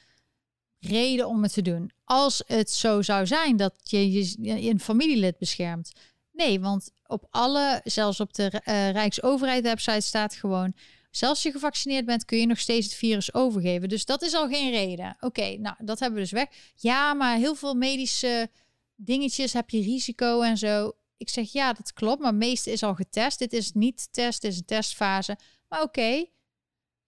[0.80, 1.92] reden om het te doen.
[2.04, 5.92] Als het zo zou zijn dat je je, een familielid beschermt.
[6.32, 10.74] Nee, want op alle, zelfs op de uh, Rijksoverheid website staat gewoon
[11.16, 13.90] Zelfs als je gevaccineerd bent, kun je nog steeds het virus overgeven.
[13.90, 15.18] Dus dat is al geen reden.
[15.20, 16.48] Oké, nou, dat hebben we dus weg.
[16.76, 18.50] Ja, maar heel veel medische
[18.96, 20.92] dingetjes heb je risico en zo.
[21.18, 23.40] Ik zeg ja, dat klopt, maar meeste is al getest.
[23.40, 25.38] Dit is niet test, dit is een testfase.
[25.70, 26.26] Maar oké.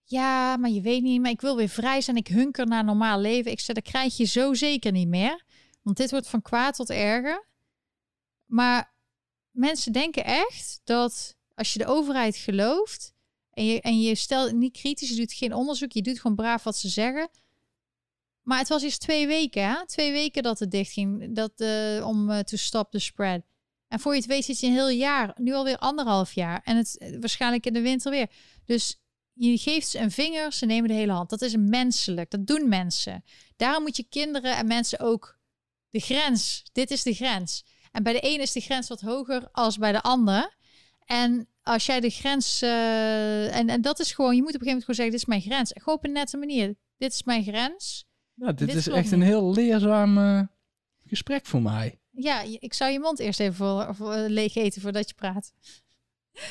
[0.04, 2.16] Ja, maar je weet niet, maar ik wil weer vrij zijn.
[2.16, 3.50] Ik hunker naar normaal leven.
[3.50, 5.44] Ik zeg, dat krijg je zo zeker niet meer.
[5.82, 7.48] Want dit wordt van kwaad tot erger.
[8.46, 8.92] Maar
[9.50, 13.16] mensen denken echt dat als je de overheid gelooft,
[13.58, 16.64] en je, en je stelt niet kritisch, je doet geen onderzoek, je doet gewoon braaf
[16.64, 17.28] wat ze zeggen.
[18.42, 19.86] Maar het was eerst twee weken, hè?
[19.86, 23.42] Twee weken dat het dicht ging, dat, uh, om uh, to stop the spread.
[23.88, 26.60] En voor je het weet zit je een heel jaar, nu alweer anderhalf jaar.
[26.64, 28.30] En het eh, waarschijnlijk in de winter weer.
[28.64, 29.00] Dus
[29.32, 31.30] je geeft ze een vinger, ze nemen de hele hand.
[31.30, 33.24] Dat is menselijk, dat doen mensen.
[33.56, 35.38] Daarom moet je kinderen en mensen ook
[35.90, 36.62] de grens.
[36.72, 37.64] Dit is de grens.
[37.92, 40.56] En bij de ene is de grens wat hoger als bij de ander.
[41.08, 42.62] En als jij de grens.
[42.62, 45.20] Uh, en, en dat is gewoon, je moet op een gegeven moment gewoon zeggen: dit
[45.20, 45.72] is mijn grens.
[45.74, 46.74] Gewoon op een nette manier.
[46.96, 48.06] Dit is mijn grens.
[48.34, 50.42] Nou, dit, is echt een heel leerzaam uh,
[51.06, 51.98] gesprek voor mij.
[52.10, 55.52] Ja, ik zou je mond eerst even voor, voor, uh, leeg eten voordat je praat.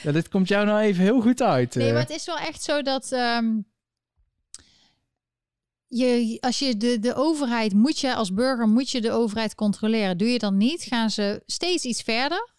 [0.04, 1.76] Ja, dit komt jou nou even heel goed uit.
[1.76, 3.12] Nee, maar het is wel echt zo dat.
[3.12, 3.66] Um,
[5.88, 10.18] je, als je de, de overheid moet je als burger moet je de overheid controleren.
[10.18, 12.56] Doe je dan niet, gaan ze steeds iets verder.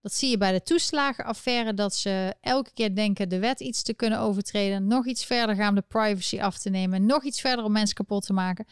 [0.00, 3.94] Dat zie je bij de toeslagenaffaire, dat ze elke keer denken de wet iets te
[3.94, 7.64] kunnen overtreden, nog iets verder gaan om de privacy af te nemen, nog iets verder
[7.64, 8.66] om mensen kapot te maken.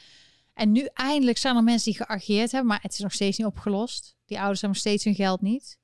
[0.55, 3.47] En nu eindelijk zijn er mensen die geageerd hebben, maar het is nog steeds niet
[3.47, 4.17] opgelost.
[4.25, 5.79] Die ouders hebben nog steeds hun geld niet.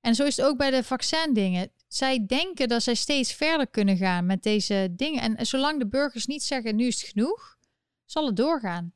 [0.00, 1.70] En zo is het ook bij de vaccindingen.
[1.88, 5.36] Zij denken dat zij steeds verder kunnen gaan met deze dingen.
[5.36, 7.56] En zolang de burgers niet zeggen nu is het genoeg,
[8.04, 8.94] zal het doorgaan.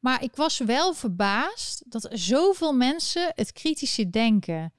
[0.00, 4.72] Maar ik was wel verbaasd dat zoveel mensen het kritische denken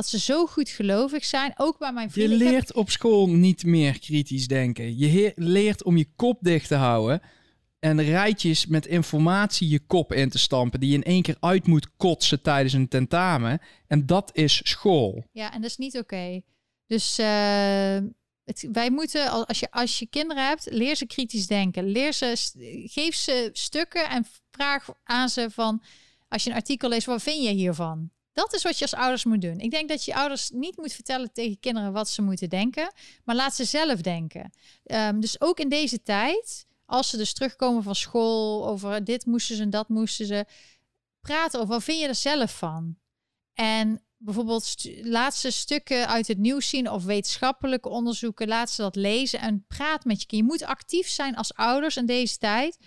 [0.00, 2.38] dat ze zo goed gelovig zijn, ook bij mijn vrienden.
[2.38, 4.98] Je leert op school niet meer kritisch denken.
[4.98, 7.20] Je leert om je kop dicht te houden
[7.78, 11.66] en rijtjes met informatie je kop in te stampen die je in één keer uit
[11.66, 13.60] moet kotsen tijdens een tentamen.
[13.86, 15.24] En dat is school.
[15.32, 16.40] Ja, en dat is niet oké.
[16.86, 17.98] Dus uh,
[18.44, 21.84] het, wij moeten, als je, als je kinderen hebt, leer ze kritisch denken.
[21.84, 22.50] Leer ze,
[22.84, 25.82] geef ze stukken en vraag aan ze van,
[26.28, 28.10] als je een artikel leest, wat vind je hiervan?
[28.32, 29.58] Dat is wat je als ouders moet doen.
[29.58, 32.92] Ik denk dat je ouders niet moet vertellen tegen kinderen wat ze moeten denken,
[33.24, 34.52] maar laat ze zelf denken.
[34.84, 39.56] Um, dus ook in deze tijd, als ze dus terugkomen van school over dit moesten
[39.56, 40.44] ze en dat moesten ze,
[41.20, 42.96] praten over wat vind je er zelf van?
[43.54, 48.96] En bijvoorbeeld st laatste stukken uit het nieuws zien of wetenschappelijke onderzoeken, laat ze dat
[48.96, 50.42] lezen en praat met je kind.
[50.42, 52.78] Je moet actief zijn als ouders in deze tijd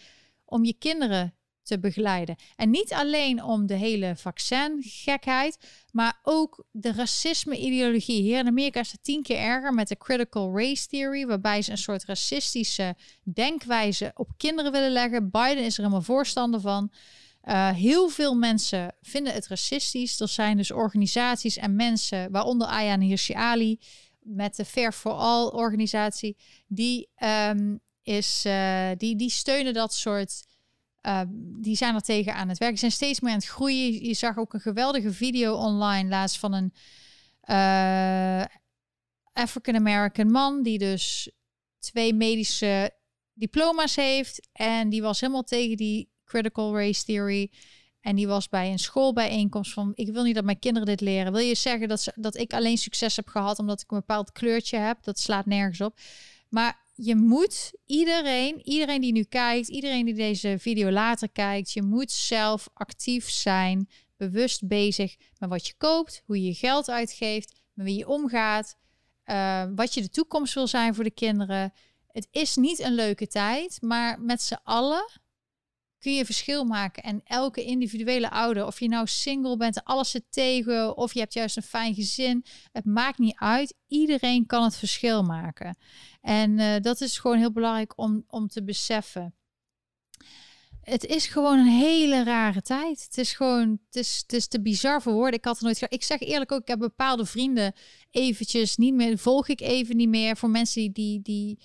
[0.45, 2.35] om je kinderen te begeleiden.
[2.55, 5.57] En niet alleen om de hele vaccingekheid,
[5.91, 8.21] maar ook de racisme-ideologie.
[8.21, 11.71] Hier in Amerika is het tien keer erger met de critical race theory, waarbij ze
[11.71, 15.31] een soort racistische denkwijze op kinderen willen leggen.
[15.31, 16.91] Biden is er helemaal voorstander van.
[17.43, 20.19] Uh, heel veel mensen vinden het racistisch.
[20.19, 23.79] Er zijn dus organisaties en mensen, waaronder Ayaan Hirsi Ali,
[24.19, 26.37] met de Fair for All organisatie,
[26.67, 27.09] die,
[27.49, 30.43] um, is, uh, die, die steunen dat soort
[31.03, 31.27] Ehm,
[31.61, 32.71] die zijn er tegen aan het werk.
[32.71, 34.05] Ze zijn steeds meer aan het groeien.
[34.05, 36.73] Je zag ook een geweldige video online laatst van een
[37.49, 38.45] uh,
[39.33, 41.31] African American man die dus
[41.79, 42.91] twee medische
[43.33, 47.51] diploma's heeft en die was helemaal tegen die critical race theory.
[47.99, 51.31] En die was bij een schoolbijeenkomst van: Ik wil niet dat mijn kinderen dit leren.
[51.31, 54.31] Wil je zeggen dat, ze, dat ik alleen succes heb gehad omdat ik een bepaald
[54.31, 55.03] kleurtje heb?
[55.03, 55.99] Dat slaat nergens op.
[56.49, 61.81] Maar je moet iedereen, iedereen die nu kijkt, iedereen die deze video later kijkt, je
[61.81, 67.61] moet zelf actief zijn, bewust bezig met wat je koopt, hoe je je geld uitgeeft,
[67.73, 68.75] met wie je omgaat,
[69.25, 71.73] uh, wat je de toekomst wil zijn voor de kinderen.
[72.07, 75.21] Het is niet een leuke tijd, maar met z'n allen
[76.03, 77.03] kun je verschil maken.
[77.03, 81.33] En elke individuele ouder, of je nou single bent, alles zit tegen, of je hebt
[81.33, 83.75] juist een fijn gezin, het maakt niet uit.
[83.87, 85.77] Iedereen kan het verschil maken.
[86.21, 89.35] En uh, dat is gewoon heel belangrijk om, om te beseffen.
[90.81, 93.03] Het is gewoon een hele rare tijd.
[93.03, 95.39] Het is gewoon, het is, het is te bizar voor woorden.
[95.39, 95.85] Ik had er nooit.
[95.87, 97.73] Ik zeg eerlijk ook, ik heb bepaalde vrienden
[98.11, 101.59] eventjes niet meer, volg ik even niet meer voor mensen die, die,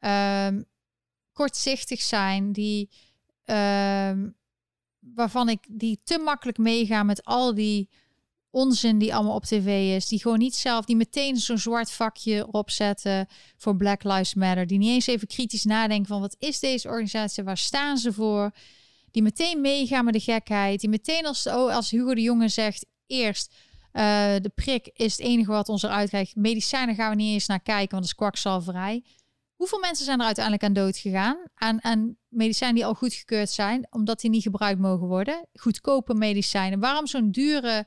[0.00, 0.70] um,
[1.32, 2.90] kortzichtig zijn, die
[5.14, 7.88] waarvan ik die te makkelijk meega met al die
[8.50, 10.08] onzin die allemaal op tv is.
[10.08, 14.66] Die gewoon niet zelf, die meteen zo'n zwart vakje opzetten voor Black Lives Matter.
[14.66, 18.50] Die niet eens even kritisch nadenken van wat is deze organisatie, waar staan ze voor.
[19.10, 20.80] Die meteen meegaan met de gekheid.
[20.80, 23.54] Die meteen als, oh, als Hugo de Jonge zegt, eerst
[23.92, 24.02] uh,
[24.40, 26.36] de prik is het enige wat ons eruit krijgt.
[26.36, 29.04] Medicijnen gaan we niet eens naar kijken, want dat is kwakzalverij.
[29.54, 31.38] Hoeveel mensen zijn er uiteindelijk aan dood gegaan?
[31.54, 35.46] Aan, aan medicijnen die al goedgekeurd zijn, omdat die niet gebruikt mogen worden.
[35.54, 36.80] Goedkope medicijnen.
[36.80, 37.86] Waarom zo'n dure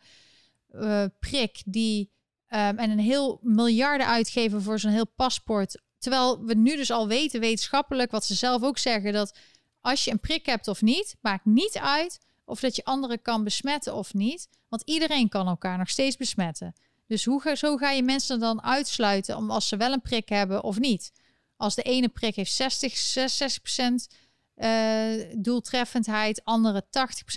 [0.71, 2.11] uh, prik die
[2.49, 5.81] um, en een heel miljarden uitgeven voor zo'n heel paspoort.
[5.97, 9.37] Terwijl we nu dus al weten, wetenschappelijk, wat ze zelf ook zeggen, dat
[9.81, 13.43] als je een prik hebt of niet, maakt niet uit of dat je anderen kan
[13.43, 14.47] besmetten of niet.
[14.69, 16.73] Want iedereen kan elkaar nog steeds besmetten.
[17.07, 20.29] Dus hoe ga, zo ga je mensen dan uitsluiten om als ze wel een prik
[20.29, 21.11] hebben of niet?
[21.57, 24.07] Als de ene prik heeft 60, 66 procent
[24.55, 26.89] uh, doeltreffendheid, andere 80%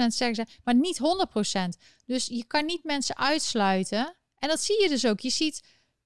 [0.06, 1.00] zeggen ze, maar niet
[1.76, 1.82] 100%.
[2.06, 4.16] Dus je kan niet mensen uitsluiten.
[4.38, 5.20] En dat zie je dus ook.
[5.20, 5.62] Je ziet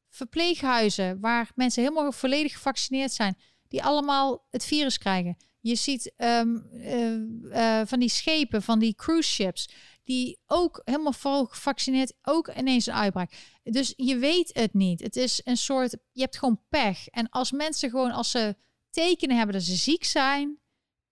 [0.08, 5.36] verpleeghuizen waar mensen helemaal volledig gevaccineerd zijn, die allemaal het virus krijgen.
[5.60, 9.68] Je ziet um, uh, uh, van die schepen, van die cruise ships,
[10.04, 13.32] die ook helemaal vol gevaccineerd, ook ineens een uitbraak.
[13.62, 15.00] Dus je weet het niet.
[15.00, 17.08] Het is een soort, je hebt gewoon pech.
[17.08, 18.56] En als mensen gewoon, als ze
[18.90, 20.58] tekenen hebben dat ze ziek zijn,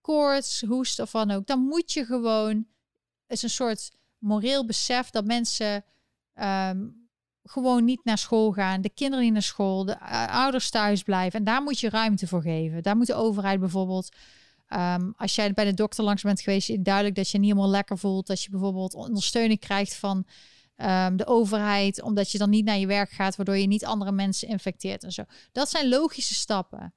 [0.00, 2.66] koorts, hoest of van ook, dan moet je gewoon,
[3.26, 5.84] is een soort moreel besef dat mensen
[6.34, 7.08] um,
[7.42, 11.38] gewoon niet naar school gaan, de kinderen niet naar school, de uh, ouders thuis blijven.
[11.38, 12.82] En daar moet je ruimte voor geven.
[12.82, 14.08] Daar moet de overheid bijvoorbeeld
[14.72, 17.98] Um, als jij bij de dokter langs bent geweest, duidelijk dat je niet helemaal lekker
[17.98, 18.26] voelt.
[18.26, 20.26] Dat je bijvoorbeeld ondersteuning krijgt van
[20.76, 24.12] um, de overheid, omdat je dan niet naar je werk gaat, waardoor je niet andere
[24.12, 25.24] mensen infecteert en zo.
[25.52, 26.94] Dat zijn logische stappen.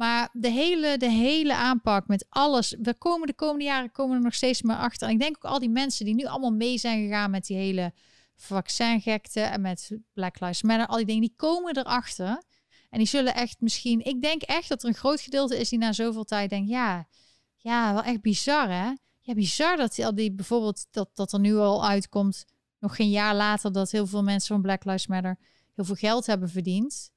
[0.00, 4.22] Maar de hele, de hele aanpak met alles, we komen de komende jaren komen er
[4.22, 5.08] nog steeds maar achter.
[5.08, 7.56] En ik denk ook al die mensen die nu allemaal mee zijn gegaan met die
[7.56, 7.92] hele
[8.36, 12.42] vaccingekte en met Black Lives Matter, al die dingen, die komen erachter
[12.90, 15.78] en die zullen echt misschien, ik denk echt dat er een groot gedeelte is die
[15.78, 17.08] na zoveel tijd denkt, ja,
[17.56, 18.92] ja, wel echt bizar hè.
[19.20, 22.44] Ja, bizar dat die, die bijvoorbeeld dat, dat er nu al uitkomt,
[22.78, 25.38] nog geen jaar later, dat heel veel mensen van Black Lives Matter
[25.74, 27.12] heel veel geld hebben verdiend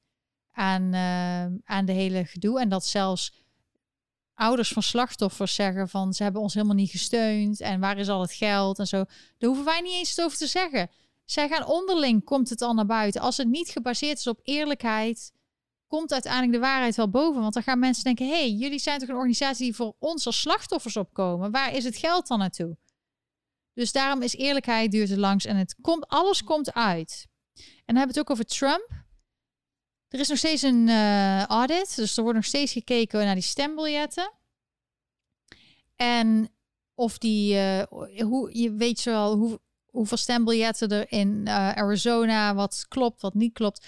[0.54, 2.60] aan, uh, aan de hele gedoe.
[2.60, 3.32] En dat zelfs
[4.34, 8.20] ouders van slachtoffers zeggen van ze hebben ons helemaal niet gesteund en waar is al
[8.20, 9.04] het geld en zo.
[9.38, 10.90] Daar hoeven wij niet eens over te zeggen.
[11.24, 13.20] Zij gaan onderling, komt het al naar buiten.
[13.20, 15.32] Als het niet gebaseerd is op eerlijkheid,
[15.86, 17.40] komt uiteindelijk de waarheid wel boven.
[17.40, 20.40] Want dan gaan mensen denken: hey, jullie zijn toch een organisatie die voor ons als
[20.40, 21.50] slachtoffers opkomen?
[21.50, 22.76] Waar is het geld dan naartoe?
[23.72, 27.26] Dus daarom is eerlijkheid duurt het langs en het komt, alles komt uit.
[27.54, 29.03] En dan hebben we het ook over Trump.
[30.14, 33.42] Er is nog steeds een uh, audit, dus er wordt nog steeds gekeken naar die
[33.42, 34.32] stembiljetten.
[35.96, 36.48] En
[36.94, 37.82] of die, uh,
[38.18, 43.86] hoe, je weet hoe, hoeveel stembiljetten er in uh, Arizona, wat klopt, wat niet klopt.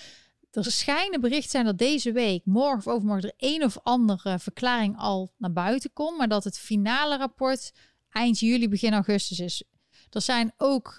[0.50, 4.98] Er schijnen bericht zijn dat deze week, morgen of overmorgen, er een of andere verklaring
[4.98, 6.18] al naar buiten komt.
[6.18, 7.72] Maar dat het finale rapport
[8.10, 9.62] eind juli, begin augustus is.
[10.10, 10.94] Er zijn ook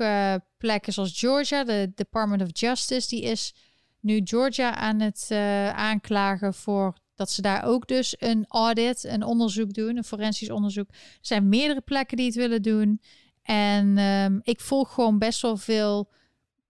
[0.57, 3.53] plekken zoals Georgia, de Department of Justice, die is
[3.99, 9.23] nu Georgia aan het uh, aanklagen voor dat ze daar ook dus een audit, een
[9.23, 10.89] onderzoek doen, een forensisch onderzoek.
[10.89, 13.01] Er zijn meerdere plekken die het willen doen.
[13.43, 16.11] En um, ik volg gewoon best wel veel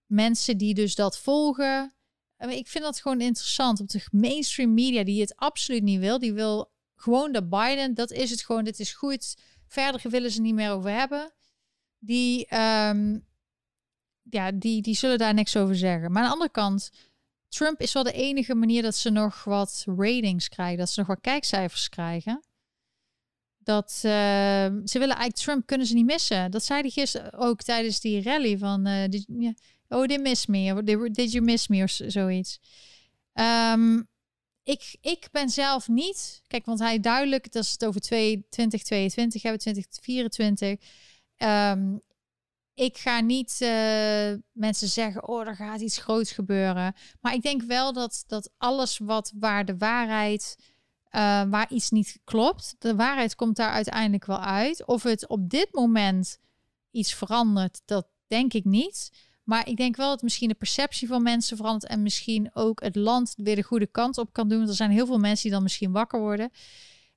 [0.06, 1.92] mensen die dus dat volgen.
[2.38, 3.80] Ik vind dat gewoon interessant.
[3.80, 6.18] Op de mainstream media die het absoluut niet wil.
[6.18, 7.94] Die wil gewoon de Biden.
[7.94, 8.64] Dat is het gewoon.
[8.64, 9.36] Dit is goed.
[9.66, 11.32] Verder willen ze niet meer over hebben.
[11.98, 13.26] Die, um,
[14.22, 16.12] ja, die, die zullen daar niks over zeggen.
[16.12, 16.90] Maar aan de andere kant,
[17.48, 20.78] Trump is wel de enige manier dat ze nog wat ratings krijgen.
[20.78, 22.42] Dat ze nog wat kijkcijfers krijgen.
[23.58, 24.02] Dat uh,
[24.84, 26.50] ze willen eigenlijk Trump kunnen ze niet missen.
[26.50, 28.88] Dat zei hij gisteren ook tijdens die rally van.
[28.88, 29.52] Uh, die, ja,
[29.88, 30.72] Oh, they miss me.
[30.72, 31.82] Or did you miss me?
[31.82, 32.60] Of zoiets.
[33.34, 34.08] Um,
[34.62, 36.42] ik, ik ben zelf niet.
[36.46, 40.68] Kijk, want hij duidelijk, dat is het over 2022 hebben, 2024.
[41.36, 42.00] Um,
[42.78, 43.68] ik ga niet uh,
[44.52, 46.94] mensen zeggen, oh, er gaat iets groots gebeuren.
[47.20, 50.56] Maar ik denk wel dat, dat alles wat waar de waarheid
[51.10, 52.74] uh, waar iets niet klopt.
[52.78, 54.86] De waarheid komt daar uiteindelijk wel uit.
[54.86, 56.38] Of het op dit moment
[56.90, 59.10] iets verandert, dat denk ik niet.
[59.44, 62.96] Maar ik denk wel dat misschien de perceptie van mensen verandert en misschien ook het
[62.96, 64.68] land weer de goede kant op kan doen.
[64.68, 66.50] Er zijn heel veel mensen die dan misschien wakker worden.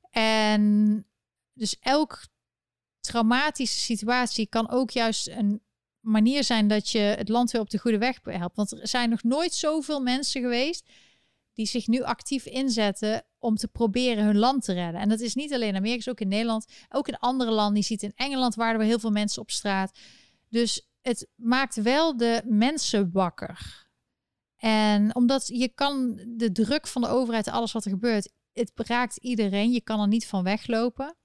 [0.10, 1.06] En
[1.54, 2.22] dus elk
[3.12, 5.62] traumatische situatie kan ook juist een
[6.00, 8.56] manier zijn dat je het land weer op de goede weg helpt.
[8.56, 10.90] Want er zijn nog nooit zoveel mensen geweest
[11.54, 15.02] die zich nu actief inzetten om te proberen hun land te redden.
[15.02, 17.78] En dat is niet alleen Amerika, ook in Nederland, ook in andere landen.
[17.78, 20.00] Je ziet in Engeland waren er heel veel mensen op straat.
[20.50, 23.88] Dus het maakt wel de mensen wakker.
[24.58, 29.18] En omdat je kan de druk van de overheid, alles wat er gebeurt, het raakt
[29.18, 29.72] iedereen.
[29.72, 31.16] Je kan er niet van weglopen.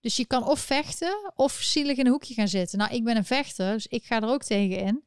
[0.00, 2.78] Dus je kan of vechten of zielig in een hoekje gaan zitten.
[2.78, 5.04] Nou, ik ben een vechter, dus ik ga er ook tegen in.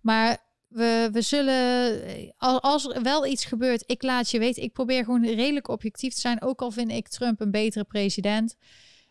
[0.00, 0.38] Maar
[0.68, 4.62] we, we zullen, als er wel iets gebeurt, ik laat je weten.
[4.62, 6.42] Ik probeer gewoon redelijk objectief te zijn.
[6.42, 8.56] Ook al vind ik Trump een betere president.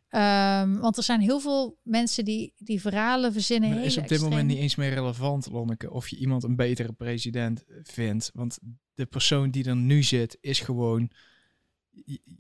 [0.10, 3.72] Um, want er zijn heel veel mensen die die verhalen verzinnen.
[3.72, 6.94] Het is op dit moment niet eens meer relevant, Lonneke, of je iemand een betere
[6.94, 8.32] president vindt.
[8.34, 8.60] Want
[8.94, 11.12] de persoon die er nu zit, is gewoon.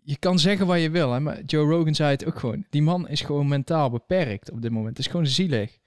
[0.03, 2.65] Je, kan zeggen wat je wil, hè, maar Joe Rogan zei het ook gewoon.
[2.69, 4.97] Die man is gewoon mentaal beperkt op dit moment.
[4.97, 5.79] Het is gewoon zielig.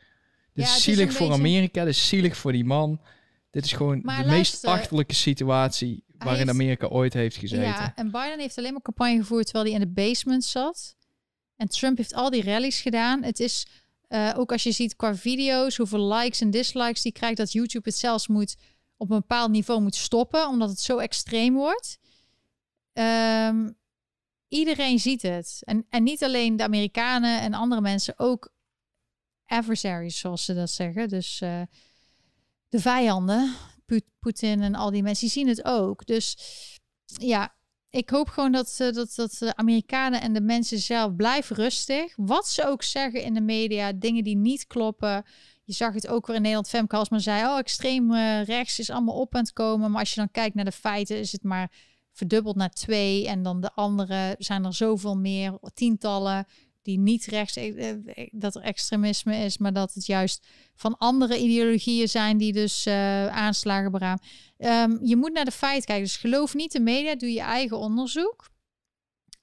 [0.53, 3.01] Dit is zielig voor Amerika, dit is zielig voor die man.
[3.51, 7.65] Dit is gewoon de meest achterlijke situatie waarin Amerika ooit heeft gezeten.
[7.65, 10.97] Ja, en Biden heeft alleen maar campagne gevoerd terwijl hij in de basement zat.
[11.57, 13.23] En Trump heeft al die rallies gedaan.
[13.23, 13.67] Het is
[14.09, 17.89] uh, ook als je ziet qua video's, hoeveel likes en dislikes die krijgt, dat YouTube
[17.89, 18.57] het zelfs moet
[18.97, 21.99] op een bepaald niveau moet stoppen, omdat het zo extreem wordt.
[22.99, 23.77] Um,
[24.49, 25.63] iedereen ziet het.
[25.65, 28.53] En, en niet alleen de Amerikanen en andere mensen, ook
[29.47, 31.09] adversaries, zoals ze dat zeggen.
[31.09, 31.63] Dus uh,
[32.69, 33.55] de vijanden,
[34.19, 36.07] Poetin en al die mensen, die zien het ook.
[36.07, 36.37] Dus
[37.05, 37.57] ja,
[37.91, 42.13] ik hoop gewoon dat, dat, dat de Amerikanen en de mensen zelf blijven rustig.
[42.17, 45.25] Wat ze ook zeggen in de media, dingen die niet kloppen.
[45.65, 46.69] Je zag het ook weer in Nederland.
[46.69, 49.91] Femke Halsman zei, oh, extreem uh, rechts is allemaal op aan het komen.
[49.91, 51.73] Maar als je dan kijkt naar de feiten, is het maar
[52.19, 53.27] verdubbeld naar twee.
[53.29, 56.47] En dan de andere zijn er zoveel meer, tientallen
[56.83, 61.39] die niet rechts eh, eh, dat er extremisme is, maar dat het juist van andere
[61.39, 64.19] ideologieën zijn die dus uh, aanslagen beraam.
[64.59, 66.05] Um, je moet naar de feiten kijken.
[66.05, 68.49] Dus geloof niet de media, doe je eigen onderzoek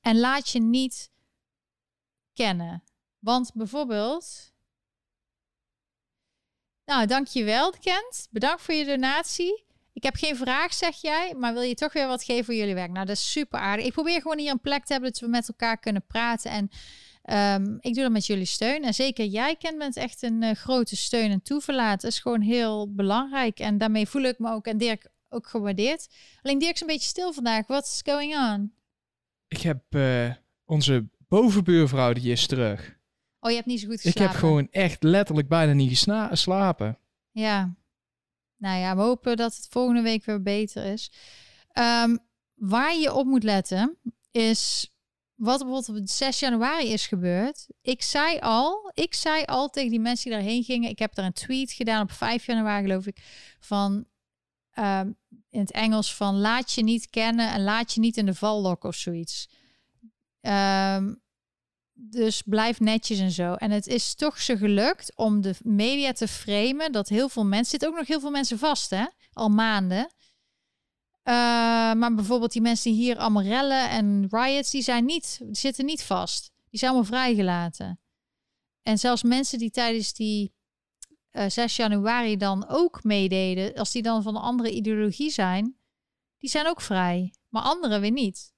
[0.01, 1.11] en laat je niet
[2.33, 2.83] kennen.
[3.19, 4.53] Want bijvoorbeeld.
[6.85, 8.27] Nou, dankjewel, Kent.
[8.31, 9.64] Bedankt voor je donatie.
[9.95, 12.73] Ik heb geen vraag, zeg jij, maar wil je toch weer wat geven voor jullie
[12.73, 12.91] werk?
[12.91, 13.85] Nou, dat is super aardig.
[13.85, 16.51] Ik probeer gewoon hier een plek te hebben dat we met elkaar kunnen praten.
[16.51, 16.69] En
[17.29, 18.83] Um, ik doe dat met jullie steun.
[18.83, 22.01] En zeker jij, kent bent echt een uh, grote steun en toeverlaat.
[22.01, 23.59] Dat is gewoon heel belangrijk.
[23.59, 26.07] En daarmee voel ik me ook en Dirk ook gewaardeerd.
[26.41, 27.67] Alleen Dirk is een beetje stil vandaag.
[27.67, 28.73] What's going on?
[29.47, 30.33] Ik heb uh,
[30.65, 32.97] onze bovenbuurvrouw, die is terug.
[33.39, 34.21] Oh, je hebt niet zo goed geslapen?
[34.21, 36.97] Ik heb gewoon echt letterlijk bijna niet geslapen.
[37.31, 37.75] Ja.
[38.57, 41.11] Nou ja, we hopen dat het volgende week weer beter is.
[41.73, 42.19] Um,
[42.53, 43.97] waar je op moet letten
[44.31, 44.89] is
[45.35, 47.67] wat bijvoorbeeld op 6 januari is gebeurd.
[47.81, 50.89] Ik zei al, ik zei al tegen die mensen die daarheen gingen.
[50.89, 53.17] Ik heb daar een tweet gedaan op 5 januari, geloof ik.
[53.59, 54.05] Van
[54.71, 55.11] ehm,
[55.49, 58.61] in het Engels van laat je niet kennen en laat je niet in de val
[58.61, 59.49] lokken of zoiets.
[60.41, 61.13] Ehm,
[61.97, 63.53] dus blijf netjes en zo.
[63.53, 67.69] En het is toch zo gelukt om de media te framen dat heel veel mensen
[67.69, 69.05] zitten ook nog heel veel mensen vast, hè?
[69.33, 70.13] Al maanden.
[71.23, 71.33] Uh,
[71.93, 76.03] maar bijvoorbeeld die mensen die hier allemaal en riots, die, zijn niet, die zitten niet
[76.03, 76.51] vast.
[76.69, 77.99] Die zijn allemaal vrijgelaten.
[78.81, 80.53] En zelfs mensen die tijdens die
[81.31, 85.77] uh, eh, 6 januari dan ook meededen, als die dan van een andere ideologie zijn,
[86.37, 87.33] die zijn ook vrij.
[87.49, 88.54] Maar anderen weer niet.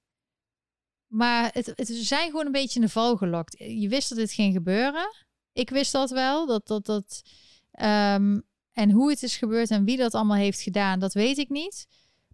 [1.08, 3.58] Maar het, het zijn gewoon een beetje in de val gelokt.
[3.58, 5.14] Je wist dat dit ging gebeuren.
[5.52, 6.46] Ik wist dat wel.
[6.46, 7.22] Dat, dat, dat,
[7.80, 11.48] um, en hoe het is gebeurd en wie dat allemaal heeft gedaan, dat weet ik
[11.48, 11.86] niet.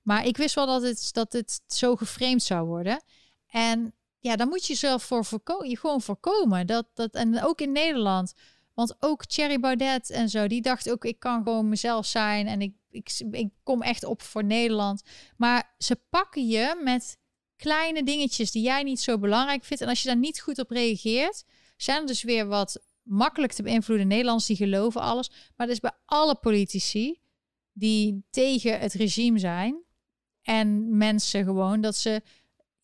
[0.03, 3.03] Maar ik wist wel dat het, dat het zo geframed zou worden.
[3.47, 5.27] En ja, dan moet je zelf voor.
[5.67, 6.67] Je gewoon voorkomen.
[6.67, 8.33] Dat, dat, en ook in Nederland.
[8.75, 12.47] Want ook Thierry Baudet en zo, die dacht ook, ik kan gewoon mezelf zijn.
[12.47, 15.03] En ik, ik, ik kom echt op voor Nederland.
[15.37, 17.19] Maar ze pakken je met
[17.56, 19.82] kleine dingetjes die jij niet zo belangrijk vindt.
[19.82, 21.44] En als je daar niet goed op reageert,
[21.76, 25.28] zijn er dus weer wat makkelijk te beïnvloeden Nederlands die geloven alles.
[25.28, 27.20] Maar dat is bij alle politici
[27.72, 29.82] die tegen het regime zijn
[30.43, 32.22] en mensen gewoon dat ze.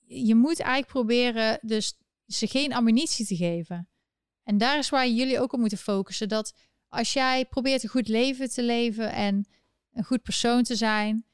[0.06, 3.88] Je moet eigenlijk proberen dus ze geen ammunitie te geven.
[4.42, 6.28] En daar is waar jullie ook op moeten focussen.
[6.28, 6.54] Dat
[6.88, 9.46] als jij probeert een goed leven te leven en
[9.92, 11.24] een goed persoon te zijn.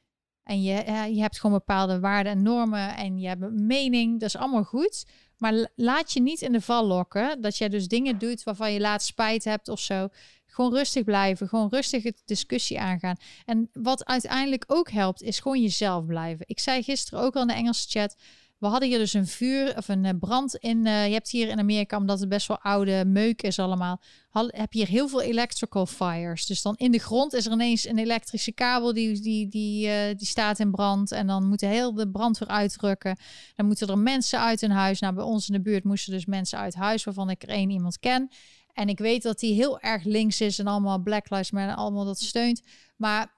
[0.47, 0.73] En je,
[1.13, 4.19] je hebt gewoon bepaalde waarden en normen en je hebt een mening.
[4.19, 5.05] Dat is allemaal goed.
[5.37, 8.79] Maar laat je niet in de val lokken dat jij dus dingen doet waarvan je
[8.79, 10.07] laat spijt hebt of zo.
[10.45, 13.15] Gewoon rustig blijven, gewoon rustig de discussie aangaan.
[13.45, 16.45] En wat uiteindelijk ook helpt, is gewoon jezelf blijven.
[16.47, 18.15] Ik zei gisteren ook al in de Engelse chat.
[18.57, 20.85] We hadden hier dus een vuur of een eh, brand in.
[20.85, 24.01] Uh, je hebt hier in Amerika, omdat het best wel oude meuk is allemaal,
[24.31, 26.45] heb je hier heel veel electrical fires.
[26.45, 30.17] Dus dan in de grond is er ineens een elektrische kabel die, die, die, uh,
[30.17, 31.11] die staat in brand.
[31.11, 33.17] En dan moet heel de brandweer uitrukken.
[33.55, 34.99] Dan moeten er mensen uit hun huis.
[34.99, 37.69] Nou, bij ons in de buurt moesten dus mensen uit huis, waarvan ik er één
[37.69, 38.29] iemand ken.
[38.73, 42.05] En ik weet dat die heel erg links is en allemaal Black Lives Matter allemaal
[42.05, 42.61] dat steunt.
[42.95, 43.33] Maar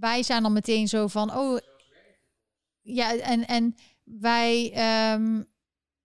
[0.00, 1.58] wij zijn dan meteen zo van, oh,
[2.80, 5.42] ja, en, en wij, ehm,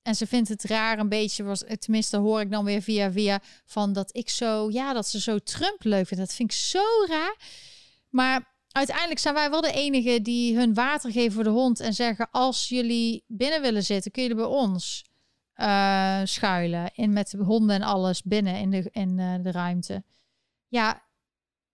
[0.02, 3.42] en ze vindt het raar een beetje, was, tenminste hoor ik dan weer via via,
[3.66, 6.24] van dat ik zo, ja, dat ze zo Trump leuk vindt.
[6.24, 7.36] Dat vind ik zo raar.
[8.10, 11.94] Maar uiteindelijk zijn wij wel de enige die hun water geven voor de hond en
[11.94, 15.06] zeggen, als jullie binnen willen zitten, kun je bij ons
[15.56, 16.92] uh, schuilen.
[16.94, 20.04] In met honden en alles binnen in de, in uh, de ruimte.
[20.68, 21.08] Ja,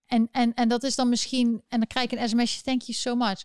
[0.06, 2.92] en, en, en dat is dan misschien, en dan krijg ik een sms'je, thank you
[2.92, 3.42] so much.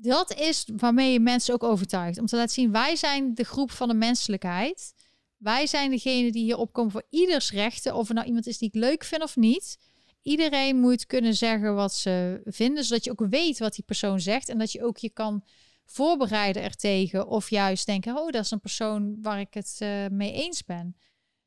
[0.00, 2.18] Dat is waarmee je mensen ook overtuigt.
[2.18, 4.94] Om te laten zien, wij zijn de groep van de menselijkheid.
[5.36, 7.94] Wij zijn degene die hier opkomen voor ieders rechten.
[7.94, 9.78] Of er nou iemand is die ik leuk vind of niet.
[10.22, 12.84] Iedereen moet kunnen zeggen wat ze vinden.
[12.84, 14.48] Zodat je ook weet wat die persoon zegt.
[14.48, 15.44] En dat je ook je kan
[15.84, 17.26] voorbereiden ertegen.
[17.26, 20.96] Of juist denken, oh, dat is een persoon waar ik het uh, mee eens ben.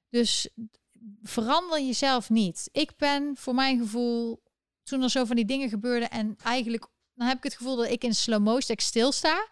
[0.10, 0.50] Dus
[1.22, 2.70] verander jezelf niet.
[2.72, 4.44] Ik ben voor mijn gevoel,
[4.84, 6.88] toen er zo van die dingen gebeurden en eigenlijk,
[7.20, 9.48] dan heb ik het gevoel dat ik in slow motion ik stilsta.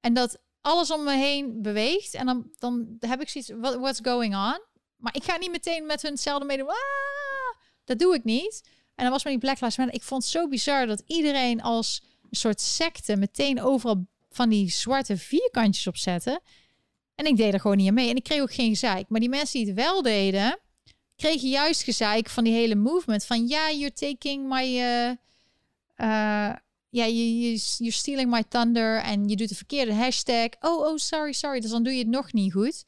[0.00, 2.14] En dat alles om me heen beweegt.
[2.14, 4.60] En dan, dan heb ik zoiets, what, what's going on?
[4.96, 6.68] Maar ik ga niet meteen met hun hetzelfde meedoen.
[6.68, 6.76] Ah,
[7.84, 8.68] dat doe ik niet.
[8.94, 9.94] En dan was met die Black Lives.
[9.94, 14.70] Ik vond het zo bizar dat iedereen als een soort secte meteen overal van die
[14.70, 16.40] zwarte vierkantjes opzetten.
[17.14, 18.10] En ik deed er gewoon niet aan mee.
[18.10, 19.08] En ik kreeg ook geen gezeik.
[19.08, 20.58] Maar die mensen die het wel deden,
[21.16, 23.24] kregen juist gezeik van die hele movement.
[23.24, 24.78] Van ja, you're taking my...
[24.78, 25.10] Uh,
[25.96, 26.54] uh,
[26.94, 30.48] ja, je you're stealing my thunder en je doet de verkeerde hashtag.
[30.60, 31.60] Oh, oh, sorry, sorry.
[31.60, 32.84] Dus dan doe je het nog niet goed.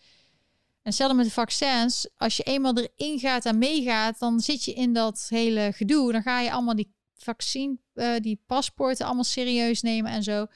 [0.82, 2.08] En hetzelfde met de vaccins.
[2.16, 6.12] Als je eenmaal erin gaat en meegaat, dan zit je in dat hele gedoe.
[6.12, 10.46] Dan ga je allemaal die vaccin, uh, die paspoorten allemaal serieus nemen en zo.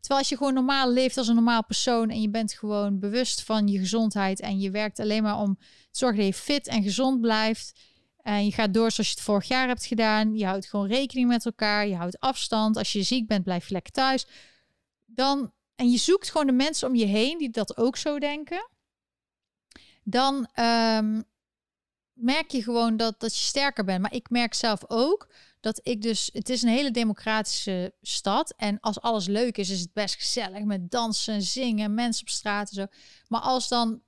[0.00, 3.42] Terwijl als je gewoon normaal leeft als een normaal persoon en je bent gewoon bewust
[3.42, 6.82] van je gezondheid en je werkt alleen maar om te zorgen dat je fit en
[6.82, 7.80] gezond blijft.
[8.28, 10.36] En je gaat door zoals je het vorig jaar hebt gedaan.
[10.36, 11.86] Je houdt gewoon rekening met elkaar.
[11.86, 12.76] Je houdt afstand.
[12.76, 14.26] Als je ziek bent, blijf je lekker thuis.
[15.06, 18.68] Dan, en je zoekt gewoon de mensen om je heen die dat ook zo denken.
[20.02, 21.24] Dan um,
[22.12, 24.00] merk je gewoon dat, dat je sterker bent.
[24.00, 25.28] Maar ik merk zelf ook
[25.60, 28.54] dat ik dus, het is een hele democratische stad.
[28.56, 32.68] En als alles leuk is, is het best gezellig met dansen, zingen, mensen op straat
[32.68, 32.86] en zo.
[33.28, 34.02] Maar als dan,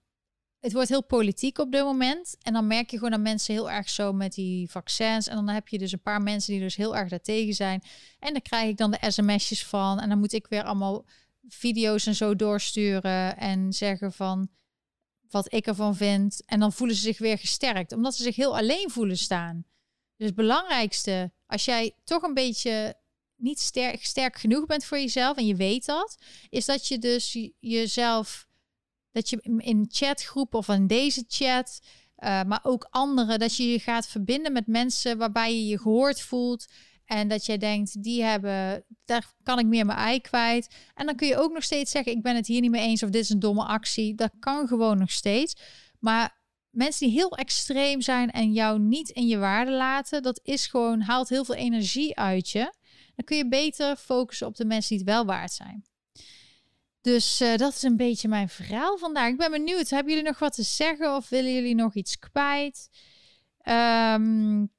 [0.60, 2.36] het wordt heel politiek op dit moment.
[2.42, 5.28] En dan merk je gewoon dat mensen heel erg zo met die vaccins.
[5.28, 7.82] En dan heb je dus een paar mensen die dus heel erg daartegen zijn.
[8.18, 10.00] En dan krijg ik dan de sms'jes van.
[10.00, 11.04] En dan moet ik weer allemaal
[11.48, 14.48] video's en zo doorsturen en zeggen van
[15.30, 16.42] wat ik ervan vind.
[16.46, 19.64] En dan voelen ze zich weer gesterkt, omdat ze zich heel alleen voelen staan.
[20.16, 22.94] Dus het belangrijkste, als jij toch een beetje
[23.36, 26.18] niet sterk, sterk genoeg bent voor jezelf en je weet dat,
[26.48, 28.46] is dat je dus jezelf,
[29.12, 31.80] dat je in chatgroepen of in deze chat,
[32.18, 36.20] uh, maar ook anderen, dat je je gaat verbinden met mensen waarbij je je gehoord
[36.20, 36.66] voelt.
[37.04, 40.74] En dat jij denkt, die hebben, daar kan ik meer mijn ei kwijt.
[40.94, 43.02] En dan kun je ook nog steeds zeggen, ik ben het hier niet mee eens
[43.02, 44.14] of dit is een domme actie.
[44.14, 45.56] Dat kan gewoon nog steeds.
[45.98, 50.66] Maar mensen die heel extreem zijn en jou niet in je waarde laten, dat is
[50.66, 52.72] gewoon, haalt heel veel energie uit je.
[53.14, 55.84] Dan kun je beter focussen op de mensen die het wel waard zijn.
[57.00, 59.28] Dus uh, dat is een beetje mijn verhaal vandaag.
[59.28, 59.90] Ik ben benieuwd.
[59.90, 62.90] Hebben jullie nog wat te zeggen of willen jullie nog iets kwijt?
[63.64, 64.72] Um,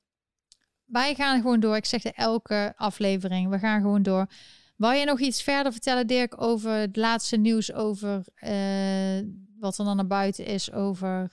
[0.85, 1.75] wij gaan gewoon door.
[1.75, 3.49] Ik zeg de elke aflevering.
[3.49, 4.29] We gaan gewoon door.
[4.75, 9.29] Wil je nog iets verder vertellen, Dirk, over het laatste nieuws over uh,
[9.59, 11.31] wat er dan naar buiten is over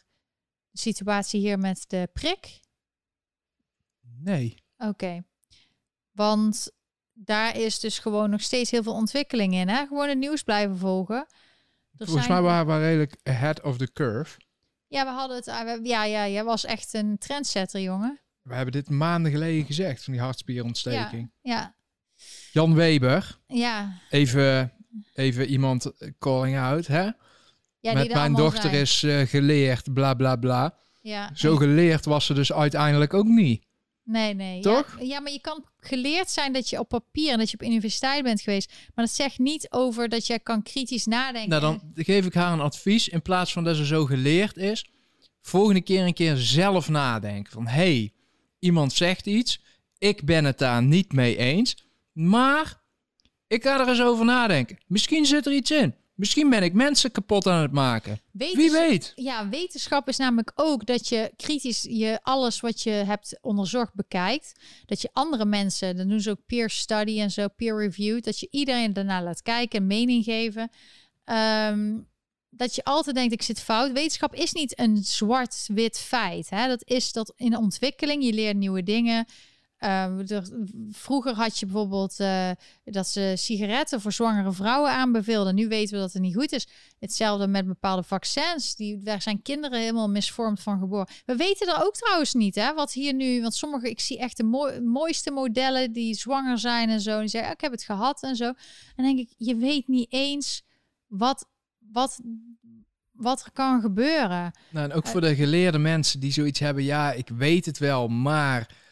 [0.72, 2.60] situatie hier met de prik?
[4.00, 4.54] Nee.
[4.78, 5.24] Oké.
[6.12, 6.70] Want
[7.24, 9.68] daar is dus gewoon nog steeds heel veel ontwikkeling in.
[9.68, 9.86] Hè?
[9.86, 11.26] Gewoon het nieuws blijven volgen.
[11.96, 14.38] Er Volgens mij waren we redelijk ahead of the curve.
[14.86, 15.46] Ja, we hadden het.
[15.46, 18.20] Eh, ja, ja, jij was echt een trendsetter, jongen.
[18.42, 21.30] We hebben dit maanden geleden gezegd, van die hartspierontsteking.
[21.42, 21.54] Ja.
[21.54, 21.74] ja.
[22.52, 23.38] Jan Weber.
[23.46, 23.98] Ja.
[24.10, 24.72] Even,
[25.14, 27.10] even iemand calling out, hè?
[27.80, 30.74] Ja, Met mijn dochter is uh, geleerd, bla bla bla.
[31.00, 31.30] Ja.
[31.34, 33.66] Zo geleerd was ze dus uiteindelijk ook niet.
[34.08, 34.60] Nee, nee.
[34.60, 34.96] Toch?
[34.98, 37.66] Ja, ja, maar je kan geleerd zijn dat je op papier en dat je op
[37.66, 38.72] universiteit bent geweest.
[38.94, 41.50] Maar dat zegt niet over dat jij kan kritisch nadenken.
[41.50, 43.08] Nou, dan geef ik haar een advies.
[43.08, 44.90] In plaats van dat ze zo geleerd is,
[45.40, 47.52] volgende keer een keer zelf nadenken.
[47.52, 48.12] Van, hey,
[48.58, 49.62] iemand zegt iets.
[49.98, 51.86] Ik ben het daar niet mee eens.
[52.12, 52.80] Maar
[53.46, 54.78] ik ga er eens over nadenken.
[54.86, 55.94] Misschien zit er iets in.
[56.18, 58.20] Misschien ben ik mensen kapot aan het maken.
[58.32, 59.12] Wie weet.
[59.14, 64.52] Ja, wetenschap is namelijk ook dat je kritisch je alles wat je hebt onderzocht bekijkt.
[64.86, 68.22] Dat je andere mensen, dan doen ze ook peer study en zo, peer review.
[68.22, 70.70] Dat je iedereen daarna laat kijken en mening geven.
[71.24, 71.98] Ehm,
[72.50, 73.92] dat je altijd denkt, ik zit fout.
[73.92, 76.50] Wetenschap is niet een zwart-wit feit.
[76.50, 76.68] Hè?
[76.68, 79.26] Dat is dat in ontwikkeling, je leert nieuwe dingen.
[79.80, 80.06] Uh,
[80.90, 82.50] vroeger had je bijvoorbeeld uh,
[82.84, 85.54] dat ze sigaretten voor zwangere vrouwen aanbeveelden.
[85.54, 86.68] Nu weten we dat het niet goed is.
[86.98, 88.74] Hetzelfde met bepaalde vaccins.
[88.74, 91.08] Die, daar zijn kinderen helemaal misvormd van geboren.
[91.26, 93.42] We weten er ook trouwens niet, hè, wat hier nu.
[93.42, 97.20] Want sommige, ik zie echt de mooiste modellen die zwanger zijn en zo.
[97.20, 98.52] Die zeggen, ik heb het gehad en zo.
[98.96, 100.62] En denk ik, je weet niet eens
[101.06, 101.48] wat,
[101.78, 102.20] wat,
[103.12, 104.52] wat er kan gebeuren.
[104.70, 106.84] Nou, en ook voor de geleerde mensen die zoiets hebben.
[106.84, 108.86] Ja, ik weet het wel, maar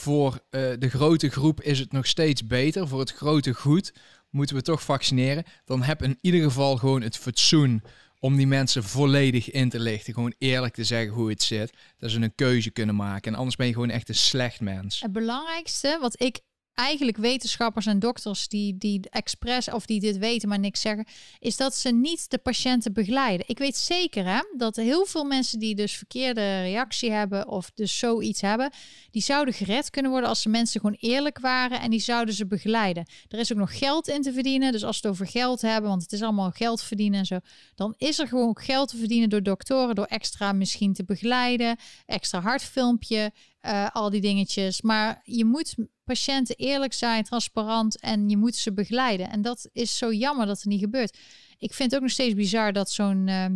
[0.00, 0.40] voor uh,
[0.78, 2.88] de grote groep is het nog steeds beter.
[2.88, 3.92] Voor het grote goed
[4.30, 5.44] moeten we toch vaccineren.
[5.64, 7.82] Dan heb in ieder geval gewoon het fatsoen
[8.18, 10.14] om die mensen volledig in te lichten.
[10.14, 11.72] Gewoon eerlijk te zeggen hoe het zit.
[11.98, 13.32] Dat ze een keuze kunnen maken.
[13.32, 15.00] En anders ben je gewoon echt een slecht mens.
[15.00, 16.40] Het belangrijkste wat ik
[16.80, 21.06] eigenlijk wetenschappers en dokters die, die expres of die dit weten, maar niks zeggen,
[21.38, 23.48] is dat ze niet de patiënten begeleiden.
[23.48, 27.98] Ik weet zeker hè, dat heel veel mensen die dus verkeerde reactie hebben of dus
[27.98, 28.70] zoiets hebben,
[29.10, 32.46] die zouden gered kunnen worden als de mensen gewoon eerlijk waren en die zouden ze
[32.46, 33.06] begeleiden.
[33.28, 35.90] Er is ook nog geld in te verdienen, dus als we het over geld hebben,
[35.90, 37.38] want het is allemaal geld verdienen en zo,
[37.74, 41.76] dan is er gewoon geld te verdienen door doktoren, door extra misschien te begeleiden,
[42.06, 43.32] extra hartfilmpje,
[43.62, 44.82] uh, al die dingetjes.
[44.82, 45.74] Maar je moet
[46.04, 49.30] patiënten eerlijk zijn, transparant en je moet ze begeleiden.
[49.30, 51.18] En dat is zo jammer dat er niet gebeurt.
[51.58, 53.46] Ik vind het ook nog steeds bizar dat zo'n uh,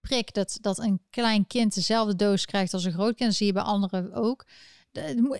[0.00, 3.34] prik, dat, dat een klein kind dezelfde doos krijgt als een groot kind.
[3.34, 4.46] Zie je bij anderen ook.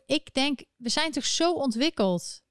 [0.07, 2.43] Ik denk, we zijn toch zo ontwikkeld.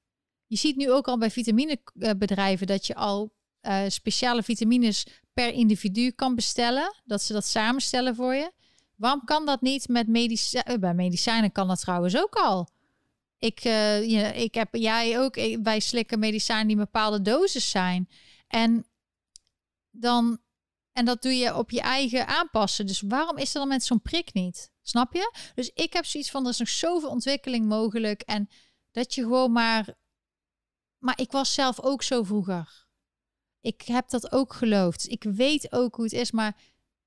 [0.46, 3.32] Je ziet nu ook al bij vitaminebedrijven dat je al
[3.62, 6.94] uh, speciale vitamines per individu kan bestellen.
[7.04, 8.52] Dat ze dat samenstellen voor je.
[9.00, 10.72] Waarom kan dat niet met medicijnen?
[10.72, 12.68] Eh, bij medicijnen kan dat trouwens ook al.
[13.38, 15.34] Ik, uh, ik heb jij ook.
[15.62, 18.08] Wij slikken medicijnen die bepaalde doses zijn.
[18.48, 18.86] En
[19.90, 20.38] dan.
[20.92, 22.86] En dat doe je op je eigen aanpassen.
[22.86, 24.70] Dus waarom is er dan met zo'n prik niet?
[24.82, 25.32] Snap je?
[25.54, 28.22] Dus ik heb zoiets van: er is nog zoveel ontwikkeling mogelijk.
[28.22, 28.48] En
[28.90, 29.94] dat je gewoon maar.
[30.98, 32.86] Maar ik was zelf ook zo vroeger.
[33.60, 35.08] Ik heb dat ook geloofd.
[35.08, 36.30] ik weet ook hoe het is.
[36.30, 36.56] Maar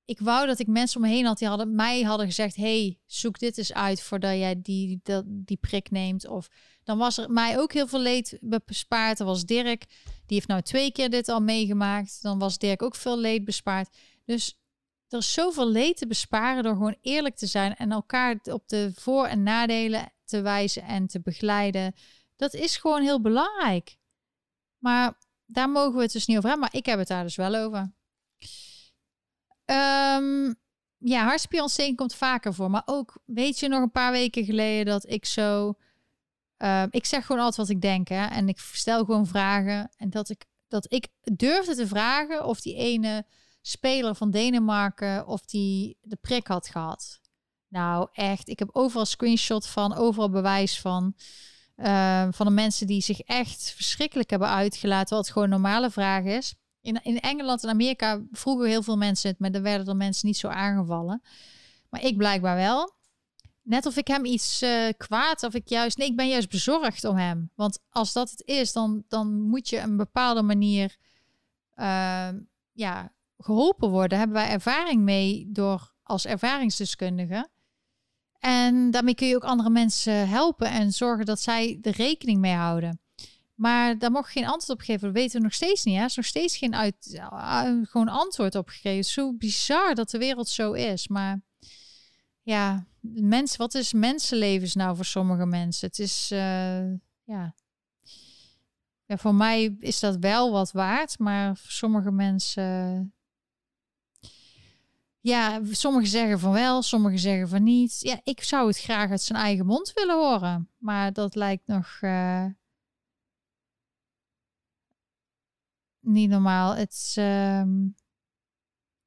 [0.04, 2.98] ik wou dat ik mensen om me heen had die hadden, mij hadden gezegd: hey,
[3.06, 6.26] zoek dit eens uit voordat jij die, die, die prik neemt.
[6.28, 6.48] Of
[6.82, 9.18] dan was er mij ook heel veel leed bespaard.
[9.18, 12.22] Er was Dirk, die heeft nou twee keer dit al meegemaakt.
[12.22, 13.96] Dan was Dirk ook veel leed bespaard.
[14.24, 14.58] Dus
[15.08, 18.92] er is zoveel leed te besparen door gewoon eerlijk te zijn en elkaar op de
[18.94, 21.94] voor- en nadelen te wijzen en te begeleiden.
[22.36, 23.96] Dat is gewoon heel belangrijk.
[24.78, 26.68] Maar daar mogen we het dus niet over hebben.
[26.68, 27.92] Maar ik heb het daar dus wel over.
[29.66, 30.54] Um,
[30.98, 32.70] ja, hartspierontsteking komt vaker voor.
[32.70, 35.74] Maar ook, weet je nog een paar weken geleden dat ik zo...
[36.58, 38.26] Uh, ik zeg gewoon altijd wat ik denk, hè.
[38.26, 39.90] En ik stel gewoon vragen.
[39.96, 43.26] En dat ik, dat ik durfde te vragen of die ene
[43.60, 45.26] speler van Denemarken...
[45.26, 47.20] of die de prik had gehad.
[47.68, 48.48] Nou, echt.
[48.48, 51.14] Ik heb overal screenshot van, overal bewijs van...
[51.76, 56.54] Uh, van de mensen die zich echt verschrikkelijk hebben uitgelaten, wat gewoon normale vraag is.
[56.84, 60.26] In, in Engeland en Amerika vroegen heel veel mensen het, maar dan werden er mensen
[60.26, 61.22] niet zo aangevallen.
[61.90, 62.92] Maar ik blijkbaar wel.
[63.62, 65.96] Net of ik hem iets uh, kwaad of ik juist.
[65.96, 67.50] Nee, ik ben juist bezorgd om hem.
[67.54, 70.96] Want als dat het is, dan, dan moet je een bepaalde manier
[71.76, 72.28] uh,
[72.72, 74.18] ja, geholpen worden.
[74.18, 77.48] hebben wij ervaring mee door als ervaringsdeskundige.
[78.38, 82.54] En daarmee kun je ook andere mensen helpen en zorgen dat zij er rekening mee
[82.54, 83.00] houden.
[83.54, 85.00] Maar daar mocht geen antwoord op geven.
[85.00, 85.96] Dat weten we nog steeds niet.
[85.96, 89.04] Er is nog steeds geen uit, uh, gewoon antwoord op gegeven.
[89.04, 91.08] Zo bizar dat de wereld zo is.
[91.08, 91.40] Maar
[92.42, 95.88] ja, mensen, wat is mensenlevens nou voor sommige mensen?
[95.88, 96.90] Het is, uh,
[97.24, 97.54] ja.
[99.06, 99.16] ja.
[99.16, 101.18] Voor mij is dat wel wat waard.
[101.18, 103.08] Maar voor sommige mensen...
[105.20, 107.98] Ja, sommigen zeggen van wel, sommigen zeggen van niet.
[108.00, 110.70] Ja, ik zou het graag uit zijn eigen mond willen horen.
[110.78, 111.98] Maar dat lijkt nog...
[116.04, 116.74] niet normaal.
[116.74, 117.88] Het is, ehm,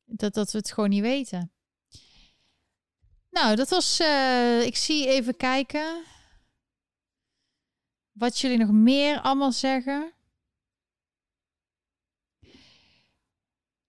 [0.06, 1.52] dat, dat we het gewoon niet weten.
[3.30, 4.00] Nou, dat was.
[4.00, 6.04] Uh, ik zie even kijken.
[8.12, 10.14] wat jullie nog meer allemaal zeggen?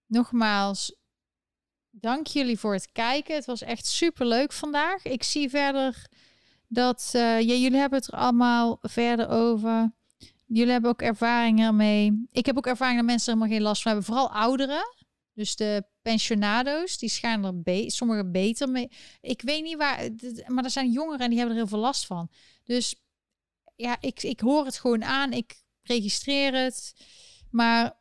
[0.05, 0.95] Nogmaals,
[1.89, 3.35] dank jullie voor het kijken.
[3.35, 5.03] Het was echt super leuk vandaag.
[5.03, 6.07] Ik zie verder
[6.67, 9.93] dat uh, jullie hebben het er allemaal verder over.
[10.51, 12.27] Jullie hebben ook ervaringen ermee.
[12.31, 14.09] Ik heb ook ervaring dat mensen er helemaal geen last van hebben.
[14.09, 14.95] Vooral ouderen.
[15.33, 18.91] Dus de pensionado's, die schijnen er be sommigen beter mee.
[19.21, 20.09] Ik weet niet waar,
[20.47, 22.29] maar er zijn jongeren en die hebben er heel veel last van.
[22.63, 23.03] Dus
[23.75, 25.33] ja, ik, ik hoor het gewoon aan.
[25.33, 26.93] Ik registreer het.
[27.51, 27.99] Maar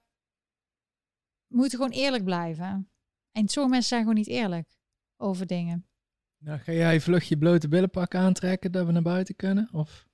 [1.47, 2.91] moeten gewoon eerlijk blijven.
[3.33, 4.79] En sommige mensen zijn gewoon niet eerlijk
[5.17, 5.87] over dingen.
[6.39, 9.69] Nou, ga jij vlug je blote billenpak aantrekken dat we naar buiten kunnen?
[9.73, 10.08] Of?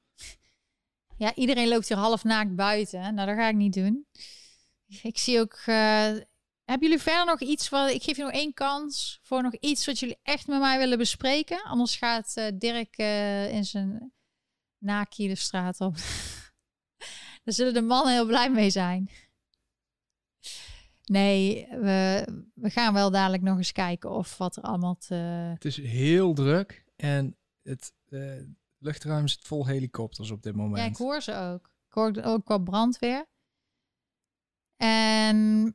[1.16, 3.15] Ja, iedereen loopt hier half naakt buiten.
[3.15, 4.07] Nou, dat ga ik niet doen.
[5.03, 5.53] Ik zie ook.
[5.66, 5.77] Uh,
[6.65, 7.91] hebben jullie verder nog iets wat.
[7.91, 10.99] Ik geef je nog één kans voor nog iets wat jullie echt met mij willen
[10.99, 11.62] bespreken.
[11.62, 14.12] Anders gaat uh, Dirk uh, in zijn
[14.78, 15.97] naakje de straat op.
[17.45, 19.11] Daar zullen de mannen heel blij mee zijn.
[21.05, 25.15] Nee, we, we gaan wel dadelijk nog eens kijken of wat er allemaal te...
[25.15, 27.93] Het is heel druk en het
[28.85, 30.78] luchtruim zit vol helikopters op dit moment.
[30.78, 31.66] Ja, ik hoor ze ook.
[31.86, 33.27] Ik hoor ook qua brandweer.
[34.77, 35.66] En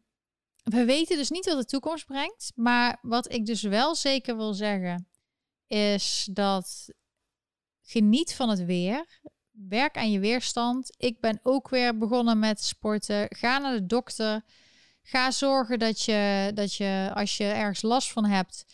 [0.64, 2.52] we weten dus niet wat de toekomst brengt.
[2.56, 5.08] Maar wat ik dus wel zeker wil zeggen,
[5.68, 6.90] is dat
[7.82, 9.22] geniet van het weer.
[9.52, 10.96] Werk aan je weerstand.
[10.98, 13.26] Ik ben ook weer begonnen met sporten.
[13.30, 14.44] Ga naar de dokter.
[15.02, 18.66] Ga zorgen dat je, dat je, als je ergens last van hebt,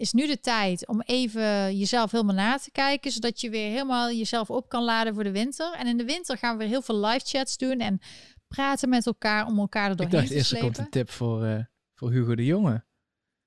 [0.00, 4.10] is nu de tijd om even jezelf helemaal na te kijken, zodat je weer helemaal
[4.10, 5.72] jezelf op kan laden voor de winter.
[5.72, 8.00] En in de winter gaan we weer heel veel live chats doen en
[8.48, 11.44] praten met elkaar om elkaar er doorheen Ik dacht eerst er komt een tip voor,
[11.44, 11.64] uh,
[11.94, 12.84] voor Hugo de Jonge.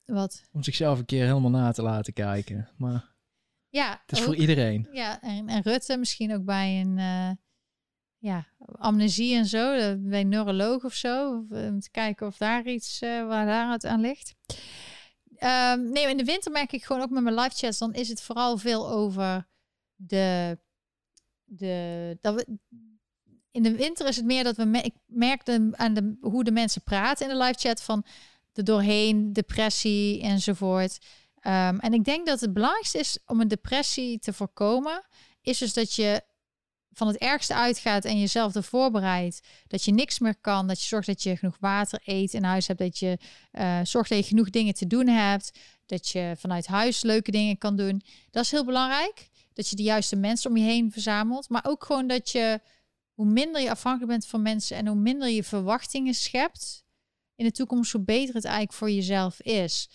[0.05, 0.43] Wat?
[0.51, 2.69] Om zichzelf een keer helemaal na te laten kijken.
[2.77, 3.15] Maar
[3.69, 4.87] ja, het is voor iedereen.
[4.91, 6.97] Ja, en, en Rutte misschien ook bij een...
[6.97, 7.29] Uh,
[8.17, 8.47] ja,
[8.77, 11.45] amnesie en zo, eh, bij een neuroloog of zo.
[11.49, 14.35] Om te kijken of daar iets uh, waar daaruit aan ligt.
[15.43, 18.09] Um, nee, in de winter merk ik gewoon ook met mijn live chats, dan is
[18.09, 19.47] het vooral veel over
[19.95, 20.57] de.
[21.43, 22.57] de dat we,
[23.51, 24.79] in de winter is het meer dat we.
[24.83, 28.05] Ik merk aan de, hoe de mensen praten in de live chat van
[28.51, 30.97] de doorheen, depressie enzovoort.
[31.35, 35.03] Um, en ik denk dat het belangrijkste is om een depressie te voorkomen,
[35.41, 36.21] is dus dat je
[36.93, 40.87] van het ergste uitgaat en jezelf ervoor voorbereidt, dat je niks meer kan, dat je
[40.87, 43.17] zorgt dat je genoeg water eet in huis hebt, dat je
[43.51, 47.57] uh, zorgt dat je genoeg dingen te doen hebt, dat je vanuit huis leuke dingen
[47.57, 48.01] kan doen.
[48.31, 49.29] Dat is heel belangrijk.
[49.53, 52.59] Dat je de juiste mensen om je heen verzamelt, maar ook gewoon dat je
[53.13, 56.83] hoe minder je afhankelijk bent van mensen en hoe minder je verwachtingen schept
[57.35, 59.89] in de toekomst, hoe beter het eigenlijk voor jezelf is.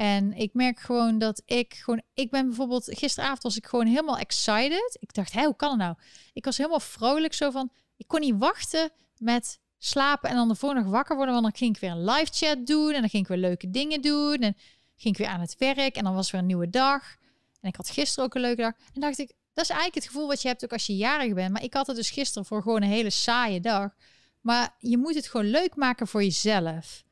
[0.00, 4.18] En ik merk gewoon dat ik gewoon, ik ben bijvoorbeeld, gisteravond was ik gewoon helemaal
[4.18, 4.96] excited.
[5.00, 5.94] Ik dacht, hé, hoe kan het nou?
[6.32, 10.54] Ik was helemaal vrolijk zo van, ik kon niet wachten met slapen en dan de
[10.54, 11.34] volgende dag wakker worden.
[11.34, 13.70] Want dan ging ik weer een live chat doen en dan ging ik weer leuke
[13.70, 14.36] dingen doen.
[14.36, 14.56] En
[14.96, 17.16] ging ik weer aan het werk en dan was weer een nieuwe dag.
[17.60, 18.72] En ik had gisteren ook een leuke dag.
[18.94, 21.34] En dacht ik, dat is eigenlijk het gevoel wat je hebt ook als je jarig
[21.34, 21.52] bent.
[21.52, 23.94] Maar ik had het dus gisteren voor gewoon een hele saaie dag.
[24.40, 27.02] Maar je moet het gewoon leuk maken voor jezelf.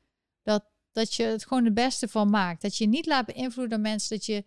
[0.98, 2.62] Dat, je het gewoon het beste van maakt.
[2.62, 4.16] Dat je niet laat beïnvloeden door mensen.
[4.16, 4.44] Dat je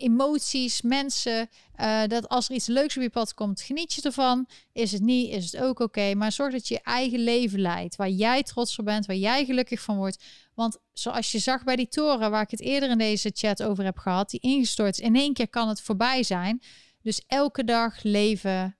[0.00, 1.48] emoties, mensen,
[1.80, 4.48] uh, dat als er iets leuks op je pad komt, geniet je ervan.
[4.72, 6.14] Is het niet, is het ook oké.
[6.14, 9.44] Maar zorg dat je je eigen leven leidt, waar jij trots op bent, waar jij
[9.44, 10.24] gelukkig van wordt.
[10.54, 13.84] Want zoals je zag bij die toren, waar ik het eerder in deze chat over
[13.84, 16.62] heb gehad, die ingestort is, in één keer kan het voorbij zijn.
[17.02, 18.78] Dus elke dag leven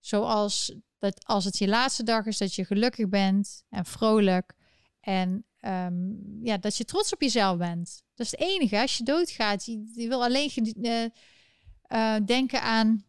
[0.00, 4.54] zoals dat als het je laatste dag is, dat je gelukkig bent en vrolijk.
[5.00, 8.02] En um, ja, dat je trots op jezelf bent.
[8.14, 8.80] Dat is het enige.
[8.80, 11.04] Als je doodgaat, je, je wil alleen uh,
[11.88, 13.04] uh, denken aan.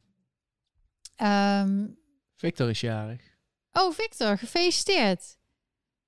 [1.68, 1.98] Um...
[2.36, 3.22] Victor is jarig.
[3.72, 5.38] Oh, Victor, gefeliciteerd.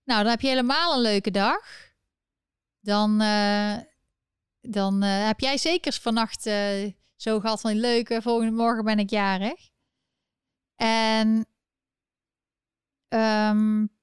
[0.04, 1.94] Nou, dan heb je helemaal een leuke dag.
[2.80, 3.78] Dan, uh,
[4.62, 6.42] dan heb jij zeker vannacht
[7.16, 8.22] zo gehad van leuke.
[8.22, 9.70] Volgende morgen ben ik jarig.
[10.76, 11.48] En
[13.10, 13.95] um,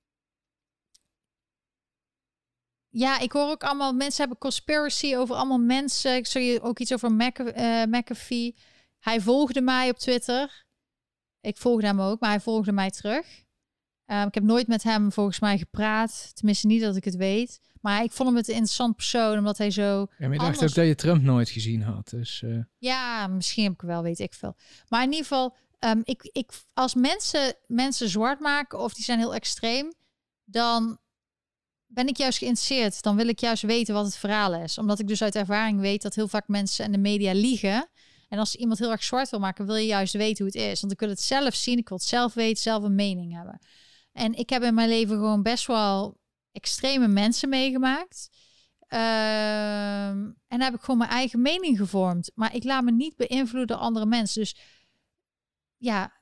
[2.93, 6.17] ja, ik hoor ook allemaal mensen hebben conspiracy over allemaal mensen.
[6.17, 8.57] Ik zag je ook iets over Mac, uh, McAfee.
[8.99, 10.65] Hij volgde mij op Twitter.
[11.41, 13.27] Ik volgde hem ook, maar hij volgde mij terug.
[14.07, 16.31] Um, ik heb nooit met hem volgens mij gepraat.
[16.35, 17.61] Tenminste, niet dat ik het weet.
[17.81, 20.07] Maar ik vond hem het een interessant persoon, omdat hij zo.
[20.19, 22.09] Ja, maar je dacht ook dat je Trump nooit gezien had.
[22.09, 22.65] Dus, uh...
[22.79, 24.57] Ja, misschien heb ik wel, weet ik veel.
[24.89, 29.19] Maar in ieder geval, um, ik, ik, als mensen mensen zwart maken of die zijn
[29.19, 29.93] heel extreem,
[30.45, 30.99] dan
[31.95, 33.03] ben ik juist geïnteresseerd.
[33.03, 34.79] Dan wil ik juist weten wat het verhaal is.
[34.79, 37.89] Omdat ik dus uit ervaring weet dat heel vaak mensen en de media liegen.
[38.29, 40.81] En als iemand heel erg zwart wil maken, wil je juist weten hoe het is.
[40.81, 43.59] Want ik wil het zelf zien, ik wil het zelf weten, zelf een mening hebben.
[44.13, 46.19] En ik heb in mijn leven gewoon best wel
[46.53, 48.29] extreme mensen meegemaakt.
[48.89, 48.99] Um,
[50.49, 52.31] en heb ik gewoon mijn eigen mening gevormd.
[52.35, 54.41] Maar ik laat me niet beïnvloeden door andere mensen.
[54.41, 54.57] Dus
[55.77, 56.22] ja,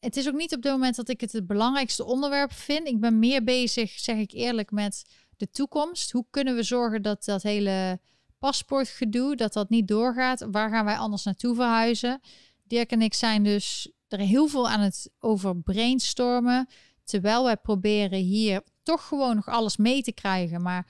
[0.00, 2.88] het is ook niet op dit moment dat ik het het belangrijkste onderwerp vind.
[2.88, 5.04] Ik ben meer bezig, zeg ik eerlijk, met
[5.36, 6.10] de toekomst.
[6.10, 8.00] Hoe kunnen we zorgen dat dat hele
[8.38, 10.46] paspoortgedoe, dat dat niet doorgaat?
[10.50, 12.20] Waar gaan wij anders naartoe verhuizen?
[12.62, 16.68] Dirk en ik zijn dus er heel veel aan het over brainstormen.
[17.04, 20.62] Terwijl wij proberen hier toch gewoon nog alles mee te krijgen.
[20.62, 20.86] Maar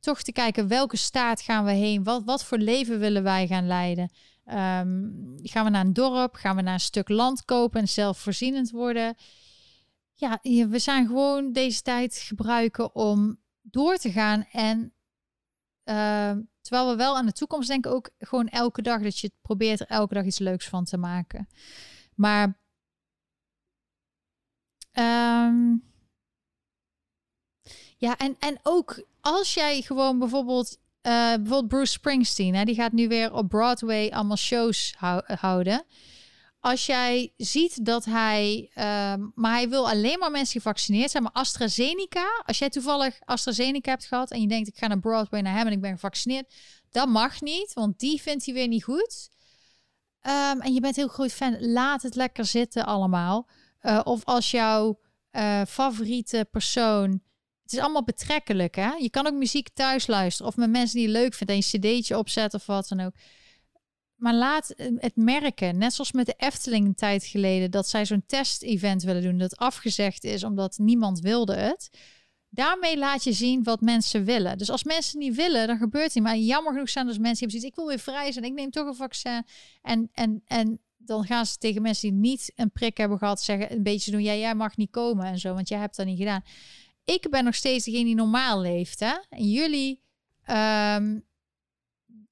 [0.00, 2.04] toch te kijken welke staat gaan we heen?
[2.04, 4.10] Wat, wat voor leven willen wij gaan leiden?
[4.44, 5.10] Ehm,
[5.42, 6.34] gaan we naar een dorp?
[6.34, 9.14] Gaan we naar een stuk land kopen en zelfvoorzienend worden?
[10.12, 10.38] Ja,
[10.68, 14.44] we zijn gewoon deze tijd gebruiken om door te gaan.
[14.52, 14.94] En
[15.84, 19.80] ehm, terwijl we wel aan de toekomst denken, ook gewoon elke dag dat je probeert
[19.80, 21.48] er elke dag iets leuks van te maken.
[22.14, 22.60] Maar
[24.92, 25.74] ehm,
[27.96, 32.92] ja, en, en ook als jij gewoon bijvoorbeeld, uh, bijvoorbeeld Bruce Springsteen, hè, die gaat
[32.92, 34.94] nu weer op Broadway allemaal shows
[35.26, 35.84] houden.
[36.60, 38.84] Als jij ziet dat hij, uh,
[39.34, 44.04] maar hij wil alleen maar mensen gevaccineerd zijn, maar AstraZeneca, als jij toevallig AstraZeneca hebt
[44.04, 46.54] gehad en je denkt ik ga naar Broadway naar hem en ik ben gevaccineerd,
[46.90, 49.30] dat mag niet, want die vindt hij weer niet goed.
[50.26, 53.48] Um, en je bent heel groot fan, laat het lekker zitten allemaal.
[53.82, 55.00] Uh, of als jouw
[55.32, 57.22] uh, favoriete persoon
[57.72, 58.90] het is allemaal betrekkelijk, hè?
[58.90, 61.62] Je kan ook muziek thuis luisteren of met mensen die je leuk vindt en je
[61.62, 63.12] cd'tje opzetten of wat dan ook.
[64.14, 68.24] Maar laat het merken, net zoals met de Efteling een tijd geleden, dat zij zo'n
[68.26, 71.90] test-event willen doen, dat afgezegd is omdat niemand wilde het.
[72.48, 74.58] Daarmee laat je zien wat mensen willen.
[74.58, 76.24] Dus als mensen niet willen, dan gebeurt niet.
[76.24, 78.70] Maar jammer genoeg zijn dus mensen die hebben ik wil weer vrij zijn, ik neem
[78.70, 79.46] toch een vaccin.
[79.82, 83.72] En, en, en dan gaan ze tegen mensen die niet een prik hebben gehad zeggen,
[83.72, 86.42] een beetje doen, jij mag niet komen en zo, want jij hebt dat niet gedaan
[87.04, 89.00] ik ben nog steeds degene die normaal leeft.
[89.00, 89.14] Hè?
[89.28, 90.02] En jullie.
[90.44, 91.18] Ehm,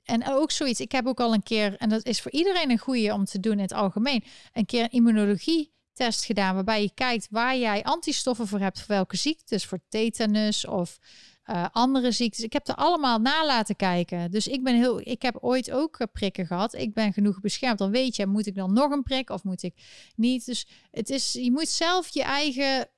[0.05, 0.81] en ook zoiets.
[0.81, 3.41] Ik heb ook al een keer, en dat is voor iedereen een goede om te
[3.41, 6.55] doen in het algemeen, een keer een immunologie-test gedaan.
[6.55, 8.79] Waarbij je kijkt waar jij antistoffen voor hebt.
[8.79, 9.65] Voor welke ziektes.
[9.65, 10.99] Voor tetanus of
[11.47, 12.45] uh, andere ziektes.
[12.45, 14.31] Ik heb er allemaal na laten kijken.
[14.31, 15.01] Dus ik ben heel.
[15.01, 16.75] Ik heb ooit ook eh, prikken gehad.
[16.75, 17.79] Ik ben genoeg beschermd.
[17.79, 19.75] Dan weet je, moet ik dan nog een prik of moet ik
[20.17, 20.45] niet?
[20.47, 21.33] Dus het is.
[21.33, 22.89] Je moet zelf je eigen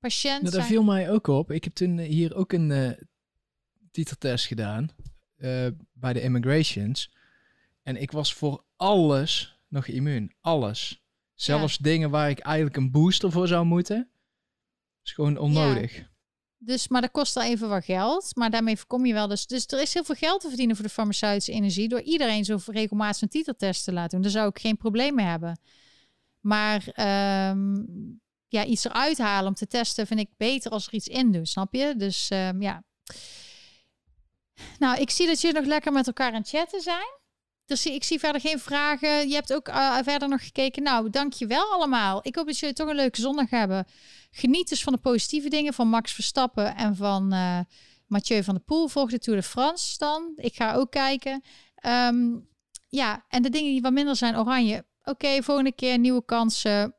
[0.00, 1.50] patiënt nou, Dat viel mij ook op.
[1.50, 2.90] Ik heb toen eh, hier ook een uh,
[3.90, 4.88] titeltest gedaan
[5.36, 7.10] uh, bij de immigrations.
[7.82, 10.34] En ik was voor alles nog immuun.
[10.40, 11.02] Alles.
[11.34, 14.10] Zelfs dingen waar ik eigenlijk een booster voor zou moeten.
[15.02, 16.08] is gewoon onnodig.
[16.58, 18.36] Dus, maar dat kost al even wat geld.
[18.36, 19.28] Maar daarmee voorkom je wel.
[19.28, 21.88] Dus, dus er is heel veel geld te verdienen voor de farmaceutische energie.
[21.88, 24.22] Door iedereen zo regelmatig een titeltest te laten doen.
[24.22, 25.60] Daar zou ik geen probleem mee hebben.
[26.40, 26.86] Maar
[27.50, 28.20] um,
[28.50, 31.48] ja, iets eruit halen om te testen, vind ik beter als er iets in doet,
[31.48, 31.94] snap je?
[31.96, 32.82] Dus um, ja.
[34.78, 37.18] Nou, ik zie dat jullie nog lekker met elkaar aan het chatten zijn.
[37.64, 39.28] Dus ik zie verder geen vragen.
[39.28, 40.82] Je hebt ook uh, verder nog gekeken.
[40.82, 42.18] Nou, dankjewel allemaal.
[42.22, 43.86] Ik hoop dat jullie toch een leuke zondag hebben.
[44.30, 47.60] Geniet dus van de positieve dingen van Max Verstappen en van uh,
[48.06, 48.88] Mathieu van der Poel.
[48.88, 50.32] Volg de Tour de France dan.
[50.36, 51.42] Ik ga ook kijken.
[51.86, 52.48] Um,
[52.88, 54.84] ja, en de dingen die wat minder zijn, oranje.
[55.04, 56.94] Oké, volgende keer nieuwe kansen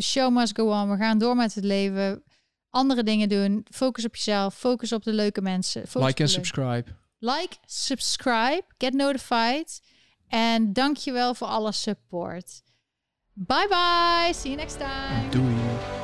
[0.00, 0.90] show must go on.
[0.90, 2.22] We gaan door met het leven.
[2.70, 3.66] Andere dingen doen.
[3.70, 4.54] Focus op jezelf.
[4.54, 5.88] Focus op de leuke mensen.
[5.88, 6.84] Focus like en subscribe.
[7.18, 8.62] Like, subscribe.
[8.78, 9.80] Get notified.
[10.28, 12.62] En dankjewel voor alle support.
[13.32, 14.32] Bye bye.
[14.34, 15.30] See you next time.
[15.30, 16.01] Doei.